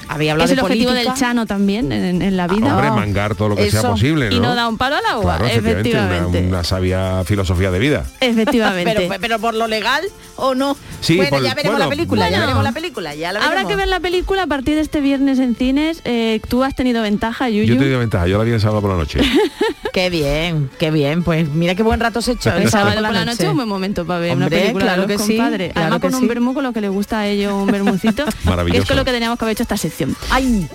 Había 0.08 0.32
hablado 0.32 0.46
es 0.46 0.50
el 0.52 0.56
de 0.56 0.62
objetivo 0.62 0.90
política. 0.90 1.10
del 1.12 1.18
Chano 1.20 1.46
también 1.46 1.90
en, 1.92 2.22
en 2.22 2.36
la 2.36 2.46
vida. 2.46 2.74
Hombre, 2.74 2.90
mangar 2.90 3.34
todo 3.34 3.50
lo 3.50 3.56
que 3.56 3.70
sea 3.70 3.82
posible, 3.82 4.28
¿no? 4.30 4.36
Y 4.36 4.40
no 4.40 4.54
da 4.54 4.68
un 4.68 4.76
palo 4.78 4.96
al 4.96 5.06
agua, 5.06 5.38
Claro, 5.38 5.46
efectivamente. 5.46 6.38
Una, 6.40 6.48
una 6.48 6.64
sabia 6.64 7.22
filosofía 7.24 7.70
de 7.70 7.78
vida. 7.78 8.04
Efectivamente. 8.20 8.94
Pero, 9.08 9.14
pero 9.20 9.38
por 9.38 9.54
lo 9.54 9.66
legal 9.66 10.02
o 10.36 10.54
no. 10.54 10.76
Sí, 11.00 11.16
bueno, 11.16 11.30
por- 11.30 11.42
ya 11.42 11.54
veremos 11.54 11.76
bueno, 11.78 11.84
la 11.86 11.90
película, 11.90 12.30
ya 12.30 12.40
veremos 12.40 12.64
la 12.64 12.72
película, 12.72 13.14
ya 13.14 13.32
la 13.32 13.40
Habrá 13.44 13.64
que 13.66 13.76
ver 13.76 13.88
la 13.88 14.00
película 14.00 14.42
a 14.44 14.46
partir 14.46 14.74
de 14.76 14.80
este 14.82 15.00
viernes 15.00 15.38
en 15.38 15.54
cines. 15.56 16.00
Eh, 16.04 16.40
Tú 16.48 16.62
has 16.64 16.74
tenido 16.74 17.02
ventaja, 17.02 17.48
Yuyu. 17.48 17.64
Yo 17.74 17.78
te 17.78 17.88
doy 17.88 17.98
ventaja, 17.98 18.26
yo 18.26 18.38
la 18.38 18.44
vi 18.44 18.52
el 18.52 18.60
sábado 18.60 18.80
por 18.80 18.90
la 18.90 18.96
noche. 18.96 19.20
Qué 19.94 20.10
bien, 20.10 20.70
qué 20.76 20.90
bien. 20.90 21.22
Pues 21.22 21.48
mira 21.50 21.76
qué 21.76 21.84
buen 21.84 22.00
rato 22.00 22.20
se 22.20 22.32
echó. 22.32 22.50
El 22.56 22.68
sábado 22.68 23.00
por 23.00 23.12
la 23.12 23.24
noche 23.24 23.48
un 23.48 23.54
buen 23.54 23.68
momento 23.68 24.04
para 24.04 24.18
ver 24.18 24.36
una 24.36 24.48
película 24.50 24.84
claro 24.86 25.06
de 25.06 25.14
los 25.14 25.22
que 25.22 25.26
sí, 25.28 25.36
claro 25.36 25.54
Además 25.72 26.00
que 26.00 26.00
con 26.08 26.10
sí. 26.18 26.22
un 26.22 26.26
vermú 26.28 26.52
con 26.52 26.64
lo 26.64 26.72
que 26.72 26.80
le 26.80 26.88
gusta 26.88 27.20
a 27.20 27.28
ellos 27.28 27.52
un 27.52 27.68
vermucito. 27.68 28.24
que 28.24 28.30
es 28.30 28.44
Maravilloso. 28.44 28.88
con 28.88 28.96
lo 28.96 29.04
que 29.04 29.12
teníamos 29.12 29.38
que 29.38 29.44
haber 29.44 29.52
hecho 29.52 29.62
esta 29.62 29.76
sección. 29.76 30.16
Ay, 30.30 30.66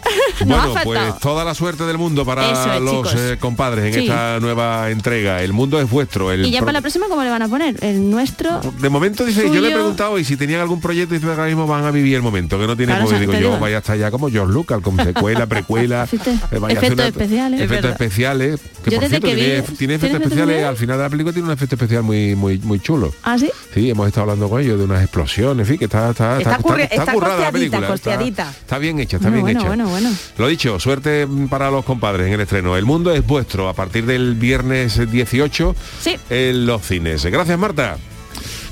bueno, 0.45 0.73
pues 0.85 1.19
toda 1.19 1.43
la 1.43 1.53
suerte 1.53 1.83
del 1.83 1.97
mundo 1.97 2.23
para 2.25 2.49
es, 2.77 2.81
los 2.81 3.13
eh, 3.13 3.35
compadres 3.41 3.87
en 3.87 3.93
Sí. 3.93 3.99
esta 4.07 4.39
nueva 4.39 4.89
entrega. 4.89 5.43
El 5.43 5.51
mundo 5.51 5.81
es 5.81 5.89
vuestro. 5.89 6.31
El 6.31 6.45
y 6.45 6.51
ya 6.51 6.59
pro- 6.59 6.67
para 6.67 6.77
la 6.77 6.81
próxima, 6.81 7.07
¿cómo 7.09 7.21
le 7.21 7.29
van 7.29 7.41
a 7.41 7.49
poner? 7.49 7.75
El 7.83 8.09
nuestro... 8.09 8.61
De 8.79 8.87
momento 8.87 9.25
dice, 9.25 9.43
yo 9.53 9.59
le 9.59 9.67
he 9.67 9.73
preguntado 9.73 10.17
y 10.17 10.23
si 10.23 10.37
tenían 10.37 10.61
algún 10.61 10.79
proyecto 10.79 11.19
que 11.19 11.25
ahora 11.27 11.45
mismo 11.47 11.67
van 11.67 11.83
a 11.83 11.91
vivir 11.91 12.15
el 12.15 12.21
momento, 12.21 12.57
que 12.57 12.67
no 12.67 12.77
tiene 12.77 12.93
Claro, 12.93 13.05
móvil. 13.05 13.19
Digo 13.19 13.33
yo, 13.33 13.39
digo. 13.39 13.59
vaya 13.59 13.79
hasta 13.79 13.93
allá 13.93 14.11
como 14.11 14.29
George 14.29 14.53
Lucas, 14.53 14.79
con 14.81 14.95
secuela, 14.95 15.45
precuela, 15.45 16.03
Efectos- 16.09 16.35
eh, 16.51 16.73
efectos 16.73 17.05
especiales. 17.05 17.59
Es 17.59 17.65
efectos 17.65 17.91
especiales. 17.91 18.59
Que 18.83 18.91
Yo 18.91 18.97
por 18.97 19.03
desde 19.08 19.08
cierto 19.09 19.27
que 19.27 19.35
vi- 19.35 19.41
tiene, 19.41 19.61
tiene 19.61 19.77
¿tiene 19.77 19.93
efectos 19.95 20.21
especiales, 20.21 20.39
especiales? 20.55 20.65
al 20.69 20.77
final 20.77 20.97
de 20.97 21.03
la 21.03 21.09
película 21.09 21.33
tiene 21.33 21.47
un 21.47 21.53
efecto 21.53 21.75
especial 21.75 22.03
muy 22.03 22.35
muy 22.35 22.57
muy 22.59 22.79
chulo. 22.79 23.13
¿Ah, 23.23 23.37
sí? 23.37 23.49
Sí, 23.73 23.89
hemos 23.89 24.07
estado 24.07 24.23
hablando 24.23 24.49
con 24.49 24.61
ellos 24.61 24.77
de 24.77 24.85
unas 24.85 25.01
explosiones, 25.01 25.59
en 25.65 25.65
fin, 25.67 25.77
que 25.77 25.85
está, 25.85 26.09
está, 26.11 26.37
Está 26.39 26.59
curri- 26.59 26.87
está 26.89 27.13
currada 27.13 27.39
la 27.39 27.51
película. 27.51 27.93
Está, 27.93 28.49
está 28.51 28.77
bien 28.77 28.99
hecha, 28.99 29.17
está 29.17 29.29
Bueno, 29.29 29.45
bien 29.45 29.57
bueno, 29.57 29.59
hecha. 29.59 29.67
bueno, 29.67 29.89
bueno. 29.89 30.09
Lo 30.37 30.47
dicho, 30.47 30.79
suerte 30.79 31.27
para 31.49 31.69
los 31.71 31.83
compadres 31.85 32.27
en 32.27 32.33
el 32.33 32.41
estreno. 32.41 32.77
El 32.77 32.85
mundo 32.85 33.13
es 33.13 33.25
vuestro 33.25 33.67
a 33.69 33.73
partir 33.73 34.05
del 34.05 34.35
viernes 34.35 34.99
18 35.11 35.75
Sí. 36.01 36.17
en 36.29 36.65
los 36.65 36.81
cines. 36.85 37.25
Gracias, 37.25 37.57
Marta. 37.59 37.97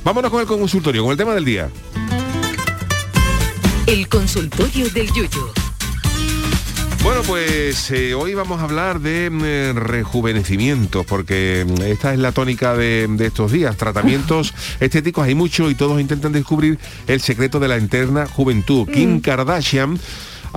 Vámonos 0.04 0.32
con 0.32 0.42
el 0.42 0.48
consultorio, 0.48 1.04
con 1.04 1.12
el 1.12 1.18
tema 1.18 1.34
del 1.34 1.44
día. 1.46 1.70
El 3.86 4.08
consultorio 4.10 4.90
del 4.90 5.08
Yuyu. 5.14 5.52
Bueno, 7.04 7.22
pues 7.26 7.90
eh, 7.92 8.14
hoy 8.14 8.34
vamos 8.34 8.60
a 8.60 8.64
hablar 8.64 9.00
de 9.00 9.30
mm, 9.30 9.42
eh, 9.44 9.74
rejuvenecimiento, 9.74 11.04
porque 11.04 11.66
mm, 11.68 11.82
esta 11.84 12.14
es 12.14 12.20
la 12.20 12.32
tónica 12.32 12.76
de, 12.76 13.08
de 13.10 13.28
estos 13.28 13.52
días. 13.52 13.78
Tratamientos 13.78 14.54
estéticos 14.80 15.26
hay 15.26 15.36
mucho 15.36 15.70
y 15.70 15.76
todos 15.76 16.02
intentan 16.02 16.34
descubrir 16.34 16.78
el 17.08 17.22
secreto 17.22 17.60
de 17.60 17.68
la 17.68 17.78
eterna 17.78 18.28
juventud. 18.28 18.88
Kim 18.92 19.22
Kardashian 19.22 20.00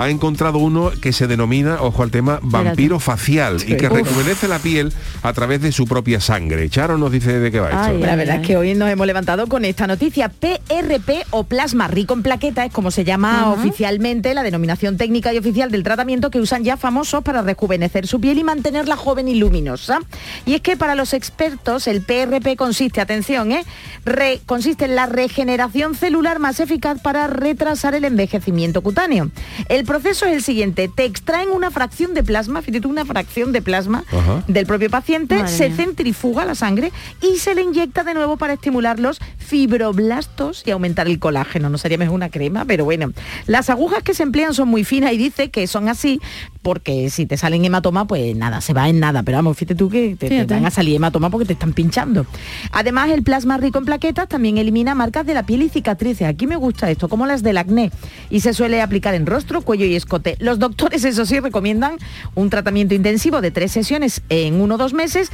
ha 0.00 0.08
encontrado 0.08 0.58
uno 0.58 0.90
que 1.00 1.12
se 1.12 1.26
denomina, 1.26 1.82
ojo 1.82 2.02
al 2.02 2.10
tema, 2.10 2.38
vampiro 2.42 2.98
facial 3.00 3.58
y 3.66 3.76
que 3.76 3.86
Uf. 3.86 3.92
rejuvenece 3.92 4.48
la 4.48 4.58
piel 4.58 4.92
a 5.22 5.32
través 5.32 5.60
de 5.60 5.72
su 5.72 5.86
propia 5.86 6.20
sangre. 6.20 6.68
Charo 6.70 6.96
nos 6.98 7.12
dice 7.12 7.38
de 7.38 7.50
qué 7.50 7.60
va 7.60 7.68
esto. 7.68 7.80
Ay, 7.82 7.98
La 7.98 8.16
verdad 8.16 8.36
es 8.40 8.46
que 8.46 8.56
hoy 8.56 8.74
nos 8.74 8.88
hemos 8.90 9.06
levantado 9.06 9.46
con 9.46 9.64
esta 9.64 9.86
noticia. 9.86 10.30
PRP 10.30 11.26
o 11.30 11.44
plasma 11.44 11.86
rico 11.88 12.14
en 12.14 12.22
plaqueta 12.22 12.64
es 12.64 12.72
como 12.72 12.90
se 12.90 13.04
llama 13.04 13.50
oficialmente 13.52 14.32
la 14.34 14.42
denominación 14.42 14.96
técnica 14.96 15.32
y 15.34 15.38
oficial 15.38 15.70
del 15.70 15.82
tratamiento 15.82 16.30
que 16.30 16.40
usan 16.40 16.64
ya 16.64 16.76
famosos 16.76 17.22
para 17.22 17.42
rejuvenecer 17.42 18.06
su 18.06 18.20
piel 18.20 18.38
y 18.38 18.44
mantenerla 18.44 18.96
joven 18.96 19.28
y 19.28 19.34
luminosa. 19.34 19.98
Y 20.46 20.54
es 20.54 20.60
que 20.62 20.76
para 20.76 20.94
los 20.94 21.12
expertos 21.12 21.86
el 21.86 22.00
PRP 22.02 22.56
consiste, 22.56 23.00
atención, 23.00 23.52
¿eh? 23.52 23.64
Re- 24.04 24.40
consiste 24.46 24.86
en 24.86 24.94
la 24.96 25.06
regeneración 25.06 25.94
celular 25.94 26.38
más 26.38 26.58
eficaz 26.60 27.00
para 27.02 27.26
retrasar 27.26 27.94
el 27.94 28.04
envejecimiento 28.04 28.80
cutáneo. 28.82 29.30
El 29.68 29.84
proceso 29.90 30.24
es 30.26 30.36
el 30.36 30.42
siguiente. 30.44 30.88
Te 30.88 31.04
extraen 31.04 31.48
una 31.50 31.72
fracción 31.72 32.14
de 32.14 32.22
plasma, 32.22 32.62
fíjate 32.62 32.80
tú, 32.82 32.88
una 32.90 33.04
fracción 33.04 33.50
de 33.50 33.60
plasma 33.60 34.04
Ajá. 34.12 34.44
del 34.46 34.64
propio 34.64 34.88
paciente, 34.88 35.34
Madre 35.34 35.48
se 35.48 35.66
mía. 35.68 35.76
centrifuga 35.78 36.44
la 36.44 36.54
sangre 36.54 36.92
y 37.20 37.38
se 37.38 37.56
le 37.56 37.62
inyecta 37.62 38.04
de 38.04 38.14
nuevo 38.14 38.36
para 38.36 38.52
estimular 38.52 39.00
los 39.00 39.18
fibroblastos 39.38 40.62
y 40.64 40.70
aumentar 40.70 41.08
el 41.08 41.18
colágeno. 41.18 41.70
No 41.70 41.76
sería 41.78 41.98
mejor 41.98 42.14
una 42.14 42.28
crema, 42.30 42.64
pero 42.64 42.84
bueno. 42.84 43.12
Las 43.46 43.68
agujas 43.68 44.04
que 44.04 44.14
se 44.14 44.22
emplean 44.22 44.54
son 44.54 44.68
muy 44.68 44.84
finas 44.84 45.12
y 45.12 45.16
dice 45.16 45.50
que 45.50 45.66
son 45.66 45.88
así 45.88 46.20
porque 46.62 47.08
si 47.10 47.26
te 47.26 47.36
salen 47.36 47.64
hematomas, 47.64 48.06
pues 48.06 48.36
nada, 48.36 48.60
se 48.60 48.74
va 48.74 48.88
en 48.88 49.00
nada. 49.00 49.22
Pero 49.22 49.38
vamos, 49.38 49.56
fíjate 49.56 49.74
tú 49.74 49.88
que 49.88 50.14
te, 50.14 50.28
te 50.28 50.44
van 50.44 50.66
a 50.66 50.70
salir 50.70 50.94
hematomas 50.96 51.30
porque 51.30 51.46
te 51.46 51.54
están 51.54 51.72
pinchando. 51.72 52.26
Además, 52.70 53.10
el 53.10 53.22
plasma 53.22 53.56
rico 53.56 53.78
en 53.78 53.86
plaquetas 53.86 54.28
también 54.28 54.58
elimina 54.58 54.94
marcas 54.94 55.26
de 55.26 55.34
la 55.34 55.42
piel 55.44 55.62
y 55.62 55.68
cicatrices. 55.68 56.28
Aquí 56.28 56.46
me 56.46 56.56
gusta 56.56 56.90
esto, 56.90 57.08
como 57.08 57.26
las 57.26 57.42
del 57.42 57.56
acné. 57.58 57.90
Y 58.28 58.40
se 58.40 58.52
suele 58.52 58.82
aplicar 58.82 59.14
en 59.14 59.26
rostro, 59.26 59.62
cuello 59.70 59.86
y 59.86 59.94
escote. 59.94 60.34
Los 60.40 60.58
doctores, 60.58 61.04
eso 61.04 61.24
sí, 61.24 61.38
recomiendan 61.38 61.94
un 62.34 62.50
tratamiento 62.50 62.92
intensivo 62.92 63.40
de 63.40 63.52
tres 63.52 63.70
sesiones 63.70 64.20
en 64.28 64.60
uno 64.60 64.74
o 64.74 64.78
dos 64.78 64.94
meses. 64.94 65.30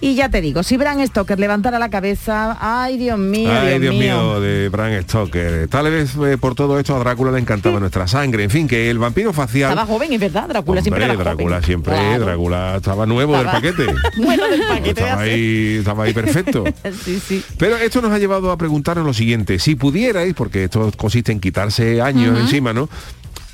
Y 0.00 0.14
ya 0.14 0.30
te 0.30 0.40
digo, 0.40 0.62
si 0.62 0.78
Bram 0.78 1.06
Stoker 1.06 1.38
levantara 1.38 1.78
la 1.78 1.90
cabeza, 1.90 2.56
ay 2.60 2.96
Dios 2.96 3.18
mío, 3.18 3.50
Ay, 3.52 3.78
Dios 3.78 3.94
mío, 3.94 4.16
mío. 4.22 4.40
de 4.40 4.70
Bram 4.70 5.02
Stoker. 5.02 5.68
Tal 5.68 5.90
vez 5.90 6.14
eh, 6.16 6.38
por 6.40 6.54
todo 6.54 6.78
esto 6.78 6.96
a 6.96 6.98
Drácula 6.98 7.30
le 7.32 7.40
encantaba 7.40 7.78
nuestra 7.78 8.08
sangre. 8.08 8.44
En 8.44 8.48
fin, 8.50 8.66
que 8.66 8.88
el 8.88 8.98
vampiro 8.98 9.34
facial... 9.34 9.70
Estaba 9.72 9.86
joven, 9.86 10.14
es 10.14 10.20
verdad, 10.20 10.48
Drácula 10.48 10.80
siempre 10.80 11.04
joven. 11.04 11.18
Drácula 11.18 11.62
siempre, 11.62 11.92
Claro. 11.92 12.24
Drácula 12.24 12.76
estaba 12.76 13.04
nuevo 13.04 13.36
Estaba- 13.36 13.60
del 13.60 13.74
paquete. 13.74 13.94
bueno 14.24 14.48
del 14.48 14.60
paquete. 14.62 15.00
estaba 15.02 15.22
de 15.22 15.30
ahí, 15.30 15.76
estaba 15.80 16.04
ahí 16.04 16.14
perfecto. 16.14 16.64
sí, 17.04 17.20
sí. 17.20 17.44
Pero 17.58 17.76
esto 17.76 18.00
nos 18.00 18.12
ha 18.12 18.18
llevado 18.18 18.50
a 18.50 18.56
preguntarnos 18.56 19.04
lo 19.04 19.12
siguiente. 19.12 19.58
Si 19.58 19.74
pudierais, 19.74 20.32
porque 20.32 20.64
esto 20.64 20.90
consiste 20.96 21.32
en 21.32 21.40
quitarse 21.40 22.00
años 22.00 22.38
encima, 22.38 22.72
¿no? 22.72 22.88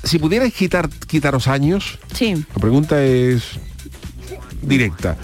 Si 0.03 0.17
pudierais 0.19 0.53
quitar, 0.53 0.89
quitaros 1.07 1.47
años, 1.47 1.99
Sí. 2.13 2.33
la 2.35 2.59
pregunta 2.61 3.03
es 3.03 3.43
directa. 4.61 5.17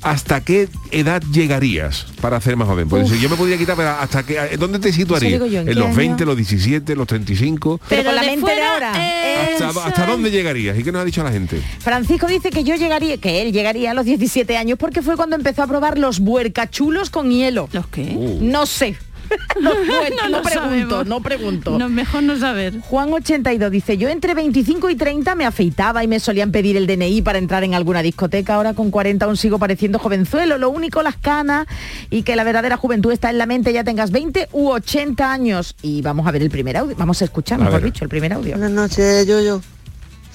¿Hasta 0.00 0.40
qué 0.40 0.68
edad 0.90 1.22
llegarías 1.32 2.06
para 2.20 2.36
hacer 2.36 2.56
más 2.56 2.66
joven? 2.66 2.88
Pues 2.88 3.08
yo 3.20 3.28
me 3.28 3.36
podría 3.36 3.56
quitar, 3.56 3.76
pero 3.76 3.90
¿hasta 3.90 4.24
qué, 4.26 4.56
¿dónde 4.58 4.80
te 4.80 4.92
situarías? 4.92 5.38
yo, 5.38 5.46
¿en 5.46 5.54
¿En 5.58 5.66
qué 5.66 5.74
los 5.74 5.86
año? 5.86 5.94
20, 5.96 6.24
los 6.24 6.36
17, 6.36 6.96
los 6.96 7.06
35? 7.06 7.80
Pero, 7.88 8.02
con 8.02 8.14
la 8.16 8.22
mente 8.22 8.52
de 8.52 8.62
ahora. 8.62 8.92
eh, 8.96 9.58
¿Hasta, 9.84 10.06
dónde 10.06 10.32
llegarías? 10.32 10.76
¿Y 10.76 10.82
qué 10.82 10.90
nos 10.90 11.02
ha 11.02 11.04
dicho 11.04 11.22
la 11.22 11.30
gente? 11.30 11.62
Francisco 11.78 12.26
dice 12.26 12.50
que 12.50 12.64
yo 12.64 12.74
llegaría, 12.74 13.16
que 13.18 13.42
él 13.42 13.52
llegaría 13.52 13.92
a 13.92 13.94
los 13.94 14.04
17 14.04 14.56
años 14.56 14.76
porque 14.76 15.02
fue 15.02 15.14
cuando 15.16 15.36
empezó 15.36 15.62
a 15.62 15.68
probar 15.68 15.96
los 15.98 16.18
buercachulos 16.18 17.08
con 17.08 17.30
hielo. 17.30 17.68
¿Los 17.72 17.86
qué? 17.86 18.12
Uh. 18.16 18.38
No 18.42 18.66
sé. 18.66 18.96
No 19.60 19.70
no, 19.74 20.28
lo 20.28 20.42
pregunto, 20.42 20.50
sabemos. 20.52 21.06
no 21.06 21.20
pregunto. 21.22 21.78
No, 21.78 21.88
mejor 21.88 22.22
no 22.22 22.38
saber. 22.38 22.80
Juan 22.80 23.12
82 23.12 23.70
dice, 23.70 23.96
yo 23.96 24.08
entre 24.08 24.34
25 24.34 24.90
y 24.90 24.96
30 24.96 25.34
me 25.34 25.44
afeitaba 25.46 26.02
y 26.02 26.08
me 26.08 26.20
solían 26.20 26.50
pedir 26.52 26.76
el 26.76 26.86
DNI 26.86 27.22
para 27.22 27.38
entrar 27.38 27.62
en 27.64 27.74
alguna 27.74 28.02
discoteca, 28.02 28.54
ahora 28.54 28.74
con 28.74 28.90
40 28.90 29.24
aún 29.24 29.36
sigo 29.36 29.58
pareciendo 29.58 29.98
jovenzuelo, 29.98 30.58
lo 30.58 30.70
único 30.70 31.02
las 31.02 31.16
canas 31.16 31.66
y 32.10 32.22
que 32.22 32.36
la 32.36 32.44
verdadera 32.44 32.76
juventud 32.76 33.12
está 33.12 33.30
en 33.30 33.38
la 33.38 33.46
mente, 33.46 33.72
ya 33.72 33.84
tengas 33.84 34.10
20 34.10 34.48
u 34.52 34.70
80 34.70 35.32
años. 35.32 35.74
Y 35.82 36.02
vamos 36.02 36.26
a 36.26 36.30
ver 36.30 36.42
el 36.42 36.50
primer 36.50 36.76
audio, 36.76 36.96
vamos 36.96 37.20
a 37.22 37.24
escuchar, 37.24 37.60
A 37.60 37.64
mejor 37.64 37.82
ver. 37.82 37.92
dicho, 37.92 38.04
el 38.04 38.10
primer 38.10 38.32
audio. 38.32 38.52
Buenas 38.56 38.70
noches, 38.72 39.26
Yoyo. 39.26 39.60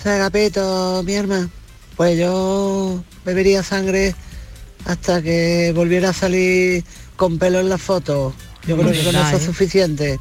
Soy 0.01 0.13
Agapito, 0.13 1.03
mi 1.05 1.13
hermana. 1.13 1.49
Pues 1.95 2.17
yo 2.19 3.03
bebería 3.25 3.63
sangre 3.63 4.13
hasta 4.85 5.21
que 5.21 5.73
volviera 5.75 6.09
a 6.09 6.13
salir 6.13 6.83
con 7.15 7.39
pelo 7.39 7.59
en 7.59 7.69
la 7.69 7.77
foto. 7.79 8.33
Yo 8.67 8.75
creo 8.77 8.91
que 8.91 9.03
con 9.03 9.15
eso 9.15 9.37
es 9.37 9.43
suficiente. 9.43 10.19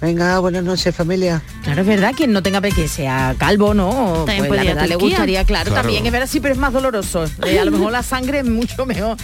Venga, 0.00 0.38
buenas 0.40 0.62
noches, 0.62 0.94
familia. 0.94 1.42
Claro, 1.62 1.80
es 1.80 1.86
verdad, 1.86 2.12
quien 2.14 2.32
no 2.32 2.42
tenga 2.42 2.60
que 2.60 2.86
sea 2.88 3.34
calvo, 3.38 3.72
¿no? 3.74 4.24
También 4.26 4.46
Pues 4.46 4.60
la 4.60 4.74
verdad 4.74 4.88
le 4.88 4.96
gustaría, 4.96 5.44
claro, 5.44 5.70
Claro. 5.70 5.82
también 5.82 6.04
es 6.04 6.12
verdad, 6.12 6.28
sí, 6.30 6.40
pero 6.40 6.52
es 6.52 6.60
más 6.60 6.72
doloroso. 6.72 7.24
Eh, 7.46 7.58
a 7.58 7.64
lo 7.64 7.70
mejor 7.70 7.92
la 7.92 8.02
sangre 8.02 8.40
es 8.40 8.44
mucho 8.46 8.84
mejor. 8.86 9.16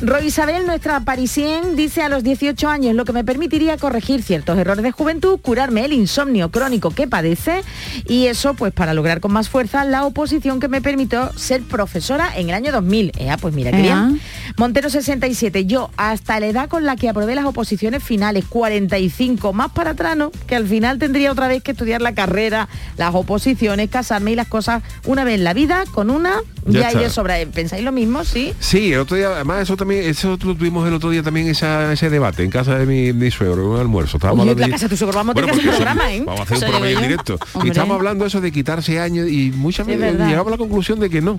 Roy 0.00 0.26
Isabel, 0.26 0.66
nuestra 0.66 1.00
parisien, 1.00 1.76
dice 1.76 2.02
a 2.02 2.08
los 2.08 2.24
18 2.24 2.68
años, 2.68 2.94
lo 2.94 3.04
que 3.04 3.12
me 3.12 3.22
permitiría 3.24 3.76
corregir 3.76 4.22
ciertos 4.22 4.58
errores 4.58 4.82
de 4.82 4.90
juventud, 4.92 5.38
curarme 5.40 5.84
el 5.84 5.92
insomnio 5.92 6.50
crónico 6.50 6.90
que 6.90 7.06
padece 7.06 7.62
y 8.08 8.26
eso 8.26 8.54
pues 8.54 8.72
para 8.72 8.92
lograr 8.92 9.20
con 9.20 9.32
más 9.32 9.48
fuerza 9.48 9.84
la 9.84 10.04
oposición 10.04 10.58
que 10.58 10.68
me 10.68 10.80
permitió 10.82 11.32
ser 11.36 11.62
profesora 11.62 12.30
en 12.36 12.48
el 12.48 12.54
año 12.54 12.72
2000. 12.72 13.12
Ea, 13.18 13.36
pues 13.36 13.54
mira, 13.54 13.70
qué 13.70 13.82
bien. 13.82 14.20
Montero 14.56 14.90
67, 14.90 15.66
yo 15.66 15.90
hasta 15.96 16.40
la 16.40 16.46
edad 16.46 16.68
con 16.68 16.84
la 16.84 16.96
que 16.96 17.08
aprobé 17.08 17.34
las 17.34 17.44
oposiciones 17.44 18.02
finales, 18.02 18.44
45, 18.48 19.52
más 19.52 19.70
para 19.72 19.90
atrás, 19.90 20.13
Que 20.46 20.54
al 20.56 20.66
final 20.66 20.98
tendría 20.98 21.30
otra 21.32 21.48
vez 21.48 21.62
que 21.62 21.72
estudiar 21.72 22.00
la 22.02 22.14
carrera, 22.14 22.68
las 22.96 23.14
oposiciones, 23.14 23.90
casarme 23.90 24.32
y 24.32 24.34
las 24.36 24.48
cosas 24.48 24.82
una 25.06 25.24
vez 25.24 25.34
en 25.34 25.44
la 25.44 25.54
vida, 25.54 25.84
con 25.92 26.10
una, 26.10 26.36
Ya 26.66 26.90
ya, 26.92 26.98
de 27.00 27.10
sobra. 27.10 27.36
¿Pensáis 27.52 27.84
lo 27.84 27.92
mismo? 27.92 28.24
Sí. 28.24 28.52
Sí, 28.60 28.92
el 28.92 29.00
otro 29.00 29.16
día, 29.16 29.28
además 29.28 29.62
eso 29.62 29.76
también, 29.76 30.04
eso 30.04 30.30
lo 30.30 30.54
tuvimos 30.54 30.86
el 30.88 30.94
otro 30.94 31.10
día 31.10 31.22
también 31.22 31.46
esa- 31.48 31.92
ese 31.92 32.08
debate 32.10 32.42
en 32.44 32.50
casa 32.50 32.78
de 32.78 32.86
mi, 32.86 33.12
mi 33.12 33.30
suegro, 33.30 33.62
en 33.62 33.68
un 33.68 33.80
almuerzo. 33.80 34.16
Estábamos 34.16 34.42
hablando 34.42 34.60
la 34.66 34.68
casa 34.70 34.86
de 34.86 34.90
tu 34.90 34.96
suegro, 34.96 35.16
vamos 35.16 35.32
a 35.32 35.40
tener 35.40 35.50
que 35.50 35.56
hacer 35.60 35.68
un 35.70 35.76
programa, 35.76 36.12
¿eh? 36.14 36.22
Vamos 36.24 36.40
a 36.40 36.42
hacer 36.44 36.56
un 36.56 36.60
programa 36.62 36.90
en 36.90 37.00
directo. 37.02 37.38
Hombre. 37.54 37.68
Y 37.68 37.70
estamos 37.70 37.94
hablando 37.96 38.26
eso 38.26 38.40
de 38.40 38.52
quitarse 38.52 39.00
años 39.00 39.28
y 39.28 39.52
muchas 39.54 39.86
veces 39.86 40.14
llegamos 40.18 40.46
a 40.48 40.50
la 40.50 40.56
conclusión 40.58 41.00
de 41.00 41.10
que 41.10 41.20
no. 41.20 41.38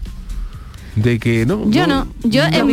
De 0.95 1.19
que 1.19 1.45
no. 1.45 1.69
Yo 1.69 1.87
no, 1.87 2.07
yo 2.23 2.43
es 2.43 2.51
vivido, 2.51 2.65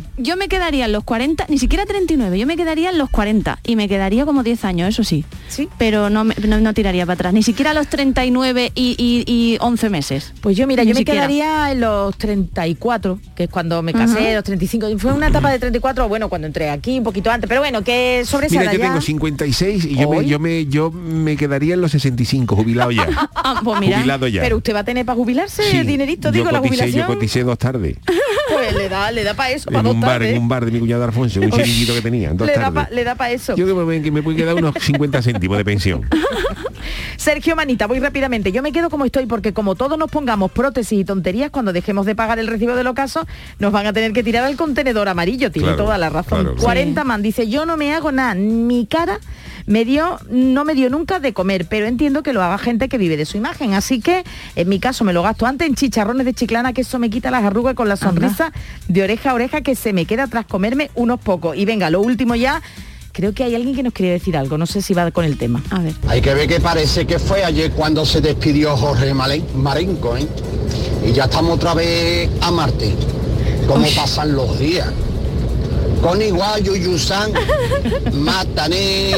más, 0.00 0.02
yo 0.16 0.36
me 0.36 0.46
quedaría 0.48 0.84
en 0.86 0.92
los 0.92 1.02
40, 1.04 1.46
ni 1.48 1.58
siquiera 1.58 1.84
39, 1.86 2.38
yo 2.38 2.46
me 2.46 2.56
quedaría 2.56 2.90
en 2.90 2.98
los 2.98 3.10
40 3.10 3.58
y 3.64 3.74
me 3.76 3.88
quedaría 3.88 4.24
como 4.24 4.42
10 4.44 4.64
años, 4.64 4.88
eso 4.90 5.02
sí. 5.02 5.24
Sí. 5.48 5.68
Pero 5.76 6.08
no, 6.08 6.24
me- 6.24 6.34
no, 6.46 6.60
no 6.60 6.72
tiraría 6.74 7.04
para 7.04 7.14
atrás, 7.14 7.32
ni 7.34 7.42
siquiera 7.42 7.72
a 7.72 7.74
los 7.74 7.88
39 7.88 8.70
y, 8.74 8.94
y, 8.98 9.24
y 9.32 9.58
11 9.60 9.90
meses. 9.90 10.32
Pues 10.40 10.56
yo, 10.56 10.66
mira, 10.66 10.84
Ni 10.84 10.90
yo 10.90 10.94
me 10.94 10.98
siquiera. 11.00 11.20
quedaría 11.22 11.72
en 11.72 11.80
los 11.80 12.16
34, 12.16 13.18
que 13.34 13.44
es 13.44 13.50
cuando 13.50 13.82
me 13.82 13.92
casé, 13.92 14.18
Ajá. 14.28 14.34
los 14.36 14.44
35. 14.44 14.88
y 14.90 14.98
Fue 14.98 15.12
una 15.12 15.28
etapa 15.28 15.50
de 15.50 15.58
34, 15.58 16.08
bueno, 16.08 16.28
cuando 16.28 16.46
entré 16.46 16.70
aquí, 16.70 16.98
un 16.98 17.04
poquito 17.04 17.30
antes, 17.30 17.48
pero 17.48 17.60
bueno, 17.60 17.82
que 17.82 18.22
sobre 18.24 18.48
Mira, 18.50 18.72
yo 18.72 18.78
ya- 18.78 18.86
tengo 18.86 19.00
56 19.00 19.84
y 19.84 19.96
yo 19.96 20.08
me, 20.10 20.24
yo 20.26 20.38
me 20.38 20.66
yo 20.66 20.90
me 20.90 21.36
quedaría 21.36 21.74
en 21.74 21.80
los 21.80 21.90
65, 21.92 22.54
jubilado 22.56 22.90
ya. 22.90 23.08
Ah, 23.50 23.60
pues 23.64 23.80
mira, 23.80 23.96
Jubilado 23.98 24.28
ya. 24.28 24.42
Pero 24.42 24.58
usted 24.58 24.74
va 24.74 24.80
a 24.80 24.84
tener 24.84 25.06
para 25.06 25.16
jubilarse 25.16 25.62
Sí, 25.70 25.82
dinerito, 25.82 26.28
yo 26.28 26.32
digo, 26.32 26.50
la 26.50 26.58
coticé- 26.60 26.68
jubilación. 26.68 27.00
Yo 27.08 27.14
coticé 27.14 27.44
dos 27.48 27.58
tardes. 27.58 27.96
Pues 28.50 28.74
le 28.74 28.88
da, 28.88 29.10
le 29.12 29.24
da 29.24 29.34
para 29.34 29.50
eso, 29.50 29.70
en 29.70 29.86
un 29.86 30.00
bar, 30.00 30.12
tardes. 30.12 30.30
en 30.34 30.38
un 30.40 30.48
bar 30.48 30.64
de 30.64 30.70
mi 30.70 30.78
cuñado 30.80 31.04
Alfonso, 31.04 31.38
un 31.38 31.50
que 31.50 32.00
tenía, 32.02 32.32
dos 32.32 32.46
le, 32.46 32.54
da 32.54 32.62
tardes. 32.62 32.84
pa- 32.88 32.90
le 32.94 33.04
da 33.04 33.14
para 33.14 33.30
eso. 33.30 33.54
Yo 33.54 33.66
que 33.66 33.74
me, 33.74 34.00
que 34.02 34.10
me 34.10 34.22
puede 34.22 34.38
quedar 34.38 34.54
unos 34.54 34.74
50 34.80 35.20
céntimos 35.20 35.58
de 35.58 35.64
pensión. 35.66 36.08
Sergio 37.16 37.56
Manita, 37.56 37.86
voy 37.86 37.98
rápidamente. 38.00 38.50
Yo 38.52 38.62
me 38.62 38.72
quedo 38.72 38.88
como 38.90 39.04
estoy 39.04 39.26
porque 39.26 39.52
como 39.52 39.74
todos 39.74 39.98
nos 39.98 40.10
pongamos 40.10 40.50
prótesis 40.50 40.98
y 41.00 41.04
tonterías, 41.04 41.50
cuando 41.50 41.72
dejemos 41.74 42.06
de 42.06 42.14
pagar 42.14 42.38
el 42.38 42.46
recibo 42.46 42.74
del 42.74 42.86
ocaso, 42.86 43.26
nos 43.58 43.70
van 43.70 43.86
a 43.86 43.92
tener 43.92 44.12
que 44.12 44.22
tirar 44.22 44.44
al 44.44 44.56
contenedor 44.56 45.08
amarillo. 45.08 45.50
Tiene 45.52 45.68
Claro, 45.68 45.84
toda 45.84 45.98
la 45.98 46.08
razón. 46.08 46.38
claro, 46.40 46.50
claro. 46.54 46.62
40 46.64 47.04
man 47.04 47.22
dice, 47.22 47.48
yo 47.48 47.66
no 47.66 47.76
me 47.76 47.92
hago 47.92 48.12
nada. 48.12 48.34
Mi 48.34 48.86
cara 48.86 49.20
me 49.68 49.84
dio, 49.84 50.18
no 50.30 50.64
me 50.64 50.74
dio 50.74 50.88
nunca 50.88 51.20
de 51.20 51.34
comer, 51.34 51.66
pero 51.66 51.86
entiendo 51.86 52.22
que 52.22 52.32
lo 52.32 52.42
haga 52.42 52.56
gente 52.56 52.88
que 52.88 52.96
vive 52.96 53.18
de 53.18 53.26
su 53.26 53.36
imagen. 53.36 53.74
Así 53.74 54.00
que 54.00 54.24
en 54.56 54.68
mi 54.68 54.80
caso 54.80 55.04
me 55.04 55.12
lo 55.12 55.22
gasto 55.22 55.44
antes 55.44 55.68
en 55.68 55.74
chicharrones 55.74 56.24
de 56.24 56.32
chiclana, 56.32 56.72
que 56.72 56.80
eso 56.80 56.98
me 56.98 57.10
quita 57.10 57.30
las 57.30 57.44
arrugas 57.44 57.74
con 57.74 57.86
la 57.86 57.96
sonrisa 57.96 58.50
de 58.88 59.02
oreja 59.02 59.30
a 59.30 59.34
oreja 59.34 59.60
que 59.60 59.74
se 59.74 59.92
me 59.92 60.06
queda 60.06 60.26
tras 60.26 60.46
comerme 60.46 60.90
unos 60.94 61.20
pocos. 61.20 61.54
Y 61.54 61.66
venga, 61.66 61.90
lo 61.90 62.00
último 62.00 62.34
ya. 62.34 62.62
Creo 63.12 63.34
que 63.34 63.42
hay 63.42 63.56
alguien 63.56 63.74
que 63.74 63.82
nos 63.82 63.92
quiere 63.92 64.12
decir 64.12 64.36
algo, 64.36 64.56
no 64.58 64.66
sé 64.66 64.80
si 64.80 64.94
va 64.94 65.10
con 65.10 65.24
el 65.24 65.36
tema. 65.36 65.62
A 65.70 65.80
ver. 65.80 65.92
Hay 66.06 66.20
que 66.20 66.32
ver 66.34 66.46
que 66.46 66.60
parece 66.60 67.04
que 67.04 67.18
fue 67.18 67.44
ayer 67.44 67.72
cuando 67.72 68.06
se 68.06 68.20
despidió 68.20 68.76
Jorge 68.76 69.12
Marenco, 69.12 70.16
¿eh? 70.16 70.26
Y 71.04 71.12
ya 71.12 71.24
estamos 71.24 71.56
otra 71.56 71.74
vez 71.74 72.30
a 72.40 72.50
Marte. 72.52 72.94
¿Cómo 73.66 73.86
pasan 73.96 74.34
los 74.34 74.58
días? 74.58 74.88
Con 76.02 76.22
igual 76.22 76.62
Yuyusan, 76.62 77.32
Matané. 78.12 79.10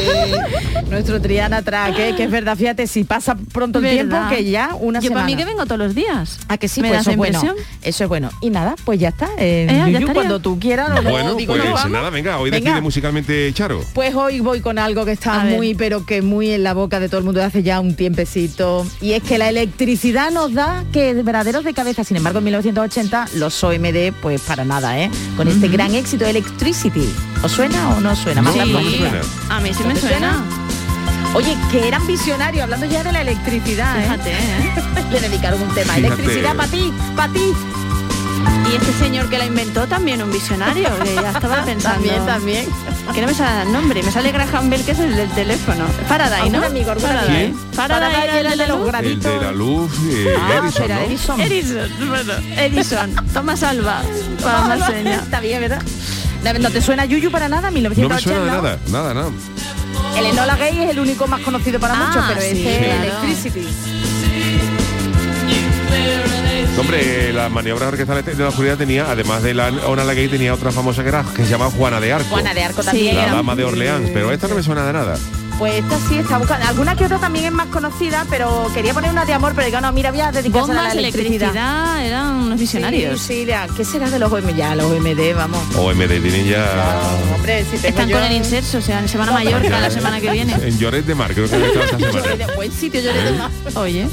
Nuestro 0.89 1.21
Triana 1.21 1.63
Traque, 1.63 2.15
que 2.17 2.25
es 2.25 2.31
verdad, 2.31 2.57
fíjate, 2.57 2.87
si 2.87 3.05
pasa 3.05 3.37
pronto 3.53 3.79
el 3.81 3.89
tiempo, 3.91 4.17
que 4.31 4.45
ya 4.51 4.71
una 4.81 4.99
Yo 5.01 5.05
semana. 5.09 5.21
para 5.27 5.27
mí 5.27 5.37
que 5.37 5.45
vengo 5.45 5.65
todos 5.67 5.79
los 5.79 5.95
días. 5.95 6.41
¿A 6.49 6.57
que 6.59 6.69
sí? 6.69 6.81
¿Me 6.81 6.89
Pues 6.89 6.97
da 6.99 7.01
eso 7.03 7.11
es 7.13 7.17
bueno. 7.17 7.39
impresión? 7.39 7.67
Eso 7.83 8.05
es 8.05 8.09
bueno. 8.09 8.31
Y 8.41 8.51
nada, 8.51 8.75
pues 8.85 8.99
ya 8.99 9.11
está. 9.11 9.27
Eh, 9.39 9.61
Eh, 9.61 9.67
ya 9.69 9.85
Yuyu, 9.87 9.99
estaría. 9.99 10.15
cuando 10.15 10.41
tú 10.41 10.59
quieras, 10.59 10.89
no, 10.89 11.03
no 11.03 11.11
bueno, 11.11 11.35
digo 11.35 11.53
pues 11.55 11.65
no 11.65 11.75
vamos. 11.75 11.91
nada, 11.91 12.11
venga, 12.11 12.39
hoy 12.39 12.51
Venga. 12.51 12.65
decide 12.71 12.81
musicalmente 12.81 13.53
Charo. 13.53 13.85
Pues 13.95 14.15
hoy 14.15 14.41
voy 14.41 14.61
con 14.61 14.79
algo 14.79 15.05
que 15.05 15.13
está 15.13 15.43
A 15.43 15.45
ver. 15.45 15.57
muy, 15.57 15.75
pero 15.75 16.05
que 16.07 16.23
muy 16.23 16.51
en 16.51 16.63
la 16.65 16.73
boca 16.75 16.99
de 16.99 17.09
todo 17.09 17.19
el 17.19 17.25
mundo 17.25 17.41
de 17.41 17.47
hace 17.47 17.63
ya 17.63 17.79
un 17.79 17.95
tiempecito. 17.95 18.87
Y 19.01 19.13
es 19.13 19.23
que 19.23 19.39
la 19.39 19.49
electricidad 19.49 20.31
nos 20.31 20.55
da 20.55 20.85
que 20.93 21.13
verdaderos 21.15 21.63
de 21.65 21.75
cabeza. 21.75 22.05
Sin 22.05 22.17
embargo, 22.17 22.39
en 22.39 22.47
1980 22.47 23.29
los 23.37 23.63
OMD, 23.63 24.13
pues 24.23 24.41
para 24.41 24.65
nada, 24.65 24.99
¿eh? 24.99 25.11
Con 25.37 25.47
este 25.47 25.69
gran 25.69 25.95
éxito 25.95 26.25
Electricity. 26.75 27.13
¿Os 27.43 27.51
suena 27.51 27.89
o 27.91 28.01
no 28.01 28.13
os 28.13 28.19
suena? 28.19 28.43
Más 28.43 28.55
No, 28.55 28.65
largo. 28.65 28.81
no 28.81 28.85
me 28.91 28.97
suena. 28.97 29.21
A 29.49 29.61
mí 29.61 29.75
sí 29.75 29.83
¿No 29.83 29.89
me 29.89 29.97
suena. 29.97 30.45
Oye, 31.35 31.57
que 31.71 31.89
eran 31.89 32.07
visionarios, 32.07 32.63
hablando 32.65 32.87
ya 32.87 33.03
de 33.03 33.11
la 33.13 33.21
electricidad, 33.23 33.99
¿eh? 33.99 34.03
Fíjate, 34.05 34.31
¿eh? 34.33 35.05
Le 35.13 35.21
dedicaron 35.21 35.61
un 35.63 35.69
tema. 35.75 35.95
Fíjate. 35.95 36.15
Electricidad 36.15 36.55
para 36.57 36.69
ti, 36.71 36.93
para 37.17 37.33
ti. 37.33 37.53
Y 38.73 38.77
este 38.77 38.93
señor 39.05 39.29
que 39.29 39.37
la 39.39 39.47
inventó 39.47 39.87
también 39.89 40.23
un 40.23 40.31
visionario, 40.33 40.89
que 41.03 41.15
ya 41.17 41.31
estaba 41.33 41.63
pensando. 41.65 41.99
También, 42.09 42.27
también. 42.27 42.67
que 43.15 43.21
no 43.21 43.27
me 43.27 43.35
sale 43.35 43.63
el 43.67 43.73
nombre, 43.73 44.03
me 44.03 44.13
sale 44.13 44.31
Graham 44.31 44.71
Bell 44.71 44.85
que 44.85 44.93
es 44.93 44.99
el 45.01 45.17
del 45.17 45.29
teléfono. 45.31 45.85
Faraday, 46.09 46.51
¿no? 46.51 46.65
Amigo, 46.65 46.95
Faraday. 46.97 47.53
Faraday, 47.73 48.13
Faraday 48.13 48.23
era 48.23 48.41
era 48.41 48.53
el 48.53 48.59
de 48.59 48.67
los 48.69 48.79
luz. 48.81 48.95
El 49.03 49.21
de 49.21 49.37
la 49.41 49.53
luz, 49.53 49.93
eh, 50.09 50.35
Ah, 50.41 50.51
Edison, 50.63 50.69
espera, 50.69 50.95
¿no? 50.97 51.03
Edison. 51.03 51.41
Edison, 51.41 52.09
bueno, 52.09 52.33
Edison. 52.59 53.15
Thomas 53.35 53.63
Alva, 53.65 54.03
para 54.43 54.61
más 54.77 54.87
señas. 54.87 55.23
Está 55.25 55.41
bien, 55.41 55.61
¿verdad? 55.61 55.83
¿No 56.61 56.71
te 56.71 56.81
suena 56.81 57.05
Yuyu 57.05 57.31
para 57.31 57.49
nada? 57.49 57.71
No 57.71 57.75
me 57.75 57.89
1980. 57.91 58.21
suena 58.21 58.41
de 58.41 58.51
nada, 58.51 58.79
nada, 58.91 59.15
nada. 59.15 59.31
El 60.19 60.27
Enola 60.27 60.57
Gay 60.57 60.83
es 60.83 60.91
el 60.91 60.99
único 60.99 61.27
más 61.27 61.41
conocido 61.41 61.79
para 61.79 61.95
Ah, 61.95 62.07
muchos, 62.09 62.25
pero 62.29 62.41
sí, 62.41 62.47
este 62.49 62.73
es 62.73 62.87
claro. 62.87 63.03
Electricity. 63.03 63.69
Hombre, 66.79 67.33
las 67.33 67.51
maniobras 67.51 67.89
orquestales 67.91 68.25
de 68.25 68.35
la 68.43 68.49
oscuridad 68.49 68.77
tenía, 68.79 69.11
además 69.11 69.43
de 69.43 69.55
la 69.55 69.69
Ona 69.87 70.03
la 70.05 70.15
Gay, 70.15 70.29
tenía 70.29 70.55
otra 70.55 70.71
famosa 70.73 71.03
que 71.03 71.09
era 71.11 71.25
que 71.37 71.45
se 71.45 71.51
llamaba 71.51 71.71
Juana 71.71 72.01
de 72.01 72.13
Arco. 72.13 72.29
Juana 72.31 72.55
de 72.55 72.63
Arco 72.65 72.83
también 72.83 73.17
La 73.17 73.27
dama 73.33 73.55
de 73.55 73.65
Orleans, 73.65 74.11
pero 74.15 74.33
esta 74.33 74.49
no 74.49 74.55
me 74.55 74.63
suena 74.63 74.87
de 74.87 74.93
nada. 74.93 75.19
Pues 75.61 75.75
esta 75.75 75.99
sí 76.09 76.17
está 76.17 76.39
buscando. 76.39 76.67
Alguna 76.67 76.97
que 76.97 77.05
otra 77.05 77.19
también 77.19 77.45
es 77.45 77.53
más 77.53 77.67
conocida, 77.67 78.25
pero 78.31 78.71
quería 78.73 78.95
poner 78.95 79.11
una 79.11 79.27
de 79.27 79.35
amor, 79.35 79.53
pero 79.55 79.67
digo, 79.67 79.79
no, 79.83 79.93
mira, 79.93 80.11
voy 80.11 80.21
a 80.23 80.33
dedicarse 80.33 80.71
a 80.71 80.75
la 80.75 80.81
Bombas, 80.81 80.97
electricidad. 80.97 81.51
electricidad, 81.51 82.07
eran 82.07 82.35
unos 82.37 82.59
visionarios. 82.59 83.21
Sí, 83.21 83.41
sí, 83.41 83.45
ya, 83.45 83.69
¿qué 83.77 83.85
será 83.85 84.09
de 84.09 84.19
los 84.19 84.33
OM 84.33 84.57
ya? 84.57 84.75
Los 84.75 84.87
OMD, 84.91 85.35
vamos. 85.37 85.61
OMD 85.77 86.09
tienen 86.09 86.47
ya... 86.47 86.99
Hombre, 87.37 87.63
si 87.65 87.73
tengo 87.77 87.89
Están 87.89 88.09
yo- 88.09 88.17
con 88.17 88.25
el 88.27 88.33
inserso, 88.33 88.79
o 88.79 88.81
sea, 88.81 89.07
se 89.07 89.19
van 89.19 89.29
a 89.29 89.33
Mallorca 89.33 89.81
la 89.81 89.91
semana 89.91 90.19
que 90.19 90.31
viene. 90.31 90.55
En 90.55 90.79
Lloret 90.79 91.05
de 91.05 91.15
Mar, 91.15 91.35
creo 91.35 91.47
que 91.47 91.55
esta 91.57 91.89
semana. 91.99 92.47
Buen 92.57 92.73
sitio, 92.73 93.03
le 93.03 93.13
doy 93.23 93.39
más. 93.39 93.77
Oye, 93.77 94.09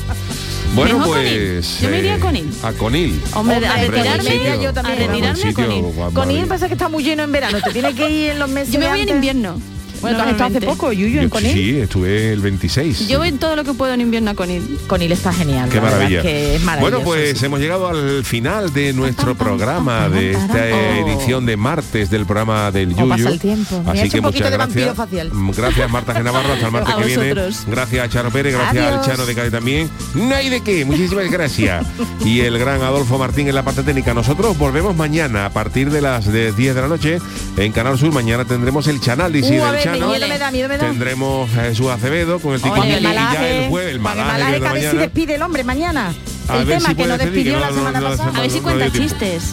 Bueno, 0.76 1.00
Mejor 1.00 1.14
pues... 1.16 1.80
Yo 1.80 1.88
me 1.90 2.00
iría 2.00 2.16
a 2.16 2.20
Conil. 2.20 2.50
A 2.62 2.74
Conil. 2.74 3.22
hombre, 3.36 3.56
a 3.66 3.72
Hombre, 3.74 3.88
retirarme, 3.88 4.32
sitio. 4.32 4.62
Yo 4.64 4.70
a 4.70 4.74
también. 4.74 4.98
retirarme 4.98 5.42
Buen 5.42 5.54
con 5.54 5.64
sitio, 5.64 5.88
él. 5.88 5.94
guau, 5.96 6.12
Con 6.12 6.24
él 6.24 6.36
maravilla. 6.36 6.46
pasa 6.48 6.68
que 6.68 6.74
está 6.74 6.90
muy 6.90 7.04
lleno 7.06 7.24
en 7.24 7.32
verano, 7.32 7.58
te 7.64 7.72
tienes 7.72 7.96
que 7.96 8.10
ir 8.10 8.30
en 8.32 8.40
los 8.40 8.50
meses 8.50 8.74
Yo 8.74 8.80
me 8.80 8.86
de 8.88 8.92
voy 8.92 9.02
en 9.02 9.10
invierno. 9.10 9.62
Bueno, 10.02 10.18
tú 10.18 10.24
has 10.24 10.32
estado 10.32 10.50
hace 10.58 10.66
poco, 10.66 10.92
Yuyu, 10.92 11.22
en 11.22 11.30
Conil. 11.30 11.52
Sí, 11.54 11.78
estuve 11.80 12.32
el 12.34 12.40
26. 12.42 13.08
Yo 13.08 13.20
voy 13.20 13.30
en 13.30 13.38
todo 13.40 13.56
lo 13.56 13.64
que 13.64 13.74
puedo 13.74 13.94
en 13.94 14.02
invierno 14.02 14.32
a 14.32 14.34
Conil. 14.36 14.80
Conil 14.88 15.12
está 15.12 15.34
genial. 15.34 15.70
Qué 15.70 15.82
maravilla. 15.82 16.20
es 16.20 16.24
que 16.24 16.56
es 16.56 16.64
maravilloso, 16.64 17.00
bueno, 17.04 17.06
pues 17.06 17.38
sí. 17.40 17.46
hemos 17.46 17.60
llegado 17.60 17.88
al 17.88 18.24
final 18.24 18.74
de 18.74 18.94
nuestro 18.94 19.36
programa, 19.36 20.10
de 20.10 20.32
esta 20.32 20.70
edición 21.00 21.46
de 21.46 21.58
martes 21.58 22.10
del 22.10 22.26
programa 22.26 22.72
del 22.72 22.96
Yuyu. 22.96 23.10
pasa 23.10 23.30
el 23.30 23.40
tiempo. 23.40 23.84
Así 23.88 24.10
que 24.10 24.20
un 24.20 24.26
muchas 24.26 24.50
de 24.52 24.58
gracias. 24.58 24.96
facial. 24.96 25.30
Mm, 25.34 25.52
Gracias 25.52 25.90
Marta 25.92 26.14
G. 26.14 26.24
Navarro, 26.24 26.54
hasta 26.54 26.66
el 26.68 26.72
martes 26.72 26.96
que 26.98 27.06
viene. 27.06 27.34
Gracias 27.68 28.06
a 28.06 28.10
Charo 28.10 28.30
Pérez, 28.32 28.54
gracias 28.54 28.86
Adiós. 28.86 29.00
al 29.00 29.06
Chano 29.12 29.26
de 29.26 29.36
Cali 29.36 29.52
también. 29.52 29.90
No 30.16 30.36
hay 30.36 30.50
de 30.50 30.62
qué, 30.62 30.86
muchísimas 30.86 31.30
gracias. 31.32 31.86
y 32.26 32.42
el 32.42 32.58
gran 32.60 32.82
Adolfo 32.82 33.18
Martín 33.18 33.48
en 33.48 33.56
la 33.56 33.64
parte 33.64 33.84
técnica. 33.84 34.14
Nosotros 34.14 34.58
volvemos 34.58 34.96
mañana 34.96 35.46
a 35.46 35.50
partir 35.50 35.90
de 35.92 36.02
las 36.02 36.26
de 36.32 36.52
10 36.52 36.76
de 36.76 36.82
la 36.82 36.88
noche 36.88 37.20
en 37.58 37.72
Canal 37.72 37.98
Sur. 37.98 38.12
Mañana 38.14 38.46
tendremos 38.46 38.88
el 38.88 39.00
Chanálisis 39.00 39.48
Uh, 39.62 39.72
del 39.72 39.82
ver, 39.92 40.00
Chano. 40.00 40.12
miedo 40.12 40.28
me 40.28 40.38
da, 40.38 40.52
miedo 40.52 40.70
me 40.70 40.78
da. 40.78 40.86
Tendremos 40.88 41.50
a 41.58 41.64
Jesús 41.64 41.88
Acevedo 41.88 42.40
con 42.40 42.54
el 42.54 42.62
el 42.62 42.68
y 43.02 43.04
ya 43.34 43.50
el 43.50 43.70
jueves, 43.70 43.92
el 43.94 44.00
malaje, 44.00 44.32
malaje 44.32 44.52
de 44.54 44.60
que 44.62 44.68
a 44.68 44.74
ver 44.74 44.92
si 44.92 44.98
despide 44.98 45.36
el 45.36 45.42
hombre 45.42 45.64
mañana. 45.64 46.14
A 46.48 46.58
el 46.60 46.66
ver 46.66 46.78
tema 46.78 46.90
si 46.90 46.96
que 46.96 47.06
nos 47.08 47.18
que 47.18 47.26
despidió 47.26 47.54
no- 47.54 47.60
la 47.60 47.68
no- 47.70 47.76
semana 47.76 48.00
no- 48.00 48.10
pasada. 48.10 48.38
A 48.38 48.42
ver 48.42 48.52
si 48.52 48.60
cuenta 48.62 48.92
chistes. 48.92 49.44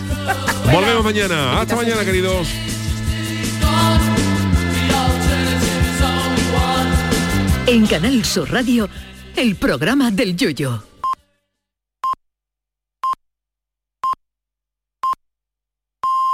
Volvemos 0.72 1.05
mañana. 1.05 1.61
Hasta 1.61 1.76
mañana, 1.76 2.05
queridos. 2.05 2.49
En 7.66 7.87
Canal 7.87 8.24
Sur 8.24 8.51
Radio, 8.53 8.89
el 9.37 9.57
programa 9.57 10.11
del 10.11 10.37
Yoyo. 10.37 10.82